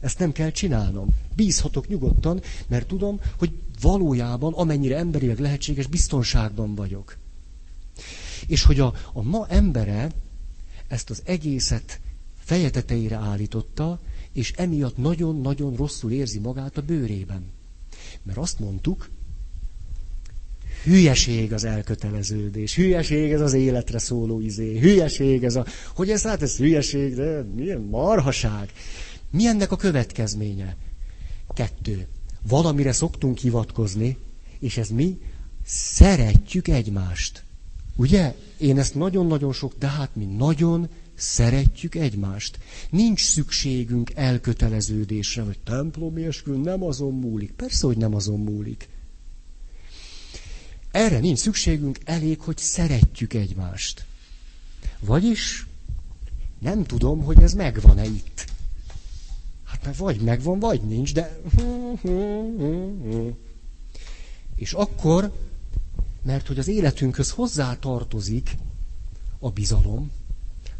Ezt 0.00 0.18
nem 0.18 0.32
kell 0.32 0.50
csinálnom. 0.50 1.08
Bízhatok 1.36 1.88
nyugodtan, 1.88 2.40
mert 2.66 2.86
tudom, 2.86 3.20
hogy 3.38 3.52
valójában, 3.80 4.52
amennyire 4.52 4.96
emberileg 4.96 5.38
lehetséges, 5.38 5.86
biztonságban 5.86 6.74
vagyok. 6.74 7.16
És 8.46 8.62
hogy 8.64 8.80
a, 8.80 8.94
a 9.12 9.22
ma 9.22 9.46
embere 9.48 10.10
ezt 10.88 11.10
az 11.10 11.22
egészet 11.24 12.00
feje 12.38 12.70
tetejére 12.70 13.16
állította, 13.16 14.00
és 14.32 14.52
emiatt 14.52 14.96
nagyon-nagyon 14.96 15.76
rosszul 15.76 16.12
érzi 16.12 16.38
magát 16.38 16.76
a 16.76 16.82
bőrében. 16.82 17.44
Mert 18.22 18.38
azt 18.38 18.58
mondtuk, 18.58 19.08
hülyeség 20.84 21.52
az 21.52 21.64
elköteleződés, 21.64 22.74
hülyeség 22.74 23.32
ez 23.32 23.40
az 23.40 23.52
életre 23.52 23.98
szóló 23.98 24.40
izé, 24.40 24.78
hülyeség 24.78 25.44
ez 25.44 25.56
a... 25.56 25.66
Hogy 25.94 26.10
ez 26.10 26.22
hát 26.22 26.42
ez 26.42 26.56
hülyeség, 26.56 27.14
de 27.14 27.42
milyen 27.54 27.80
marhaság. 27.80 28.72
Mi 29.30 29.46
ennek 29.46 29.72
a 29.72 29.76
következménye? 29.76 30.76
Kettő. 31.54 32.06
Valamire 32.48 32.92
szoktunk 32.92 33.38
hivatkozni, 33.38 34.16
és 34.58 34.76
ez 34.76 34.88
mi? 34.88 35.18
Szeretjük 35.64 36.68
egymást. 36.68 37.44
Ugye? 37.96 38.34
Én 38.58 38.78
ezt 38.78 38.94
nagyon-nagyon 38.94 39.52
sok, 39.52 39.72
de 39.78 39.86
hát 39.86 40.16
mi 40.16 40.24
nagyon 40.24 40.88
szeretjük 41.14 41.94
egymást. 41.94 42.58
Nincs 42.90 43.24
szükségünk 43.24 44.10
elköteleződésre, 44.14 45.42
hogy 45.42 45.58
templomi 45.64 46.24
eskü 46.24 46.56
nem 46.56 46.82
azon 46.82 47.12
múlik. 47.12 47.52
Persze, 47.52 47.86
hogy 47.86 47.96
nem 47.96 48.14
azon 48.14 48.38
múlik. 48.40 48.88
Erre 50.90 51.18
nincs 51.18 51.38
szükségünk, 51.38 51.98
elég, 52.04 52.40
hogy 52.40 52.58
szeretjük 52.58 53.34
egymást. 53.34 54.04
Vagyis 54.98 55.66
nem 56.58 56.84
tudom, 56.84 57.22
hogy 57.22 57.42
ez 57.42 57.54
megvan-e 57.54 58.04
itt. 58.04 58.44
Hát 59.64 59.84
mert 59.84 59.96
vagy 59.96 60.20
megvan, 60.20 60.58
vagy 60.58 60.80
nincs, 60.82 61.14
de... 61.14 61.40
És 64.54 64.72
akkor, 64.72 65.32
mert 66.22 66.46
hogy 66.46 66.58
az 66.58 66.68
életünkhöz 66.68 67.30
hozzá 67.30 67.78
tartozik 67.78 68.56
a 69.38 69.50
bizalom, 69.50 70.10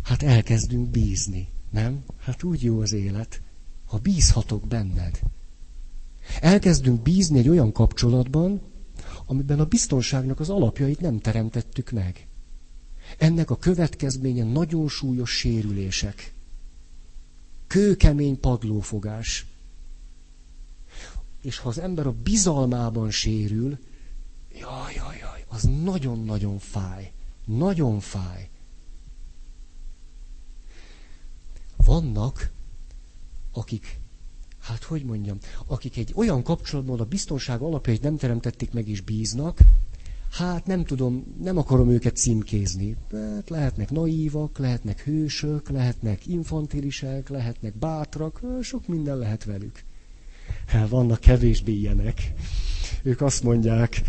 hát 0.03 0.23
elkezdünk 0.23 0.89
bízni, 0.89 1.49
nem? 1.71 2.05
Hát 2.19 2.43
úgy 2.43 2.63
jó 2.63 2.81
az 2.81 2.93
élet, 2.93 3.41
ha 3.87 3.99
bízhatok 3.99 4.67
benned. 4.67 5.21
Elkezdünk 6.41 7.03
bízni 7.03 7.39
egy 7.39 7.49
olyan 7.49 7.73
kapcsolatban, 7.73 8.61
amiben 9.31 9.61
a 9.61 9.65
biztonságnak 9.65 10.41
az 10.41 10.51
alapjait 10.51 11.01
nem 11.01 11.21
teremtettük 11.21 11.91
meg. 11.91 12.27
Ennek 13.19 13.51
a 13.51 13.57
következménye 13.57 14.45
nagyon 14.45 14.89
súlyos 14.89 15.31
sérülések. 15.31 16.35
Kőkemény 17.67 18.41
padlófogás. 18.41 19.47
És 21.43 21.59
ha 21.59 21.69
az 21.69 21.79
ember 21.79 22.07
a 22.07 22.13
bizalmában 22.13 23.11
sérül, 23.11 23.79
jaj, 24.53 24.95
jaj, 24.95 25.17
jaj, 25.21 25.45
az 25.49 25.63
nagyon-nagyon 25.83 26.59
fáj. 26.59 27.13
Nagyon 27.45 28.01
fáj. 28.01 28.49
Vannak, 31.77 32.51
akik, 33.53 34.00
hát 34.71 34.83
hogy 34.85 35.05
mondjam, 35.05 35.39
akik 35.67 35.97
egy 35.97 36.13
olyan 36.15 36.43
kapcsolatban 36.43 37.01
a 37.01 37.05
biztonság 37.05 37.61
alapjait 37.61 38.03
nem 38.03 38.17
teremtették 38.17 38.73
meg 38.73 38.89
és 38.89 39.01
bíznak, 39.01 39.59
hát 40.31 40.67
nem 40.67 40.85
tudom, 40.85 41.35
nem 41.43 41.57
akarom 41.57 41.91
őket 41.91 42.17
címkézni. 42.17 42.97
Hát 43.13 43.49
lehetnek 43.51 43.91
naívak, 43.91 44.59
lehetnek 44.59 45.01
hősök, 45.01 45.69
lehetnek 45.69 46.27
infantilisek, 46.27 47.29
lehetnek 47.29 47.75
bátrak, 47.79 48.41
sok 48.63 48.87
minden 48.87 49.17
lehet 49.19 49.45
velük. 49.45 49.83
Hát 50.67 50.89
vannak 50.89 51.21
kevésbé 51.21 51.73
ilyenek. 51.73 52.33
Ők 53.03 53.21
azt 53.21 53.43
mondják, 53.43 54.03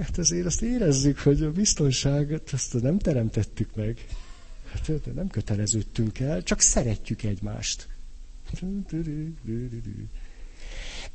hát 0.00 0.18
azért 0.18 0.46
azt 0.46 0.62
érezzük, 0.62 1.18
hogy 1.18 1.42
a 1.42 1.52
biztonságot 1.52 2.50
azt 2.52 2.82
nem 2.82 2.98
teremtettük 2.98 3.74
meg. 3.74 4.06
Hát 4.72 5.14
nem 5.14 5.28
köteleződtünk 5.28 6.20
el, 6.20 6.42
csak 6.42 6.60
szeretjük 6.60 7.22
egymást. 7.22 7.88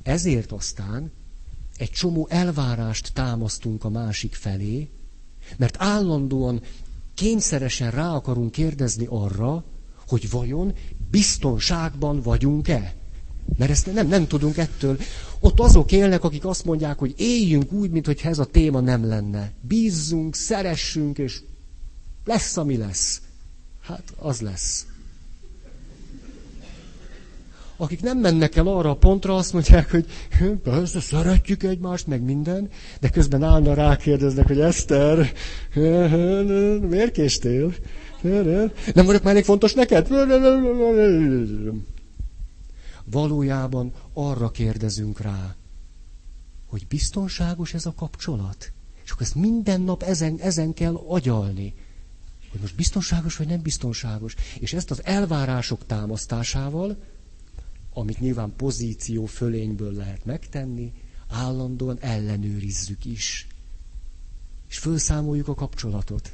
Ezért 0.03 0.51
aztán 0.51 1.11
egy 1.77 1.89
csomó 1.91 2.27
elvárást 2.29 3.13
támasztunk 3.13 3.83
a 3.83 3.89
másik 3.89 4.33
felé, 4.33 4.89
mert 5.57 5.75
állandóan 5.79 6.61
kényszeresen 7.13 7.91
rá 7.91 8.09
akarunk 8.11 8.51
kérdezni 8.51 9.05
arra, 9.09 9.63
hogy 10.07 10.29
vajon 10.29 10.73
biztonságban 11.11 12.21
vagyunk-e? 12.21 12.95
Mert 13.57 13.71
ezt 13.71 13.93
nem, 13.93 14.07
nem 14.07 14.27
tudunk 14.27 14.57
ettől. 14.57 14.97
Ott 15.39 15.59
azok 15.59 15.91
élnek, 15.91 16.23
akik 16.23 16.45
azt 16.45 16.65
mondják, 16.65 16.97
hogy 16.97 17.13
éljünk 17.17 17.71
úgy, 17.71 17.89
mintha 17.89 18.29
ez 18.29 18.39
a 18.39 18.45
téma 18.45 18.79
nem 18.79 19.05
lenne. 19.05 19.51
Bízzunk, 19.61 20.35
szeressünk, 20.35 21.17
és 21.17 21.41
lesz, 22.25 22.57
ami 22.57 22.77
lesz. 22.77 23.21
Hát 23.81 24.13
az 24.17 24.41
lesz. 24.41 24.85
Akik 27.81 28.01
nem 28.01 28.17
mennek 28.17 28.55
el 28.55 28.67
arra 28.67 28.89
a 28.89 28.95
pontra, 28.95 29.35
azt 29.35 29.53
mondják, 29.53 29.91
hogy 29.91 30.05
persze 30.63 30.99
szeretjük 30.99 31.63
egymást, 31.63 32.07
meg 32.07 32.21
minden, 32.21 32.69
de 32.99 33.09
közben 33.09 33.43
állna 33.43 33.73
rákérdeznek, 33.73 34.47
hogy 34.47 34.59
Eszter, 34.59 35.31
miért 36.93 37.11
késtél? 37.11 37.73
Nem 38.93 39.05
vagyok 39.05 39.23
már 39.23 39.33
elég 39.33 39.43
fontos 39.43 39.73
neked? 39.73 40.07
Valójában 43.05 43.91
arra 44.13 44.51
kérdezünk 44.51 45.21
rá, 45.21 45.55
hogy 46.67 46.87
biztonságos 46.87 47.73
ez 47.73 47.85
a 47.85 47.93
kapcsolat. 47.97 48.71
És 49.03 49.11
akkor 49.11 49.23
ezt 49.23 49.35
minden 49.35 49.81
nap 49.81 50.03
ezen, 50.03 50.37
ezen 50.39 50.73
kell 50.73 50.95
agyalni 51.07 51.73
hogy 52.51 52.59
most 52.61 52.75
biztonságos 52.75 53.35
vagy 53.37 53.47
nem 53.47 53.61
biztonságos. 53.61 54.35
És 54.59 54.73
ezt 54.73 54.91
az 54.91 55.01
elvárások 55.05 55.85
támasztásával, 55.85 56.97
amit 57.99 58.19
nyilván 58.19 58.53
pozíció 58.55 59.25
fölényből 59.25 59.93
lehet 59.93 60.25
megtenni, 60.25 60.91
állandóan 61.29 61.97
ellenőrizzük 61.99 63.05
is. 63.05 63.47
És 64.69 64.77
felszámoljuk 64.77 65.47
a 65.47 65.53
kapcsolatot. 65.53 66.33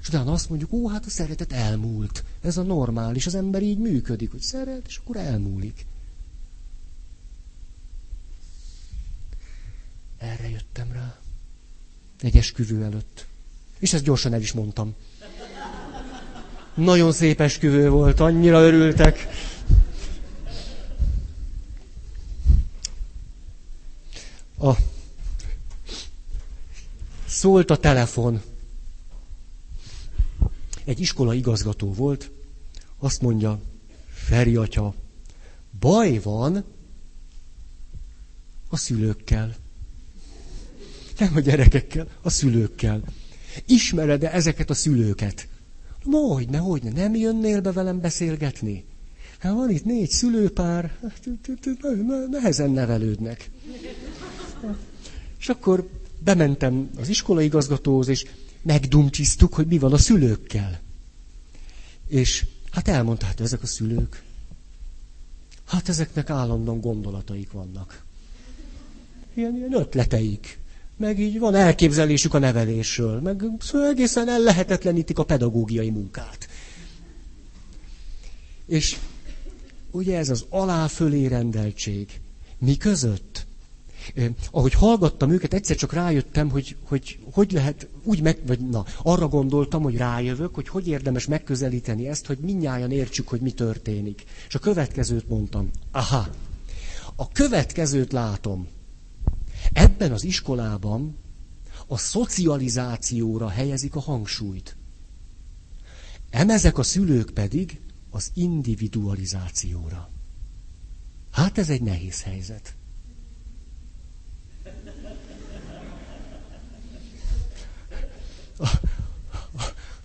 És 0.00 0.08
utána 0.08 0.32
azt 0.32 0.48
mondjuk, 0.48 0.72
ó, 0.72 0.88
hát 0.88 1.04
a 1.06 1.10
szeretet 1.10 1.52
elmúlt. 1.52 2.24
Ez 2.42 2.56
a 2.56 2.62
normális, 2.62 3.26
az 3.26 3.34
ember 3.34 3.62
így 3.62 3.78
működik, 3.78 4.30
hogy 4.30 4.40
szeret, 4.40 4.86
és 4.86 4.96
akkor 4.96 5.16
elmúlik. 5.16 5.86
Erre 10.18 10.48
jöttem 10.50 10.92
rá. 10.92 11.18
Egy 12.20 12.36
esküvő 12.36 12.82
előtt. 12.84 13.26
És 13.78 13.92
ezt 13.92 14.04
gyorsan 14.04 14.32
el 14.32 14.40
is 14.40 14.52
mondtam. 14.52 14.94
Nagyon 16.74 17.12
szép 17.12 17.40
esküvő 17.40 17.88
volt, 17.90 18.20
annyira 18.20 18.60
örültek. 18.62 19.26
A... 24.64 24.76
Szólt 27.26 27.70
a 27.70 27.76
telefon. 27.76 28.42
Egy 30.84 31.00
iskola 31.00 31.34
igazgató 31.34 31.92
volt, 31.92 32.30
azt 32.98 33.20
mondja, 33.20 33.60
Feri 34.08 34.56
atya, 34.56 34.94
baj 35.80 36.18
van 36.18 36.64
a 38.68 38.76
szülőkkel. 38.76 39.56
Nem 41.18 41.32
a 41.34 41.40
gyerekekkel, 41.40 42.08
a 42.22 42.30
szülőkkel. 42.30 43.02
Ismered-e 43.66 44.32
ezeket 44.32 44.70
a 44.70 44.74
szülőket? 44.74 45.48
Hogyne, 46.04 46.58
hogyne, 46.58 46.90
nem 46.90 47.14
jönnél 47.14 47.60
be 47.60 47.72
velem 47.72 48.00
beszélgetni? 48.00 48.84
Hát 49.38 49.52
van 49.52 49.70
itt 49.70 49.84
négy 49.84 50.10
szülőpár, 50.10 50.96
hát, 51.02 51.28
nehezen 52.30 52.70
nevelődnek. 52.70 53.50
És 55.38 55.48
akkor 55.48 55.88
bementem 56.18 56.90
az 56.98 57.08
iskolaigazgatóhoz, 57.08 58.08
és 58.08 58.24
megdumcsisztuk, 58.62 59.54
hogy 59.54 59.66
mi 59.66 59.78
van 59.78 59.92
a 59.92 59.98
szülőkkel. 59.98 60.80
És 62.08 62.46
hát 62.70 62.88
elmondta, 62.88 63.26
hát 63.26 63.40
ezek 63.40 63.62
a 63.62 63.66
szülők, 63.66 64.22
hát 65.66 65.88
ezeknek 65.88 66.30
állandóan 66.30 66.80
gondolataik 66.80 67.52
vannak. 67.52 68.04
Ilyen, 69.34 69.56
ilyen 69.56 69.74
ötleteik. 69.74 70.58
Meg 70.96 71.20
így 71.20 71.38
van 71.38 71.54
elképzelésük 71.54 72.34
a 72.34 72.38
nevelésről. 72.38 73.20
Meg 73.20 73.42
szóval 73.60 73.88
egészen 73.88 74.28
ellehetetlenítik 74.28 75.18
a 75.18 75.24
pedagógiai 75.24 75.90
munkát. 75.90 76.48
És 78.66 78.96
ugye 79.90 80.18
ez 80.18 80.30
az 80.30 80.44
alá-fölé 80.48 81.26
rendeltség. 81.26 82.20
Mi 82.58 82.76
között? 82.76 83.43
Ahogy 84.50 84.72
hallgattam 84.72 85.30
őket, 85.30 85.54
egyszer 85.54 85.76
csak 85.76 85.92
rájöttem, 85.92 86.50
hogy 86.50 86.76
hogy, 86.84 87.18
hogy 87.32 87.52
lehet 87.52 87.88
úgy 88.04 88.20
meg, 88.22 88.38
vagy 88.46 88.60
na, 88.68 88.84
arra 89.02 89.28
gondoltam, 89.28 89.82
hogy 89.82 89.96
rájövök, 89.96 90.54
hogy 90.54 90.68
hogy 90.68 90.88
érdemes 90.88 91.26
megközelíteni 91.26 92.08
ezt, 92.08 92.26
hogy 92.26 92.38
minnyáján 92.38 92.90
értsük, 92.90 93.28
hogy 93.28 93.40
mi 93.40 93.52
történik. 93.52 94.24
És 94.48 94.54
a 94.54 94.58
következőt 94.58 95.28
mondtam. 95.28 95.70
Aha, 95.92 96.28
a 97.16 97.28
következőt 97.28 98.12
látom. 98.12 98.68
Ebben 99.72 100.12
az 100.12 100.24
iskolában 100.24 101.16
a 101.86 101.98
szocializációra 101.98 103.48
helyezik 103.48 103.94
a 103.94 104.00
hangsúlyt. 104.00 104.76
Emezek 106.30 106.78
a 106.78 106.82
szülők 106.82 107.30
pedig 107.30 107.80
az 108.10 108.30
individualizációra. 108.34 110.10
Hát 111.30 111.58
ez 111.58 111.70
egy 111.70 111.82
nehéz 111.82 112.22
helyzet. 112.22 112.74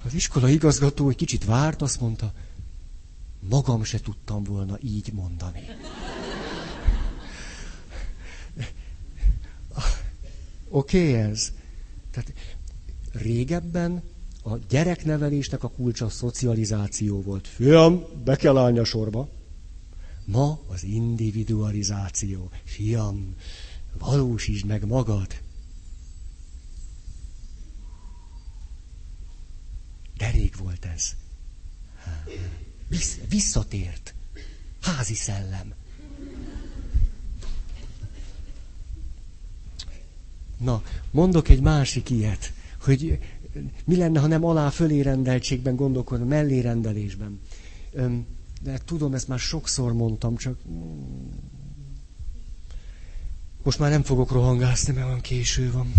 Az 0.05 0.13
iskola 0.13 0.49
igazgató 0.49 1.09
egy 1.09 1.15
kicsit 1.15 1.45
várt, 1.45 1.81
azt 1.81 1.99
mondta, 2.01 2.33
magam 3.39 3.83
se 3.83 3.99
tudtam 3.99 4.43
volna 4.43 4.77
így 4.81 5.13
mondani. 5.13 5.61
Oké 10.69 11.09
okay, 11.09 11.13
ez? 11.13 11.51
Tehát 12.11 12.33
régebben 13.11 14.03
a 14.43 14.57
gyereknevelésnek 14.69 15.63
a 15.63 15.69
kulcsa 15.69 16.05
a 16.05 16.09
szocializáció 16.09 17.21
volt. 17.21 17.47
Fiam, 17.47 18.03
be 18.23 18.35
kell 18.35 18.57
állni 18.57 18.79
a 18.79 18.83
sorba. 18.83 19.29
Ma 20.25 20.59
az 20.67 20.83
individualizáció. 20.83 22.49
Fiam, 22.63 23.35
valósítsd 23.97 24.65
meg 24.65 24.85
magad. 24.87 25.27
Derék 30.19 30.57
volt 30.57 30.85
ez. 30.85 31.15
Vissz, 32.87 33.17
visszatért. 33.29 34.13
Házi 34.81 35.13
szellem. 35.13 35.73
Na, 40.57 40.83
mondok 41.11 41.49
egy 41.49 41.61
másik 41.61 42.09
ilyet, 42.09 42.53
hogy 42.81 43.19
mi 43.85 43.95
lenne, 43.95 44.19
ha 44.19 44.27
nem 44.27 44.45
alá 44.45 44.69
fölé 44.69 45.01
rendeltségben 45.01 45.75
gondolkodna, 45.75 46.25
mellé 46.25 46.59
rendelésben. 46.59 47.39
De 48.61 48.77
tudom, 48.85 49.13
ezt 49.13 49.27
már 49.27 49.39
sokszor 49.39 49.93
mondtam, 49.93 50.35
csak 50.35 50.57
most 53.63 53.79
már 53.79 53.89
nem 53.89 54.03
fogok 54.03 54.31
rohangászni, 54.31 54.93
mert 54.93 55.07
van 55.07 55.21
késő 55.21 55.71
van. 55.71 55.93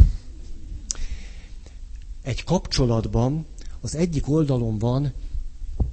Egy 2.23 2.45
kapcsolatban 2.45 3.47
az 3.81 3.95
egyik 3.95 4.29
oldalon 4.29 4.79
van, 4.79 5.13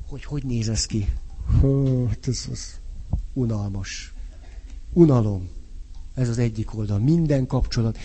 hogy 0.07 0.23
hogy 0.23 0.43
néz 0.43 0.69
ez 0.69 0.85
ki. 0.85 1.07
Hát 2.09 2.27
ez 2.27 2.47
az 2.51 2.79
unalmas. 3.33 4.13
Unalom. 4.93 5.49
Ez 6.13 6.29
az 6.29 6.37
egyik 6.37 6.75
oldal. 6.75 6.99
Minden 6.99 7.47
kapcsolat. 7.47 7.97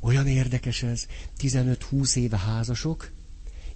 Olyan 0.00 0.26
érdekes 0.26 0.82
ez. 0.82 1.06
15-20 1.38 2.16
éve 2.16 2.38
házasok, 2.38 3.10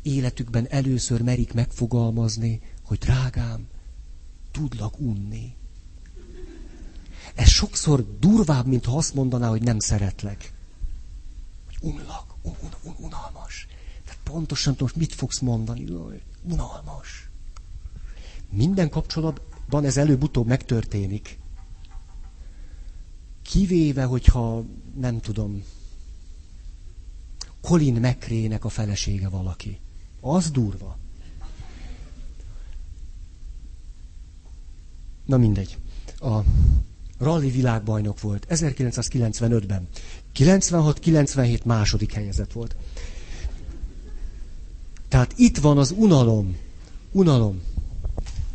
életükben 0.02 0.66
először 0.70 1.22
merik 1.22 1.52
megfogalmazni, 1.52 2.60
hogy 2.82 2.98
drágám, 2.98 3.66
tudlak 4.50 5.00
unni. 5.00 5.54
Ez 7.34 7.48
sokszor 7.48 8.18
durvább, 8.18 8.66
mint 8.66 8.84
ha 8.84 8.96
azt 8.96 9.14
mondaná, 9.14 9.48
hogy 9.48 9.62
nem 9.62 9.78
szeretlek. 9.78 10.52
Hogy 11.66 11.90
unlak, 11.92 12.34
un, 12.42 12.54
un, 12.62 12.70
un, 12.82 12.94
unalmas. 12.98 13.66
Pontosan 14.22 14.76
tudom, 14.76 14.92
mit 14.96 15.14
fogsz 15.14 15.38
mondani. 15.38 15.84
Unalmas. 16.42 17.30
Minden 18.50 18.90
kapcsolatban 18.90 19.84
ez 19.84 19.96
előbb-utóbb 19.96 20.46
megtörténik. 20.46 21.38
Kivéve, 23.42 24.04
hogyha 24.04 24.64
nem 24.94 25.20
tudom, 25.20 25.64
Colin 27.60 27.94
McRae-nek 27.94 28.64
a 28.64 28.68
felesége 28.68 29.28
valaki. 29.28 29.80
Az 30.20 30.50
durva. 30.50 30.98
Na 35.26 35.36
mindegy. 35.36 35.78
A 36.18 36.38
rally 37.18 37.50
világbajnok 37.50 38.20
volt 38.20 38.46
1995-ben. 38.50 39.88
96-97 40.34 41.64
második 41.64 42.12
helyezett 42.12 42.52
volt. 42.52 42.76
Tehát 45.12 45.32
itt 45.36 45.58
van 45.58 45.78
az 45.78 45.90
unalom. 45.96 46.56
Unalom. 47.10 47.62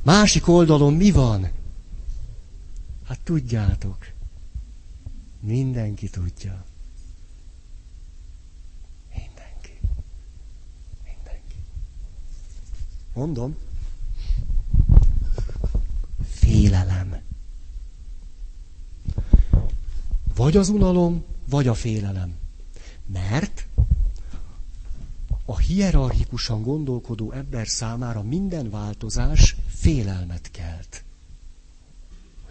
Másik 0.03 0.47
oldalon 0.47 0.93
mi 0.93 1.11
van? 1.11 1.49
Hát 3.03 3.19
tudjátok. 3.19 3.97
Mindenki 5.39 6.09
tudja. 6.09 6.65
Mondom. 13.13 13.55
Félelem. 16.29 17.21
Vagy 20.35 20.57
az 20.57 20.69
unalom, 20.69 21.23
vagy 21.49 21.67
a 21.67 21.73
félelem. 21.73 22.35
Mert 23.05 23.66
a 25.49 25.57
hierarchikusan 25.57 26.61
gondolkodó 26.61 27.31
ember 27.31 27.67
számára 27.67 28.23
minden 28.23 28.69
változás 28.69 29.55
félelmet 29.67 30.51
kelt. 30.51 31.03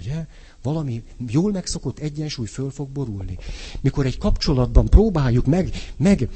Ugye? 0.01 0.27
Valami 0.63 1.03
jól 1.27 1.53
megszokott 1.53 1.99
egyensúly 1.99 2.47
föl 2.47 2.71
fog 2.71 2.89
borulni. 2.89 3.39
Mikor 3.81 4.07
egy 4.07 4.19
kapcsolatban 4.19 4.87
próbáljuk 4.87 5.47
meg, 5.47 5.71
meg 5.97 6.29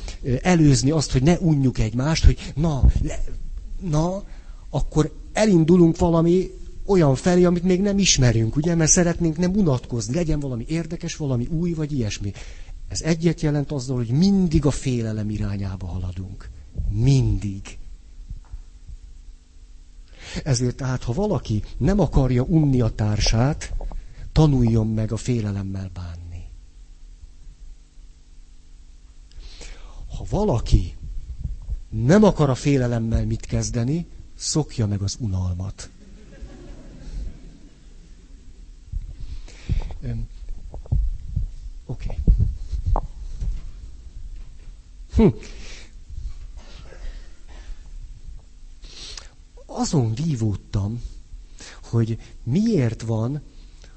előzni 0.42 0.90
azt, 0.90 1.12
hogy 1.12 1.22
ne 1.22 1.38
unjuk 1.38 1.78
egymást, 1.78 2.24
hogy 2.24 2.52
na, 2.54 2.84
le, 3.02 3.24
na, 3.80 4.22
akkor 4.70 5.14
elindulunk 5.32 5.98
valami 5.98 6.50
olyan 6.86 7.14
felé, 7.14 7.44
amit 7.44 7.62
még 7.62 7.80
nem 7.80 7.98
ismerünk, 7.98 8.56
ugye, 8.56 8.74
mert 8.74 8.90
szeretnénk 8.90 9.36
nem 9.36 9.54
unatkozni, 9.54 10.14
legyen 10.14 10.40
valami 10.40 10.64
érdekes, 10.68 11.16
valami 11.16 11.46
új, 11.46 11.72
vagy 11.72 11.92
ilyesmi. 11.92 12.32
Ez 12.91 13.01
egyet 13.03 13.41
jelent 13.41 13.72
azzal, 13.72 13.97
hogy 13.97 14.09
mindig 14.11 14.66
a 14.66 14.70
félelem 14.70 15.30
irányába 15.30 15.86
haladunk. 15.86 16.51
Mindig. 16.88 17.78
Ezért 20.45 20.76
tehát, 20.76 21.03
ha 21.03 21.12
valaki 21.12 21.62
nem 21.76 22.01
akarja 22.01 22.43
unni 22.43 22.80
a 22.80 22.95
társát, 22.95 23.74
tanuljon 24.32 24.86
meg 24.86 25.12
a 25.12 25.16
félelemmel 25.16 25.91
bánni. 25.93 26.45
Ha 30.16 30.24
valaki 30.30 30.97
nem 31.88 32.22
akar 32.24 32.51
a 32.51 32.55
félelemmel 32.55 33.26
mit 33.26 33.47
kezdeni, 33.47 34.07
szokja 34.36 34.86
meg 34.86 35.03
az 35.03 35.16
unalmat. 35.20 35.91
Oké. 41.86 42.07
Okay. 42.07 42.16
Hm. 45.14 45.26
Azon 49.66 50.14
vívódtam, 50.14 51.02
hogy 51.82 52.18
miért 52.42 53.02
van, 53.02 53.42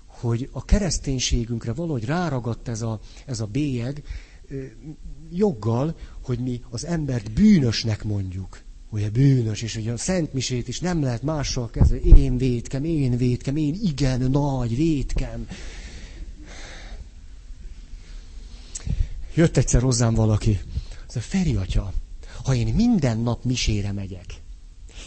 hogy 0.06 0.50
a 0.52 0.66
kereszténységünkre 0.66 1.74
valahogy 1.74 2.06
ráragadt 2.06 2.68
ez 2.68 2.82
a, 2.82 3.00
ez 3.26 3.40
a 3.40 3.46
bélyeg, 3.46 4.04
joggal, 5.32 5.96
hogy 6.22 6.40
mi 6.40 6.62
az 6.70 6.86
embert 6.86 7.32
bűnösnek 7.32 8.04
mondjuk. 8.04 8.62
Ugye 8.90 9.10
bűnös, 9.10 9.62
és 9.62 9.76
hogy 9.76 9.88
a 9.88 9.98
Szent 9.98 10.34
Misét 10.34 10.68
is 10.68 10.80
nem 10.80 11.02
lehet 11.02 11.22
mással 11.22 11.70
kezdeni. 11.70 12.02
Én 12.02 12.38
védkem, 12.38 12.84
én 12.84 13.18
védkem, 13.18 13.56
én 13.56 13.78
igen 13.82 14.22
nagy 14.32 14.76
védkem. 14.76 15.48
Jött 19.34 19.58
egyszer 19.58 19.82
hozzám 19.82 20.14
valaki. 20.14 20.60
Az 21.16 21.20
a 21.20 21.26
Feri 21.26 21.56
atya, 21.56 21.94
ha 22.44 22.54
én 22.54 22.74
minden 22.74 23.18
nap 23.20 23.44
misére 23.44 23.92
megyek, 23.92 24.26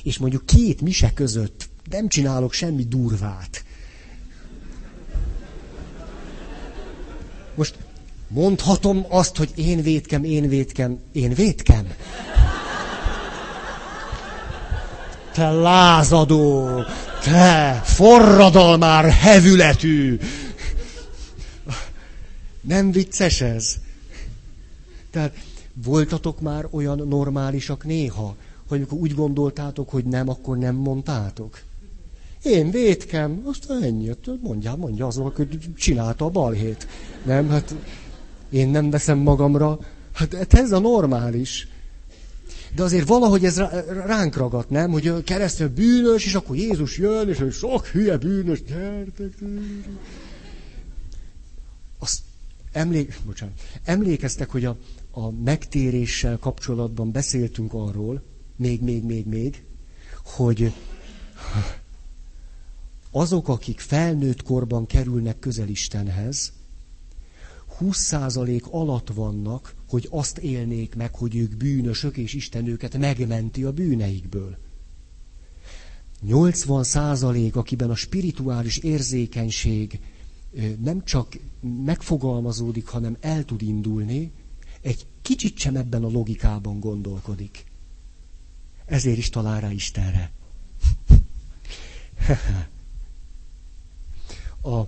és 0.03 0.19
mondjuk 0.19 0.47
két 0.47 0.81
mise 0.81 1.13
között 1.13 1.69
nem 1.91 2.09
csinálok 2.09 2.53
semmi 2.53 2.85
durvát, 2.85 3.65
most 7.55 7.75
mondhatom 8.29 9.07
azt, 9.09 9.37
hogy 9.37 9.53
én 9.55 9.83
védkem, 9.83 10.25
én 10.25 10.49
védkem, 10.49 10.99
én 11.13 11.35
védkem? 11.35 11.87
Te 15.33 15.51
lázadó, 15.51 16.83
te 17.23 17.81
forradalmár 17.85 19.11
hevületű. 19.11 20.19
Nem 22.61 22.93
vicces 22.93 23.41
ez? 23.41 23.77
Tehát 25.11 25.33
voltatok 25.85 26.41
már 26.41 26.67
olyan 26.71 27.09
normálisak 27.09 27.85
néha, 27.85 28.37
hogy 28.69 28.79
amikor 28.79 28.99
úgy 28.99 29.15
gondoltátok, 29.15 29.91
hogy 29.91 30.05
nem, 30.05 30.29
akkor 30.29 30.59
nem 30.59 30.75
mondtátok? 30.75 31.61
Én 32.43 32.71
védkem, 32.71 33.43
azt 33.45 33.71
ennyi, 33.71 34.11
mondja, 34.41 34.77
mondja 34.77 35.07
azon, 35.07 35.33
hogy 35.35 35.59
csinálta 35.77 36.25
a 36.25 36.31
balhét. 36.31 36.87
Nem, 37.25 37.49
hát 37.49 37.75
én 38.51 38.69
nem 38.69 38.91
veszem 38.91 39.19
magamra. 39.19 39.79
Hát, 40.13 40.35
hát 40.35 40.55
ez 40.55 40.73
a 40.73 40.79
normális. 40.79 41.69
De 42.75 42.83
azért 42.83 43.07
valahogy 43.07 43.45
ez 43.45 43.59
ránk 44.07 44.37
ragadt, 44.37 44.71
nem? 44.71 44.91
Hogy 44.91 45.09
a 45.09 45.23
keresztény 45.23 45.75
bűnös, 45.75 46.25
és 46.25 46.35
akkor 46.35 46.57
Jézus 46.57 46.99
jön, 46.99 47.29
és 47.29 47.39
hogy 47.39 47.53
sok 47.53 47.87
hülye 47.87 48.17
bűnös, 48.17 48.63
gyertek. 48.63 49.33
Azt 51.99 52.21
emlék, 52.73 53.19
bocsánat, 53.27 53.55
emlékeztek, 53.85 54.51
hogy 54.51 54.65
a, 54.65 54.77
a 55.19 55.31
megtéréssel 55.31 56.39
kapcsolatban 56.39 57.13
beszéltünk 57.13 57.73
arról, 57.73 58.23
még, 58.57 58.83
még, 58.83 59.05
még, 59.05 59.27
még, 59.27 59.65
hogy 60.25 60.73
azok, 63.11 63.49
akik 63.49 63.81
felnőtt 63.81 64.43
korban 64.43 64.87
kerülnek 64.87 65.39
közel 65.39 65.69
Istenhez, 65.69 66.53
20% 67.81 68.63
alatt 68.71 69.09
vannak, 69.09 69.75
hogy 69.89 70.09
azt 70.11 70.39
élnék 70.39 70.95
meg, 70.95 71.15
hogy 71.15 71.37
ők 71.37 71.57
bűnösök, 71.57 72.17
és 72.17 72.35
Isten 72.35 72.67
őket 72.67 72.99
megmenti 72.99 73.65
a 73.65 73.73
bűneikből. 73.73 74.59
80% 76.27 77.53
akiben 77.53 77.91
a 77.91 77.95
spirituális 77.95 78.77
érzékenység 78.79 80.01
nem 80.83 81.05
csak 81.05 81.39
megfogalmazódik, 81.85 82.87
hanem 82.87 83.17
el 83.21 83.45
tud 83.45 83.63
indulni, 83.63 84.33
egy 84.87 85.07
kicsit 85.23 85.59
sem 85.59 85.77
ebben 85.77 86.05
a 86.05 86.09
logikában 86.09 86.81
gondolkodik. 86.81 87.65
Ezért 88.85 89.19
is 89.19 89.29
talál 89.29 89.61
rá 89.61 89.73
Istenre. 89.73 90.31
a, 94.63 94.83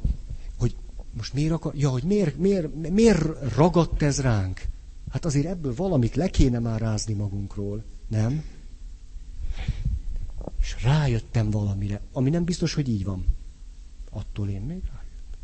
hogy 0.59 0.77
most 1.13 1.33
miért 1.35 1.53
akar, 1.53 1.75
ja, 1.75 1.91
hogy 1.91 2.03
miért, 2.03 2.37
miért, 2.37 2.91
miért 2.91 3.55
ragadt 3.55 4.03
ez 4.03 4.21
ránk? 4.21 4.67
Hát 5.11 5.25
azért 5.25 5.47
ebből 5.47 5.75
valamit 5.75 6.15
le 6.15 6.29
kéne 6.29 6.59
már 6.59 6.81
rázni 6.81 7.15
magunkról, 7.15 7.85
nem? 8.09 8.45
És 10.61 10.83
rájöttem 10.83 11.51
valamire, 11.51 12.01
ami 12.13 12.31
nem 12.31 12.45
biztos, 12.45 12.75
hogy 12.75 12.89
így 12.89 13.05
van. 13.05 13.25
Attól 14.11 14.49
én 14.49 14.61
még 14.61 14.83
rájöttem. 14.85 15.41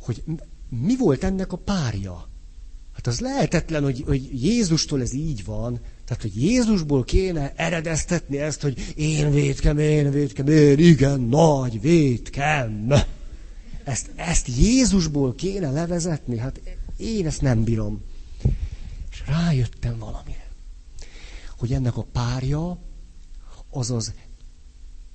Hogy 0.00 0.24
mi 0.68 0.96
volt 0.96 1.24
ennek 1.24 1.52
a 1.52 1.56
párja? 1.56 2.28
Hát 2.96 3.06
az 3.06 3.20
lehetetlen, 3.20 3.82
hogy, 3.82 4.02
hogy 4.06 4.44
Jézustól 4.44 5.00
ez 5.00 5.12
így 5.12 5.44
van. 5.44 5.80
Tehát, 6.04 6.22
hogy 6.22 6.42
Jézusból 6.42 7.04
kéne 7.04 7.52
eredeztetni 7.56 8.38
ezt, 8.38 8.60
hogy 8.60 8.92
én 8.96 9.30
védkem, 9.30 9.78
én 9.78 10.10
védkem, 10.10 10.46
én 10.46 10.78
igen, 10.78 11.20
nagy 11.20 11.80
védkem. 11.80 12.92
Ezt, 13.84 14.10
ezt 14.14 14.48
Jézusból 14.58 15.34
kéne 15.34 15.70
levezetni? 15.70 16.38
Hát 16.38 16.60
én 16.96 17.26
ezt 17.26 17.40
nem 17.40 17.64
bírom. 17.64 18.02
És 19.10 19.22
rájöttem 19.26 19.98
valamire, 19.98 20.50
hogy 21.58 21.72
ennek 21.72 21.96
a 21.96 22.06
párja 22.12 22.78
az 23.70 24.12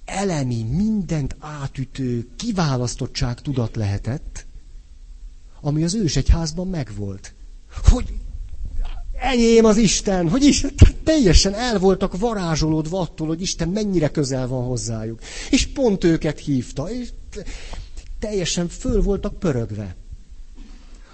elemi, 0.06 0.64
mindent 0.64 1.36
átütő 1.40 2.28
kiválasztottság 2.36 3.42
tudat 3.42 3.76
lehetett, 3.76 4.46
ami 5.62 5.84
az 5.84 5.94
ősegyházban 5.96 6.68
megvolt. 6.68 7.34
Hogy 7.90 8.14
enyém 9.20 9.66
az 9.66 9.78
Isten, 9.78 10.30
hogy 10.30 10.44
is 10.44 10.66
teljesen 11.04 11.54
el 11.54 11.80
voltak 11.80 12.18
varázsolódva 12.18 13.00
attól, 13.00 13.28
hogy 13.28 13.42
Isten 13.42 13.70
mennyire 13.70 14.10
közel 14.10 14.48
van 14.48 14.64
hozzájuk. 14.64 15.20
És 15.50 15.68
pont 15.68 16.04
őket 16.04 16.40
hívta, 16.40 16.92
és 16.92 17.10
teljesen 18.20 18.68
föl 18.68 19.02
voltak 19.02 19.40
pörögve. 19.40 19.96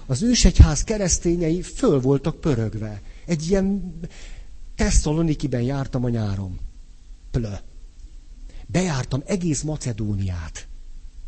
Az 0.06 0.22
ősegyház 0.22 0.84
keresztényei 0.84 1.62
föl 1.62 2.00
voltak 2.00 2.40
pörögve. 2.40 3.02
Egy 3.26 3.50
ilyen 3.50 3.98
Tesszalonikiben 4.78 5.62
jártam 5.62 6.04
a 6.04 6.08
nyáron. 6.08 6.58
Plö. 7.30 7.52
Bejártam 8.66 9.22
egész 9.26 9.62
Macedóniát. 9.62 10.67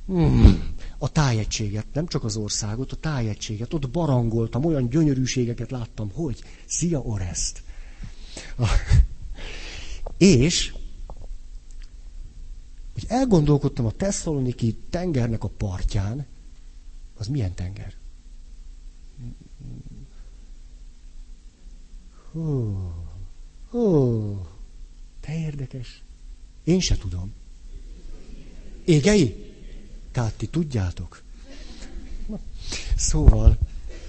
Hmm. 0.06 0.74
A 0.98 1.12
tájegységet, 1.12 1.86
nem 1.92 2.06
csak 2.06 2.24
az 2.24 2.36
országot, 2.36 2.92
a 2.92 2.96
tájegységet. 2.96 3.74
Ott 3.74 3.90
barangoltam, 3.90 4.64
olyan 4.64 4.88
gyönyörűségeket 4.88 5.70
láttam, 5.70 6.10
hogy 6.12 6.42
szia 6.66 7.00
Oreszt. 7.00 7.62
És 10.18 10.74
hogy 12.92 13.04
elgondolkodtam 13.08 13.86
a 13.86 13.90
Tesszaloniki 13.90 14.76
tengernek 14.90 15.44
a 15.44 15.48
partján, 15.48 16.26
az 17.16 17.26
milyen 17.26 17.54
tenger? 17.54 17.94
Hú, 22.32 22.76
hú, 23.70 24.46
te 25.20 25.38
érdekes. 25.38 26.02
Én 26.64 26.80
se 26.80 26.96
tudom. 26.96 27.32
Égei? 28.84 29.49
Tehát 30.12 30.34
ti 30.34 30.46
tudjátok. 30.46 31.22
Szóval, 32.96 33.58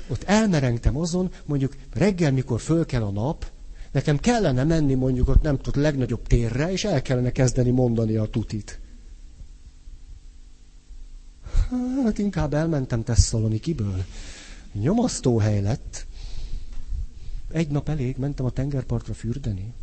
ott 0.08 0.24
elmerengtem 0.24 0.98
azon, 0.98 1.32
mondjuk 1.46 1.76
reggel, 1.94 2.32
mikor 2.32 2.60
föl 2.60 2.86
kell 2.86 3.04
a 3.04 3.12
nap, 3.12 3.52
nekem 3.92 4.18
kellene 4.18 4.64
menni 4.64 4.94
mondjuk 4.94 5.28
ott 5.28 5.42
nem 5.42 5.58
tudom, 5.58 5.82
legnagyobb 5.82 6.28
térre, 6.28 6.72
és 6.72 6.84
el 6.84 7.02
kellene 7.02 7.32
kezdeni 7.32 7.70
mondani 7.70 8.16
a 8.16 8.26
tutit. 8.26 8.80
Hát 12.04 12.18
inkább 12.18 12.54
elmentem 12.54 13.04
Tesszalonikiből. 13.04 14.04
Nyomasztó 14.72 15.38
hely 15.38 15.62
lett. 15.62 16.06
Egy 17.52 17.68
nap 17.68 17.90
elég, 17.90 18.18
mentem 18.18 18.46
a 18.46 18.50
tengerpartra 18.50 19.14
fürdeni. 19.14 19.74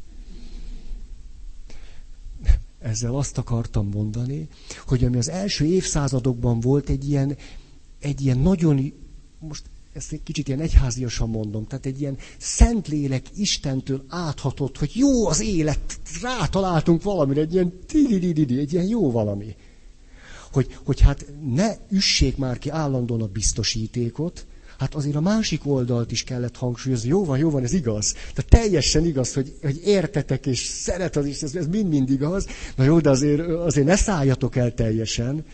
Ezzel 2.78 3.14
azt 3.14 3.38
akartam 3.38 3.88
mondani, 3.88 4.48
hogy 4.86 5.04
ami 5.04 5.16
az 5.16 5.28
első 5.28 5.64
évszázadokban 5.64 6.60
volt 6.60 6.88
egy 6.88 7.08
ilyen, 7.08 7.36
egy 8.00 8.20
ilyen 8.20 8.38
nagyon, 8.38 8.92
most 9.38 9.62
ezt 9.92 10.12
egy 10.12 10.22
kicsit 10.22 10.48
ilyen 10.48 10.60
egyháziasan 10.60 11.28
mondom, 11.28 11.66
tehát 11.66 11.86
egy 11.86 12.00
ilyen 12.00 12.18
szentlélek 12.38 13.26
Istentől 13.36 14.04
áthatott, 14.08 14.78
hogy 14.78 14.90
jó 14.94 15.26
az 15.26 15.40
élet, 15.40 16.00
rátaláltunk 16.22 17.02
valamire, 17.02 17.40
egy 17.40 17.52
ilyen 17.52 17.72
egy 18.48 18.72
ilyen 18.72 18.86
jó 18.86 19.10
valami. 19.10 19.56
Hogy, 20.52 20.78
hogy 20.84 21.00
hát 21.00 21.26
ne 21.54 21.76
üssék 21.90 22.36
már 22.36 22.58
ki 22.58 22.68
állandóan 22.68 23.22
a 23.22 23.26
biztosítékot, 23.26 24.46
hát 24.78 24.94
azért 24.94 25.16
a 25.16 25.20
másik 25.20 25.66
oldalt 25.66 26.12
is 26.12 26.24
kellett 26.24 26.56
hangsúlyozni. 26.56 27.08
Jó 27.08 27.24
van, 27.24 27.38
jó 27.38 27.50
van, 27.50 27.62
ez 27.62 27.72
igaz. 27.72 28.12
Tehát 28.12 28.46
teljesen 28.48 29.04
igaz, 29.04 29.34
hogy, 29.34 29.58
hogy 29.62 29.80
értetek 29.84 30.46
és 30.46 30.58
szeret 30.58 31.16
az 31.16 31.26
is, 31.26 31.42
ez, 31.42 31.54
ez 31.54 31.66
mind-mind 31.66 32.10
igaz. 32.10 32.46
Na 32.76 32.84
jó, 32.84 33.00
de 33.00 33.10
azért, 33.10 33.40
azért 33.40 33.86
ne 33.86 33.96
szálljatok 33.96 34.56
el 34.56 34.74
teljesen. 34.74 35.44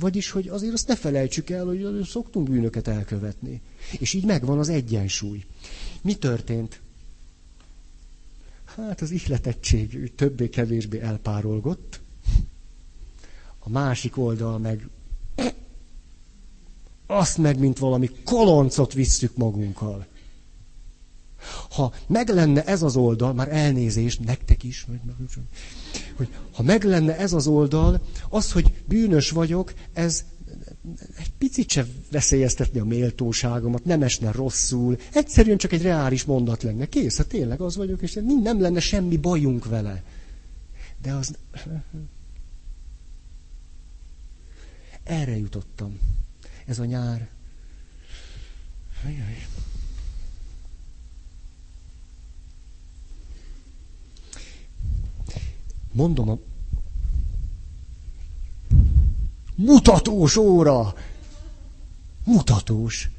Vagyis, 0.00 0.30
hogy 0.30 0.48
azért 0.48 0.72
azt 0.72 0.88
ne 0.88 0.96
felejtsük 0.96 1.50
el, 1.50 1.64
hogy 1.64 2.04
szoktunk 2.04 2.48
bűnöket 2.48 2.88
elkövetni. 2.88 3.60
És 3.98 4.12
így 4.12 4.24
megvan 4.24 4.58
az 4.58 4.68
egyensúly. 4.68 5.44
Mi 6.02 6.14
történt? 6.14 6.80
Hát 8.64 9.00
az 9.00 9.10
ihletettség 9.10 10.12
többé-kevésbé 10.14 11.00
elpárolgott. 11.00 12.00
A 13.58 13.70
másik 13.70 14.16
oldal 14.16 14.58
meg 14.58 14.88
azt 17.12 17.38
meg, 17.38 17.58
mint 17.58 17.78
valami 17.78 18.10
koloncot 18.24 18.92
visszük 18.92 19.36
magunkkal. 19.36 20.06
Ha 21.70 21.92
meg 22.06 22.28
lenne 22.28 22.64
ez 22.64 22.82
az 22.82 22.96
oldal, 22.96 23.32
már 23.32 23.48
elnézést, 23.52 24.24
nektek 24.24 24.62
is, 24.62 24.86
hogy 26.16 26.28
ha 26.52 26.62
meg 26.62 26.84
lenne 26.84 27.16
ez 27.16 27.32
az 27.32 27.46
oldal, 27.46 28.00
az, 28.28 28.52
hogy 28.52 28.72
bűnös 28.88 29.30
vagyok, 29.30 29.72
ez 29.92 30.24
egy 31.18 31.32
picit 31.38 31.70
se 31.70 31.86
veszélyeztetni 32.10 32.80
a 32.80 32.84
méltóságomat, 32.84 33.84
nem 33.84 34.02
esne 34.02 34.32
rosszul, 34.32 34.98
egyszerűen 35.12 35.56
csak 35.56 35.72
egy 35.72 35.82
reális 35.82 36.24
mondat 36.24 36.62
lenne. 36.62 36.86
Kész, 36.88 37.16
hát 37.16 37.26
tényleg 37.26 37.60
az 37.60 37.76
vagyok, 37.76 38.02
és 38.02 38.18
nem 38.42 38.60
lenne 38.60 38.80
semmi 38.80 39.16
bajunk 39.16 39.64
vele. 39.66 40.02
De 41.02 41.12
az... 41.12 41.36
Erre 45.04 45.36
jutottam. 45.36 45.98
Ez 46.64 46.78
a 46.78 46.84
nyár. 46.84 47.28
Ajaj. 49.04 49.46
Mondom 55.92 56.28
a 56.28 56.38
mutatós 59.54 60.36
óra. 60.36 60.94
Mutatós. 62.24 63.10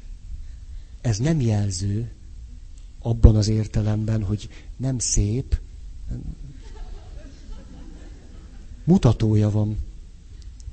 Ez 1.00 1.18
nem 1.18 1.40
jelző 1.40 2.12
abban 2.98 3.36
az 3.36 3.48
értelemben, 3.48 4.24
hogy 4.24 4.48
nem 4.76 4.98
szép. 4.98 5.60
Mutatója 8.84 9.50
van. 9.50 9.78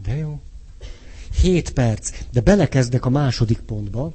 De 0.01 0.15
jó. 0.15 0.41
Hét 1.41 1.71
perc, 1.73 2.11
de 2.31 2.41
belekezdek 2.41 3.05
a 3.05 3.09
második 3.09 3.59
pontba. 3.59 4.13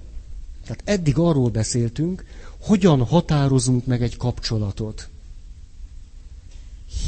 Tehát 0.62 0.82
eddig 0.84 1.18
arról 1.18 1.50
beszéltünk, 1.50 2.24
hogyan 2.58 3.04
határozunk 3.04 3.86
meg 3.86 4.02
egy 4.02 4.16
kapcsolatot. 4.16 5.08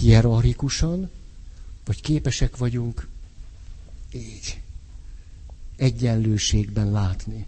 Hierarchikusan, 0.00 1.10
vagy 1.84 2.00
képesek 2.00 2.56
vagyunk 2.56 3.08
így 4.12 4.60
egyenlőségben 5.76 6.90
látni. 6.90 7.46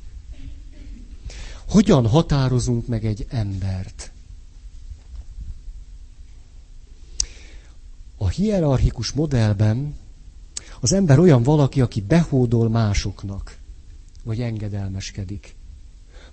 Hogyan 1.68 2.06
határozunk 2.06 2.86
meg 2.86 3.04
egy 3.04 3.26
embert? 3.28 4.10
A 8.16 8.28
hierarchikus 8.28 9.12
modellben 9.12 9.94
az 10.81 10.93
ember 10.93 11.18
olyan 11.18 11.43
valaki, 11.43 11.81
aki 11.81 12.01
behódol 12.01 12.68
másoknak, 12.68 13.57
vagy 14.24 14.41
engedelmeskedik. 14.41 15.55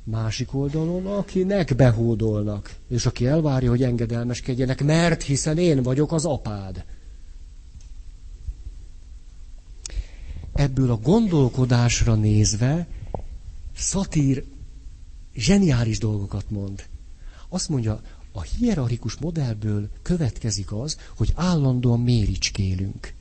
Másik 0.04 0.54
oldalon, 0.54 1.06
akinek 1.08 1.76
behódolnak, 1.76 2.76
és 2.90 3.06
aki 3.06 3.28
elvárja, 3.28 3.70
hogy 3.70 3.84
engedelmeskedjenek, 3.84 4.84
mert 4.84 5.22
hiszen 5.24 5.58
én 5.58 5.84
vagyok 5.84 6.12
az 6.12 6.26
apád. 6.26 6.86
Ebből 10.54 10.92
a 10.92 10.98
gondolkodásra 10.98 12.16
nézve 12.16 12.88
szatír 13.76 14.46
zseniális 15.36 16.00
dolgokat 16.00 16.50
mond. 16.50 16.84
Azt 17.50 17.70
mondja, 17.70 18.02
a 18.32 18.42
hierarchikus 18.42 19.16
modellből 19.16 19.90
következik 20.02 20.72
az, 20.72 20.98
hogy 21.16 21.32
állandóan 21.36 22.00
méricskélünk. 22.00 23.14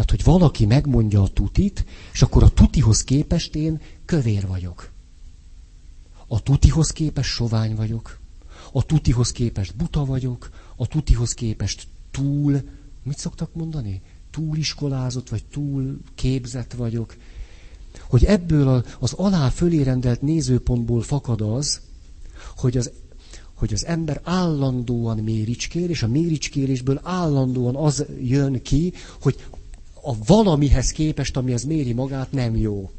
Tehát, 0.00 0.24
hogy 0.24 0.32
valaki 0.32 0.66
megmondja 0.66 1.22
a 1.22 1.28
tutit, 1.28 1.84
és 2.12 2.22
akkor 2.22 2.42
a 2.42 2.48
tutihoz 2.48 3.04
képest 3.04 3.54
én 3.54 3.80
kövér 4.04 4.46
vagyok. 4.46 4.90
A 6.26 6.42
tutihoz 6.42 6.90
képest 6.90 7.30
sovány 7.30 7.74
vagyok. 7.74 8.18
A 8.72 8.86
tutihoz 8.86 9.32
képest 9.32 9.76
buta 9.76 10.04
vagyok. 10.04 10.50
A 10.76 10.86
tutihoz 10.86 11.34
képest 11.34 11.86
túl, 12.10 12.60
mit 13.02 13.18
szoktak 13.18 13.54
mondani? 13.54 14.02
Túl 14.30 14.56
iskolázott, 14.56 15.28
vagy 15.28 15.44
túl 15.44 16.00
képzett 16.14 16.72
vagyok. 16.72 17.16
Hogy 18.08 18.24
ebből 18.24 18.84
az 18.98 19.12
alá 19.12 19.48
fölé 19.48 19.82
rendelt 19.82 20.22
nézőpontból 20.22 21.02
fakad 21.02 21.40
az, 21.40 21.80
hogy 22.56 22.76
az 22.76 22.90
hogy 23.54 23.72
az 23.72 23.86
ember 23.86 24.20
állandóan 24.24 25.18
méricskél, 25.18 25.88
és 25.88 26.02
a 26.02 26.08
méricskélésből 26.08 27.00
állandóan 27.02 27.76
az 27.76 28.04
jön 28.20 28.62
ki, 28.62 28.92
hogy 29.20 29.36
a 30.02 30.24
valamihez 30.24 30.90
képest, 30.90 31.36
amihez 31.36 31.64
méri 31.64 31.92
magát, 31.92 32.32
nem 32.32 32.56
jó. 32.56 32.90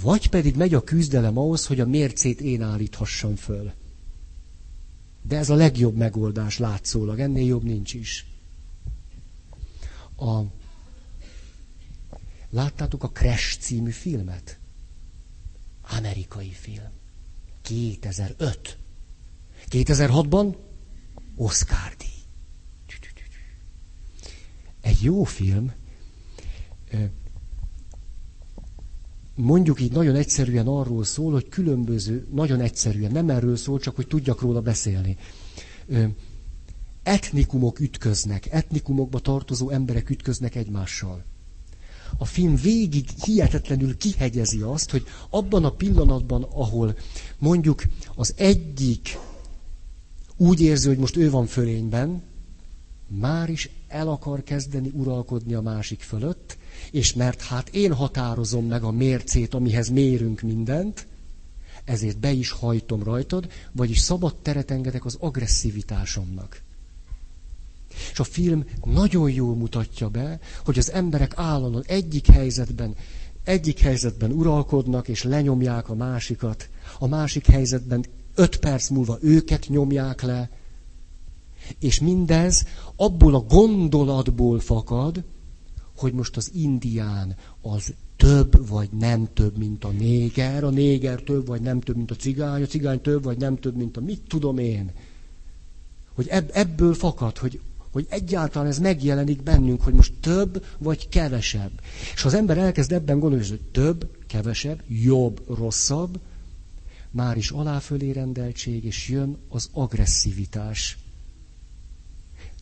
Vagy 0.00 0.28
pedig 0.28 0.56
megy 0.56 0.74
a 0.74 0.84
küzdelem 0.84 1.38
ahhoz, 1.38 1.66
hogy 1.66 1.80
a 1.80 1.86
mércét 1.86 2.40
én 2.40 2.62
állíthassam 2.62 3.36
föl. 3.36 3.72
De 5.22 5.36
ez 5.36 5.50
a 5.50 5.54
legjobb 5.54 5.96
megoldás 5.96 6.58
látszólag, 6.58 7.18
ennél 7.18 7.46
jobb 7.46 7.62
nincs 7.62 7.94
is. 7.94 8.26
A... 10.16 10.40
Láttátok 12.50 13.02
a 13.02 13.08
Crash 13.08 13.58
című 13.58 13.90
filmet? 13.90 14.58
Amerikai 15.82 16.50
film. 16.50 16.90
2005. 17.62 18.78
2006-ban 19.70 20.56
Oscar 21.36 21.94
díj. 21.98 22.11
Jó 25.02 25.24
film, 25.24 25.72
mondjuk 29.34 29.80
így 29.80 29.92
nagyon 29.92 30.14
egyszerűen 30.14 30.66
arról 30.66 31.04
szól, 31.04 31.32
hogy 31.32 31.48
különböző, 31.48 32.26
nagyon 32.32 32.60
egyszerűen, 32.60 33.12
nem 33.12 33.28
erről 33.30 33.56
szól, 33.56 33.78
csak 33.78 33.96
hogy 33.96 34.06
tudjak 34.06 34.40
róla 34.40 34.60
beszélni. 34.60 35.16
Etnikumok 37.02 37.80
ütköznek, 37.80 38.52
etnikumokba 38.52 39.18
tartozó 39.18 39.70
emberek 39.70 40.10
ütköznek 40.10 40.54
egymással. 40.54 41.24
A 42.18 42.24
film 42.24 42.54
végig 42.56 43.08
hihetetlenül 43.24 43.96
kihegyezi 43.96 44.60
azt, 44.60 44.90
hogy 44.90 45.04
abban 45.30 45.64
a 45.64 45.70
pillanatban, 45.70 46.42
ahol 46.42 46.96
mondjuk 47.38 47.82
az 48.14 48.34
egyik 48.36 49.18
úgy 50.36 50.60
érzi, 50.60 50.88
hogy 50.88 50.98
most 50.98 51.16
ő 51.16 51.30
van 51.30 51.46
fölényben, 51.46 52.22
már 53.20 53.50
is 53.50 53.70
el 53.88 54.08
akar 54.08 54.42
kezdeni 54.42 54.90
uralkodni 54.94 55.54
a 55.54 55.60
másik 55.60 56.00
fölött, 56.00 56.56
és 56.90 57.12
mert 57.12 57.40
hát 57.42 57.68
én 57.68 57.92
határozom 57.92 58.66
meg 58.66 58.82
a 58.82 58.90
mércét, 58.90 59.54
amihez 59.54 59.88
mérünk 59.88 60.40
mindent, 60.40 61.06
ezért 61.84 62.18
be 62.18 62.30
is 62.30 62.50
hajtom 62.50 63.02
rajtad, 63.02 63.48
vagyis 63.72 63.98
szabad 63.98 64.36
teret 64.36 64.70
engedek 64.70 65.04
az 65.04 65.16
agresszivitásomnak. 65.20 66.62
És 68.12 68.18
a 68.18 68.24
film 68.24 68.64
nagyon 68.84 69.30
jól 69.30 69.54
mutatja 69.54 70.08
be, 70.08 70.38
hogy 70.64 70.78
az 70.78 70.92
emberek 70.92 71.32
állandóan 71.36 71.84
egyik 71.86 72.26
helyzetben, 72.26 72.94
egyik 73.44 73.78
helyzetben 73.78 74.30
uralkodnak, 74.32 75.08
és 75.08 75.22
lenyomják 75.22 75.88
a 75.88 75.94
másikat, 75.94 76.68
a 76.98 77.06
másik 77.06 77.46
helyzetben 77.46 78.04
öt 78.34 78.56
perc 78.56 78.88
múlva 78.88 79.18
őket 79.20 79.68
nyomják 79.68 80.22
le, 80.22 80.50
és 81.78 82.00
mindez 82.00 82.64
abból 82.96 83.34
a 83.34 83.40
gondolatból 83.40 84.60
fakad, 84.60 85.24
hogy 85.96 86.12
most 86.12 86.36
az 86.36 86.50
indián 86.54 87.36
az 87.60 87.94
több 88.16 88.68
vagy 88.68 88.88
nem 88.90 89.28
több, 89.34 89.58
mint 89.58 89.84
a 89.84 89.90
néger, 89.90 90.64
a 90.64 90.70
néger 90.70 91.20
több 91.20 91.46
vagy 91.46 91.60
nem 91.60 91.80
több, 91.80 91.96
mint 91.96 92.10
a 92.10 92.16
cigány, 92.16 92.62
a 92.62 92.66
cigány 92.66 93.00
több 93.00 93.22
vagy 93.22 93.38
nem 93.38 93.56
több, 93.56 93.76
mint 93.76 93.96
a 93.96 94.00
mit 94.00 94.20
tudom 94.28 94.58
én. 94.58 94.90
Hogy 96.14 96.26
ebb, 96.28 96.50
ebből 96.52 96.94
fakad, 96.94 97.38
hogy, 97.38 97.60
hogy 97.90 98.06
egyáltalán 98.08 98.68
ez 98.68 98.78
megjelenik 98.78 99.42
bennünk, 99.42 99.82
hogy 99.82 99.94
most 99.94 100.12
több 100.20 100.64
vagy 100.78 101.08
kevesebb. 101.08 101.70
És 102.14 102.22
ha 102.22 102.28
az 102.28 102.34
ember 102.34 102.58
elkezd 102.58 102.92
ebben 102.92 103.18
gondolni, 103.18 103.48
hogy 103.48 103.60
több, 103.72 104.10
kevesebb, 104.26 104.82
jobb, 104.88 105.42
rosszabb, 105.56 106.20
már 107.10 107.36
is 107.36 107.50
aláfölé 107.50 108.10
rendeltség, 108.10 108.84
és 108.84 109.08
jön 109.08 109.36
az 109.48 109.68
agresszivitás. 109.72 110.98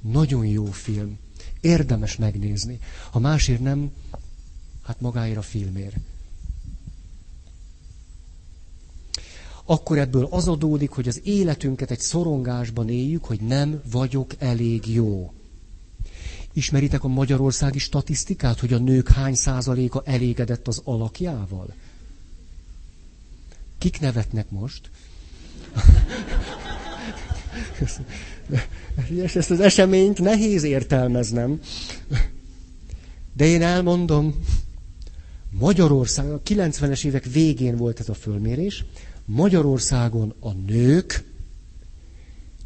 Nagyon 0.01 0.47
jó 0.47 0.65
film. 0.65 1.19
Érdemes 1.61 2.17
megnézni. 2.17 2.79
Ha 3.11 3.19
másért 3.19 3.61
nem, 3.61 3.91
hát 4.83 5.01
magáért 5.01 5.37
a 5.37 5.43
filmért. 5.43 5.97
Akkor 9.65 9.99
ebből 9.99 10.29
az 10.31 10.49
adódik, 10.49 10.91
hogy 10.91 11.09
az 11.09 11.21
életünket 11.25 11.91
egy 11.91 12.01
szorongásban 12.01 12.89
éljük, 12.89 13.25
hogy 13.25 13.41
nem 13.41 13.83
vagyok 13.91 14.35
elég 14.39 14.87
jó. 14.87 15.33
Ismeritek 16.53 17.05
a 17.05 17.09
magyarországi 17.09 17.79
statisztikát, 17.79 18.61
hogy 18.61 18.73
a 18.73 18.79
nők 18.79 19.09
hány 19.09 19.35
százaléka 19.35 20.03
elégedett 20.05 20.69
az 20.69 20.81
alakjával? 20.85 21.75
Kik 23.79 24.01
nevetnek 24.01 24.51
most? 24.51 24.91
És 29.09 29.37
ezt 29.37 29.51
az 29.51 29.61
eseményt 29.61 30.21
nehéz 30.21 30.63
értelmeznem. 30.63 31.61
De 33.33 33.45
én 33.47 33.63
elmondom, 33.63 34.35
Magyarországon, 35.51 36.33
a 36.33 36.41
90-es 36.43 37.05
évek 37.05 37.25
végén 37.25 37.77
volt 37.77 38.01
ez 38.01 38.09
a 38.09 38.15
fölmérés, 38.15 38.85
Magyarországon 39.25 40.35
a 40.41 40.53
nők 40.53 41.25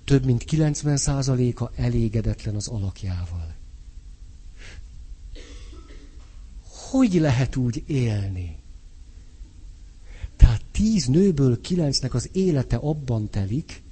több 0.05 0.25
mint 0.25 0.45
90%-a 0.51 1.71
elégedetlen 1.77 2.55
az 2.55 2.69
alakjával. 2.69 3.55
Hogy 6.91 7.15
lehet 7.15 7.57
úgy 7.57 7.83
élni? 7.87 8.57
Tehát 10.37 10.63
tíz 10.73 11.07
nőből 11.07 11.61
kilencnek 11.61 12.15
az 12.15 12.29
élete 12.33 12.77
abban 12.77 13.31
telik, 13.31 13.83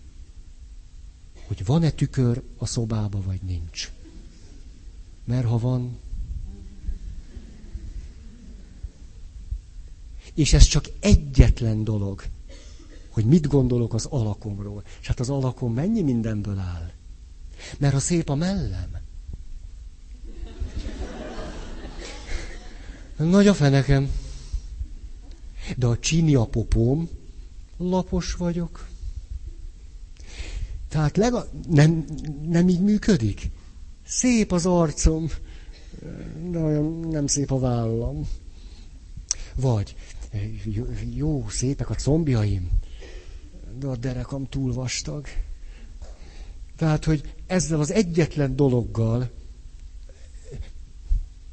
hogy 1.47 1.64
van-e 1.64 1.90
tükör 1.90 2.43
a 2.59 2.66
szobába, 2.66 3.23
vagy 3.23 3.40
nincs. 3.43 3.90
Mert 5.24 5.47
ha 5.47 5.59
van, 5.59 5.98
és 10.35 10.52
ez 10.52 10.64
csak 10.64 10.85
egyetlen 11.01 11.85
dolog, 11.85 12.24
hogy 13.09 13.24
mit 13.24 13.47
gondolok 13.47 13.94
az 13.94 14.05
alakomról. 14.05 14.82
És 15.01 15.06
hát 15.06 15.20
az 15.20 15.31
alakom 15.31 15.74
mennyi 15.74 16.02
mindenből 16.02 16.59
áll. 16.59 16.90
Mert 17.78 17.93
ha 17.93 18.01
szép 18.01 18.28
a 18.28 18.35
mellem, 18.35 19.01
nagy 23.16 23.47
a 23.47 23.55
fenekem. 23.55 24.10
De 25.77 25.86
a 25.86 25.98
csini 25.98 26.35
a 26.35 26.44
popóm, 26.44 27.09
lapos 27.77 28.35
vagyok. 28.35 28.89
Tehát 30.93 31.16
lega, 31.16 31.48
nem, 31.69 32.05
nem 32.47 32.69
így 32.69 32.81
működik. 32.81 33.51
Szép 34.06 34.52
az 34.52 34.66
arcom, 34.66 35.31
de 36.51 36.59
olyan 36.59 37.01
nem 37.10 37.27
szép 37.27 37.51
a 37.51 37.59
vállam. 37.59 38.28
Vagy 39.55 39.97
jó, 40.64 40.86
jó 41.14 41.48
szépek 41.48 41.90
a 41.90 41.94
combjaim, 41.94 42.70
de 43.78 43.86
a 43.86 43.97
derekam 43.97 44.48
túl 44.48 44.73
vastag. 44.73 45.27
Tehát, 46.77 47.05
hogy 47.05 47.35
ezzel 47.47 47.81
az 47.81 47.90
egyetlen 47.90 48.56
dologgal, 48.56 49.31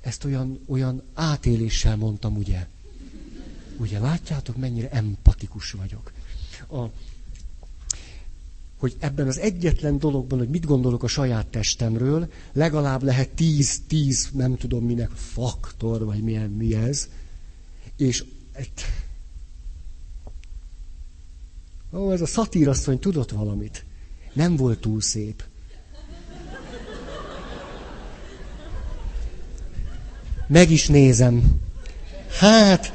ezt 0.01 0.23
olyan, 0.23 0.59
olyan 0.67 1.03
átéléssel 1.13 1.95
mondtam, 1.95 2.37
ugye? 2.37 2.67
Ugye 3.77 3.99
látjátok, 3.99 4.57
mennyire 4.57 4.89
empatikus 4.89 5.71
vagyok. 5.71 6.11
A, 6.67 6.85
hogy 8.79 8.95
ebben 8.99 9.27
az 9.27 9.39
egyetlen 9.39 9.99
dologban, 9.99 10.39
hogy 10.39 10.49
mit 10.49 10.65
gondolok 10.65 11.03
a 11.03 11.07
saját 11.07 11.47
testemről, 11.47 12.31
legalább 12.53 13.03
lehet 13.03 13.29
tíz, 13.29 13.81
tíz, 13.87 14.29
nem 14.33 14.57
tudom 14.57 14.85
minek, 14.85 15.09
faktor, 15.09 16.05
vagy 16.05 16.23
milyen, 16.23 16.49
mi 16.49 16.75
ez, 16.75 17.09
és 17.97 18.23
Ó, 21.93 22.11
ez 22.11 22.21
a 22.21 22.25
szatírasszony 22.25 22.99
tudott 22.99 23.31
valamit. 23.31 23.85
Nem 24.33 24.55
volt 24.55 24.79
túl 24.79 25.01
szép. 25.01 25.43
Meg 30.47 30.69
is 30.71 30.87
nézem. 30.87 31.61
Hát, 32.39 32.91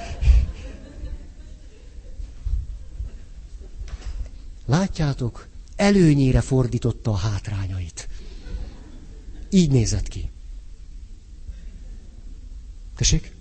látjátok, 4.66 5.48
előnyére 5.76 6.40
fordította 6.40 7.10
a 7.10 7.16
hátrányait. 7.16 8.08
Így 9.50 9.70
nézett 9.70 10.08
ki. 10.08 10.30
Tessék? 12.96 13.32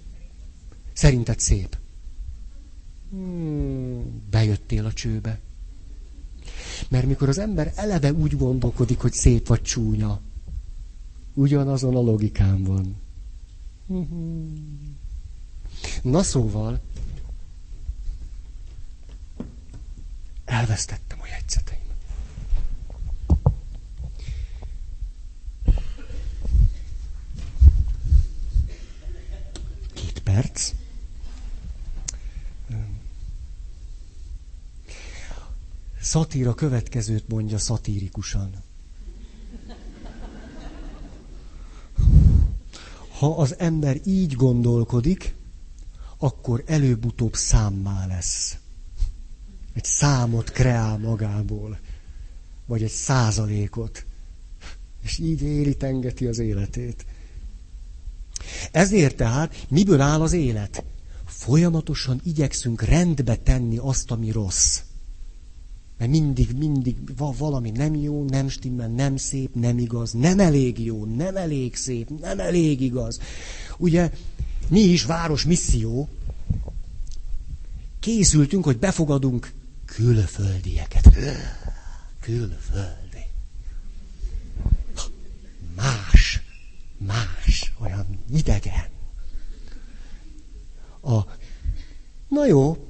Szerinted 0.94 1.40
szép. 1.40 1.78
Hmm, 3.10 4.24
bejöttél 4.30 4.86
a 4.86 4.94
csőbe. 4.94 5.40
Mert 6.90 7.06
mikor 7.06 7.30
az 7.30 7.38
ember 7.38 7.74
eleve 7.76 8.14
úgy 8.14 8.38
gondolkodik, 8.38 9.00
hogy 9.00 9.14
szép 9.14 9.48
vagy 9.48 9.62
csúnya, 9.62 10.22
ugyanazon 11.34 11.96
a 11.96 12.00
logikán 12.02 12.64
van. 12.64 12.96
Na 16.02 16.24
szóval, 16.24 16.82
elvesztettem 20.46 21.20
a 21.22 21.28
jegyzeteim. 21.28 21.83
Két 30.14 30.24
perc. 30.24 30.72
Szatíra 36.02 36.54
következőt 36.54 37.28
mondja 37.28 37.58
szatírikusan. 37.58 38.64
Ha 43.20 43.38
az 43.38 43.60
ember 43.60 44.02
így 44.06 44.34
gondolkodik, 44.34 45.36
akkor 46.18 46.64
előbb-utóbb 46.66 47.36
számmá 47.36 48.06
lesz. 48.06 48.58
Egy 49.74 49.86
számot 49.86 50.52
kreál 50.52 50.98
magából, 50.98 51.80
vagy 52.66 52.84
egy 52.84 52.92
százalékot. 52.92 54.06
És 55.02 55.18
így 55.18 55.42
éli 55.42 55.78
tengeti 55.78 56.26
az 56.26 56.40
életét. 56.40 57.06
Ezért 58.72 59.16
tehát 59.16 59.66
miből 59.70 60.02
áll 60.02 60.22
az 60.22 60.34
élet? 60.34 60.84
Folyamatosan 61.26 62.22
igyekszünk 62.24 62.82
rendbe 62.82 63.36
tenni 63.36 63.78
azt, 63.78 64.12
ami 64.12 64.32
rossz. 64.32 64.82
Mert 65.98 66.12
mindig, 66.12 66.58
mindig 66.58 66.96
valami 67.38 67.70
nem 67.70 67.96
jó, 67.96 68.26
nem 68.26 68.50
stimmel, 68.50 68.88
nem 68.88 69.18
szép, 69.18 69.56
nem 69.56 69.78
igaz, 69.78 70.12
nem 70.12 70.40
elég 70.40 70.80
jó, 70.80 71.06
nem 71.06 71.36
elég 71.36 71.76
szép, 71.76 72.20
nem 72.20 72.40
elég 72.40 72.82
igaz. 72.82 73.20
Ugye 73.78 74.12
mi 74.68 74.80
is 74.80 75.06
város 75.06 75.46
misszió, 75.46 76.10
készültünk, 78.00 78.64
hogy 78.64 78.78
befogadunk 78.78 79.54
külföldieket. 79.86 81.10
Külföldi. 82.20 83.26
Más, 85.76 86.23
más, 87.06 87.74
olyan 87.80 88.20
idegen. 88.32 88.90
A, 91.02 91.22
na 92.28 92.46
jó, 92.46 92.88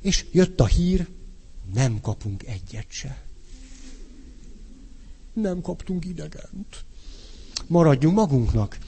és 0.00 0.26
jött 0.32 0.60
a 0.60 0.66
hír, 0.66 1.08
nem 1.74 2.00
kapunk 2.00 2.42
egyet 2.42 2.86
se. 2.88 3.22
Nem 5.32 5.60
kaptunk 5.60 6.04
idegent. 6.04 6.84
Maradjunk 7.66 8.16
magunknak. 8.16 8.78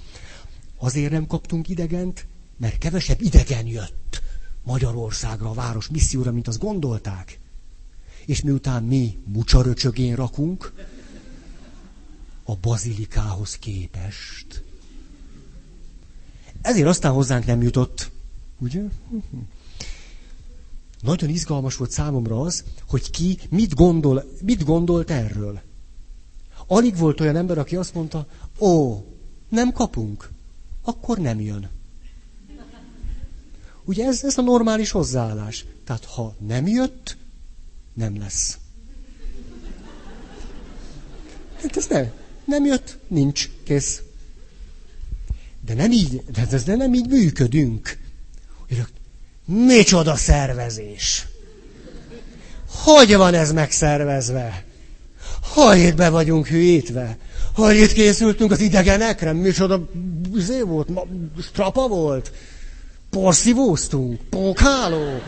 Azért 0.76 1.10
nem 1.10 1.26
kaptunk 1.26 1.68
idegent, 1.68 2.26
mert 2.56 2.78
kevesebb 2.78 3.20
idegen 3.20 3.66
jött 3.66 4.22
Magyarországra, 4.62 5.50
a 5.50 5.54
város 5.54 5.88
misszióra, 5.88 6.32
mint 6.32 6.48
azt 6.48 6.58
gondolták. 6.58 7.40
És 8.26 8.42
miután 8.42 8.84
mi 8.84 9.18
mucsaröcsögén 9.24 10.14
rakunk, 10.14 10.72
a 12.48 12.56
bazilikához 12.56 13.58
képest. 13.58 14.62
Ezért 16.62 16.86
aztán 16.86 17.12
hozzánk 17.12 17.46
nem 17.46 17.62
jutott. 17.62 18.10
Ugye? 18.58 18.82
Nagyon 21.02 21.28
izgalmas 21.28 21.76
volt 21.76 21.90
számomra 21.90 22.40
az, 22.40 22.64
hogy 22.88 23.10
ki 23.10 23.38
mit, 23.50 23.74
gondol, 23.74 24.24
mit 24.42 24.64
gondolt 24.64 25.10
erről. 25.10 25.60
Alig 26.66 26.96
volt 26.96 27.20
olyan 27.20 27.36
ember, 27.36 27.58
aki 27.58 27.76
azt 27.76 27.94
mondta, 27.94 28.26
ó, 28.58 29.04
nem 29.48 29.72
kapunk, 29.72 30.30
akkor 30.82 31.18
nem 31.18 31.40
jön. 31.40 31.68
Ugye 33.84 34.06
ez, 34.06 34.24
ez 34.24 34.38
a 34.38 34.42
normális 34.42 34.90
hozzáállás. 34.90 35.64
Tehát 35.84 36.04
ha 36.04 36.34
nem 36.46 36.66
jött, 36.66 37.16
nem 37.92 38.18
lesz. 38.18 38.58
Hát 41.62 41.76
ez 41.76 41.86
nem, 41.86 42.12
nem 42.48 42.64
jött, 42.64 42.98
nincs, 43.08 43.50
kész. 43.64 44.00
De 45.66 45.74
nem 45.74 45.90
így, 45.90 46.22
de 46.32 46.46
ez 46.50 46.64
nem 46.64 46.94
így 46.94 47.08
működünk. 47.08 47.98
Micsoda 49.44 50.16
szervezés! 50.16 51.26
Hogy 52.70 53.16
van 53.16 53.34
ez 53.34 53.52
megszervezve? 53.52 54.64
Hajét 55.42 55.96
be 55.96 56.08
vagyunk 56.08 56.46
hűítve. 56.46 57.16
Hajét 57.54 57.92
készültünk 57.92 58.50
az 58.50 58.60
idegenekre. 58.60 59.32
Micsoda 59.32 59.88
zé 60.34 60.60
volt? 60.60 60.88
Ma, 60.88 61.02
strapa 61.42 61.88
volt? 61.88 62.32
Porszívóztunk? 63.10 64.20
Pókháló? 64.30 65.20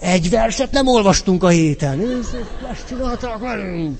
Egy 0.00 0.30
verset 0.30 0.70
nem 0.70 0.86
olvastunk 0.86 1.42
a 1.42 1.48
héten. 1.48 2.00
Ezt 2.70 2.86
csinálták 2.88 3.38
velünk. 3.38 3.98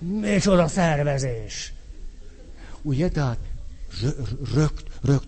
Micsoda 0.00 0.68
szervezés. 0.68 1.72
Ugye, 2.82 3.08
tehát 3.08 3.38
rögt, 4.54 4.82
rögt, 5.02 5.26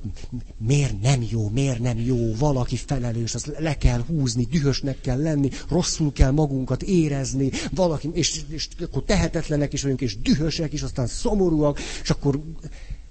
miért 0.59 1.01
nem 1.01 1.25
jó, 1.31 1.49
miért 1.49 1.79
nem 1.79 1.99
jó, 1.99 2.35
valaki 2.35 2.77
felelős, 2.77 3.35
az 3.35 3.53
le 3.59 3.77
kell 3.77 4.05
húzni, 4.07 4.45
dühösnek 4.45 5.01
kell 5.01 5.23
lenni, 5.23 5.51
rosszul 5.69 6.13
kell 6.13 6.31
magunkat 6.31 6.83
érezni, 6.83 7.51
valaki, 7.75 8.11
és, 8.13 8.41
és 8.49 8.69
akkor 8.81 9.03
tehetetlenek 9.05 9.73
is 9.73 9.83
vagyunk, 9.83 10.01
és 10.01 10.21
dühösek 10.21 10.73
is, 10.73 10.83
aztán 10.83 11.07
szomorúak, 11.07 11.79
és 12.03 12.11
akkor 12.11 12.41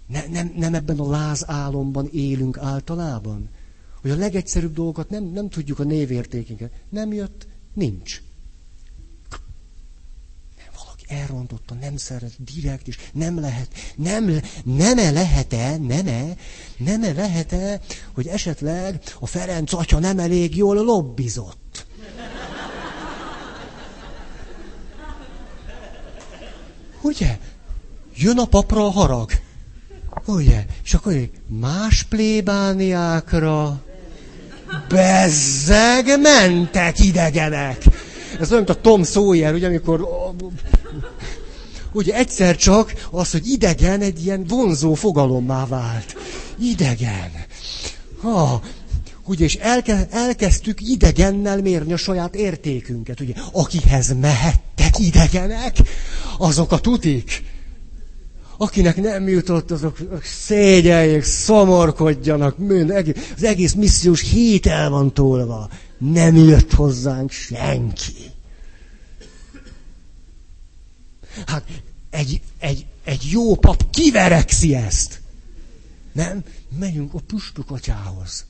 ne, 0.08 0.28
nem, 0.28 0.54
nem 0.58 0.74
ebben 0.74 1.00
a 1.00 1.10
lázálomban 1.10 2.10
élünk 2.14 2.58
általában? 2.58 3.50
Hogy 4.02 4.12
a 4.12 4.16
legegyszerűbb 4.16 4.74
dolgokat 4.74 5.10
nem, 5.10 5.24
nem 5.24 5.50
tudjuk 5.50 5.80
a 5.80 5.84
névértékénket. 5.84 6.72
Nem 6.90 7.14
jött, 7.14 7.48
nincs 7.74 8.22
elrontotta, 11.12 11.74
nem 11.74 11.98
szeret, 11.98 12.44
direkt, 12.44 12.88
és 12.88 12.98
nem 13.14 13.40
lehet, 13.40 13.68
nem, 13.96 14.42
nem-e 14.64 15.12
lehet-e, 15.12 15.78
nem-e, 15.78 16.36
nem-e 16.78 17.12
lehet-e, 17.14 17.80
hogy 18.14 18.28
esetleg 18.28 19.02
a 19.20 19.26
Ferenc 19.26 19.74
atya 19.74 20.00
nem 20.00 20.20
elég 20.20 20.56
jól 20.56 20.76
lobbizott. 20.76 21.86
Ugye? 27.02 27.38
Jön 28.16 28.38
a 28.38 28.46
papra 28.46 28.86
a 28.86 28.90
harag. 28.92 29.32
Ugye? 30.26 30.66
És 30.84 30.94
akkor 30.94 31.30
más 31.48 32.04
plébániákra 32.04 33.82
bezzeg 34.90 36.20
mentek 36.22 37.00
idegenek. 37.00 37.84
Ez 38.42 38.52
olyan, 38.52 38.64
mint 38.64 38.78
a 38.78 38.82
Tom 38.82 39.04
Sawyer, 39.04 39.54
ugye, 39.54 39.68
amikor 39.68 40.08
ugye 41.94 42.16
egyszer 42.16 42.56
csak 42.56 43.08
az, 43.12 43.32
hogy 43.32 43.48
idegen 43.48 44.02
egy 44.02 44.26
ilyen 44.26 44.46
vonzó 44.48 44.94
fogalommá 44.94 45.66
vált. 45.66 46.16
Idegen. 46.60 47.32
Ha, 48.22 48.62
ugye, 49.26 49.44
és 49.44 49.56
elke, 49.56 50.08
elkezdtük 50.12 50.82
idegennel 50.82 51.62
mérni 51.62 51.94
a 51.94 51.98
saját 51.98 52.36
értékünket, 52.36 53.20
ugye. 53.20 53.34
Akihez 53.52 54.14
mehettek 54.22 55.00
idegenek, 55.00 55.78
azok 56.38 56.72
a 56.72 56.80
tutik. 56.80 57.44
Akinek 58.58 59.02
nem 59.02 59.28
jutott, 59.28 59.72
azok 59.72 59.98
szégyeljék, 60.24 61.24
szomorkodjanak, 61.24 62.56
az 63.36 63.44
egész 63.44 63.74
missziós 63.74 64.22
hét 64.22 64.66
el 64.66 64.90
van 64.90 65.14
tolva. 65.14 65.70
Nem 66.02 66.36
jött 66.36 66.72
hozzánk 66.72 67.32
senki. 67.32 68.32
Hát 71.46 71.82
egy, 72.10 72.42
egy, 72.58 72.86
egy 73.04 73.30
jó 73.32 73.56
pap 73.56 73.90
kiverekszi 73.90 74.76
ezt. 74.76 75.22
Nem? 76.12 76.44
Megyünk 76.78 77.14
a 77.14 77.20
püspök 77.20 77.72
atyához. 77.72 78.46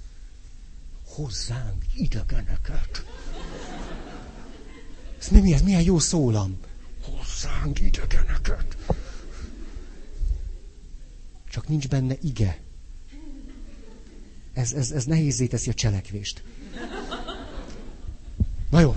Hozzánk 1.05 1.83
idegeneket. 1.95 3.05
Ez 5.19 5.27
mi, 5.27 5.53
ez? 5.53 5.61
Milyen 5.61 5.81
jó 5.81 5.99
szólam? 5.99 6.57
Hozzánk 7.01 7.79
idegeneket. 7.79 8.77
Csak 11.49 11.67
nincs 11.67 11.87
benne 11.87 12.15
ige. 12.21 12.59
Ez, 14.53 14.71
ez, 14.71 14.91
ez 14.91 15.05
nehézé 15.05 15.47
teszi 15.47 15.69
a 15.69 15.73
cselekvést. 15.73 16.43
Na 18.71 18.79
jó. 18.79 18.95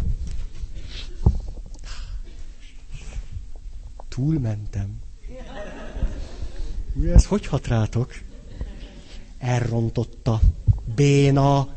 Túlmentem. 4.09 5.01
Mi 6.93 7.11
ez 7.11 7.27
hogy 7.27 7.47
hat 7.47 7.67
rátok? 7.67 8.15
Elrontotta. 9.39 10.41
Béna. 10.95 11.75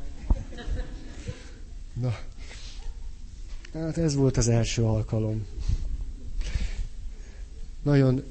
Na. 1.94 2.18
Hát 3.74 3.98
ez 3.98 4.16
volt 4.16 4.38
az 4.38 4.48
első 4.48 4.84
alkalom. 4.84 5.46
Nagyon 7.82 8.24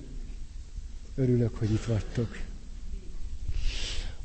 örülök, 1.14 1.56
hogy 1.58 1.72
itt 1.72 1.84
vagytok. 1.84 2.45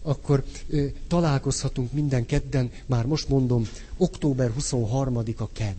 Akkor 0.02 0.44
ö, 0.70 0.86
találkozhatunk 1.08 1.92
minden 1.92 2.26
kedden, 2.26 2.72
már 2.86 3.06
most 3.06 3.30
mondom, 3.30 3.68
október 3.98 4.52
23-a 4.60 5.52
kedd. 5.52 5.76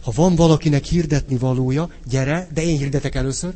Ha 0.00 0.10
van 0.14 0.34
valakinek 0.34 0.84
hirdetni 0.84 1.36
valója, 1.36 1.90
gyere, 2.08 2.48
de 2.52 2.62
én 2.62 2.78
hirdetek 2.78 3.14
először. 3.14 3.54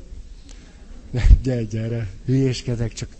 Ne, 1.11 1.23
gyere, 1.43 1.63
gyere, 1.63 2.11
hülyéskedek, 2.25 2.93
csak 2.93 3.17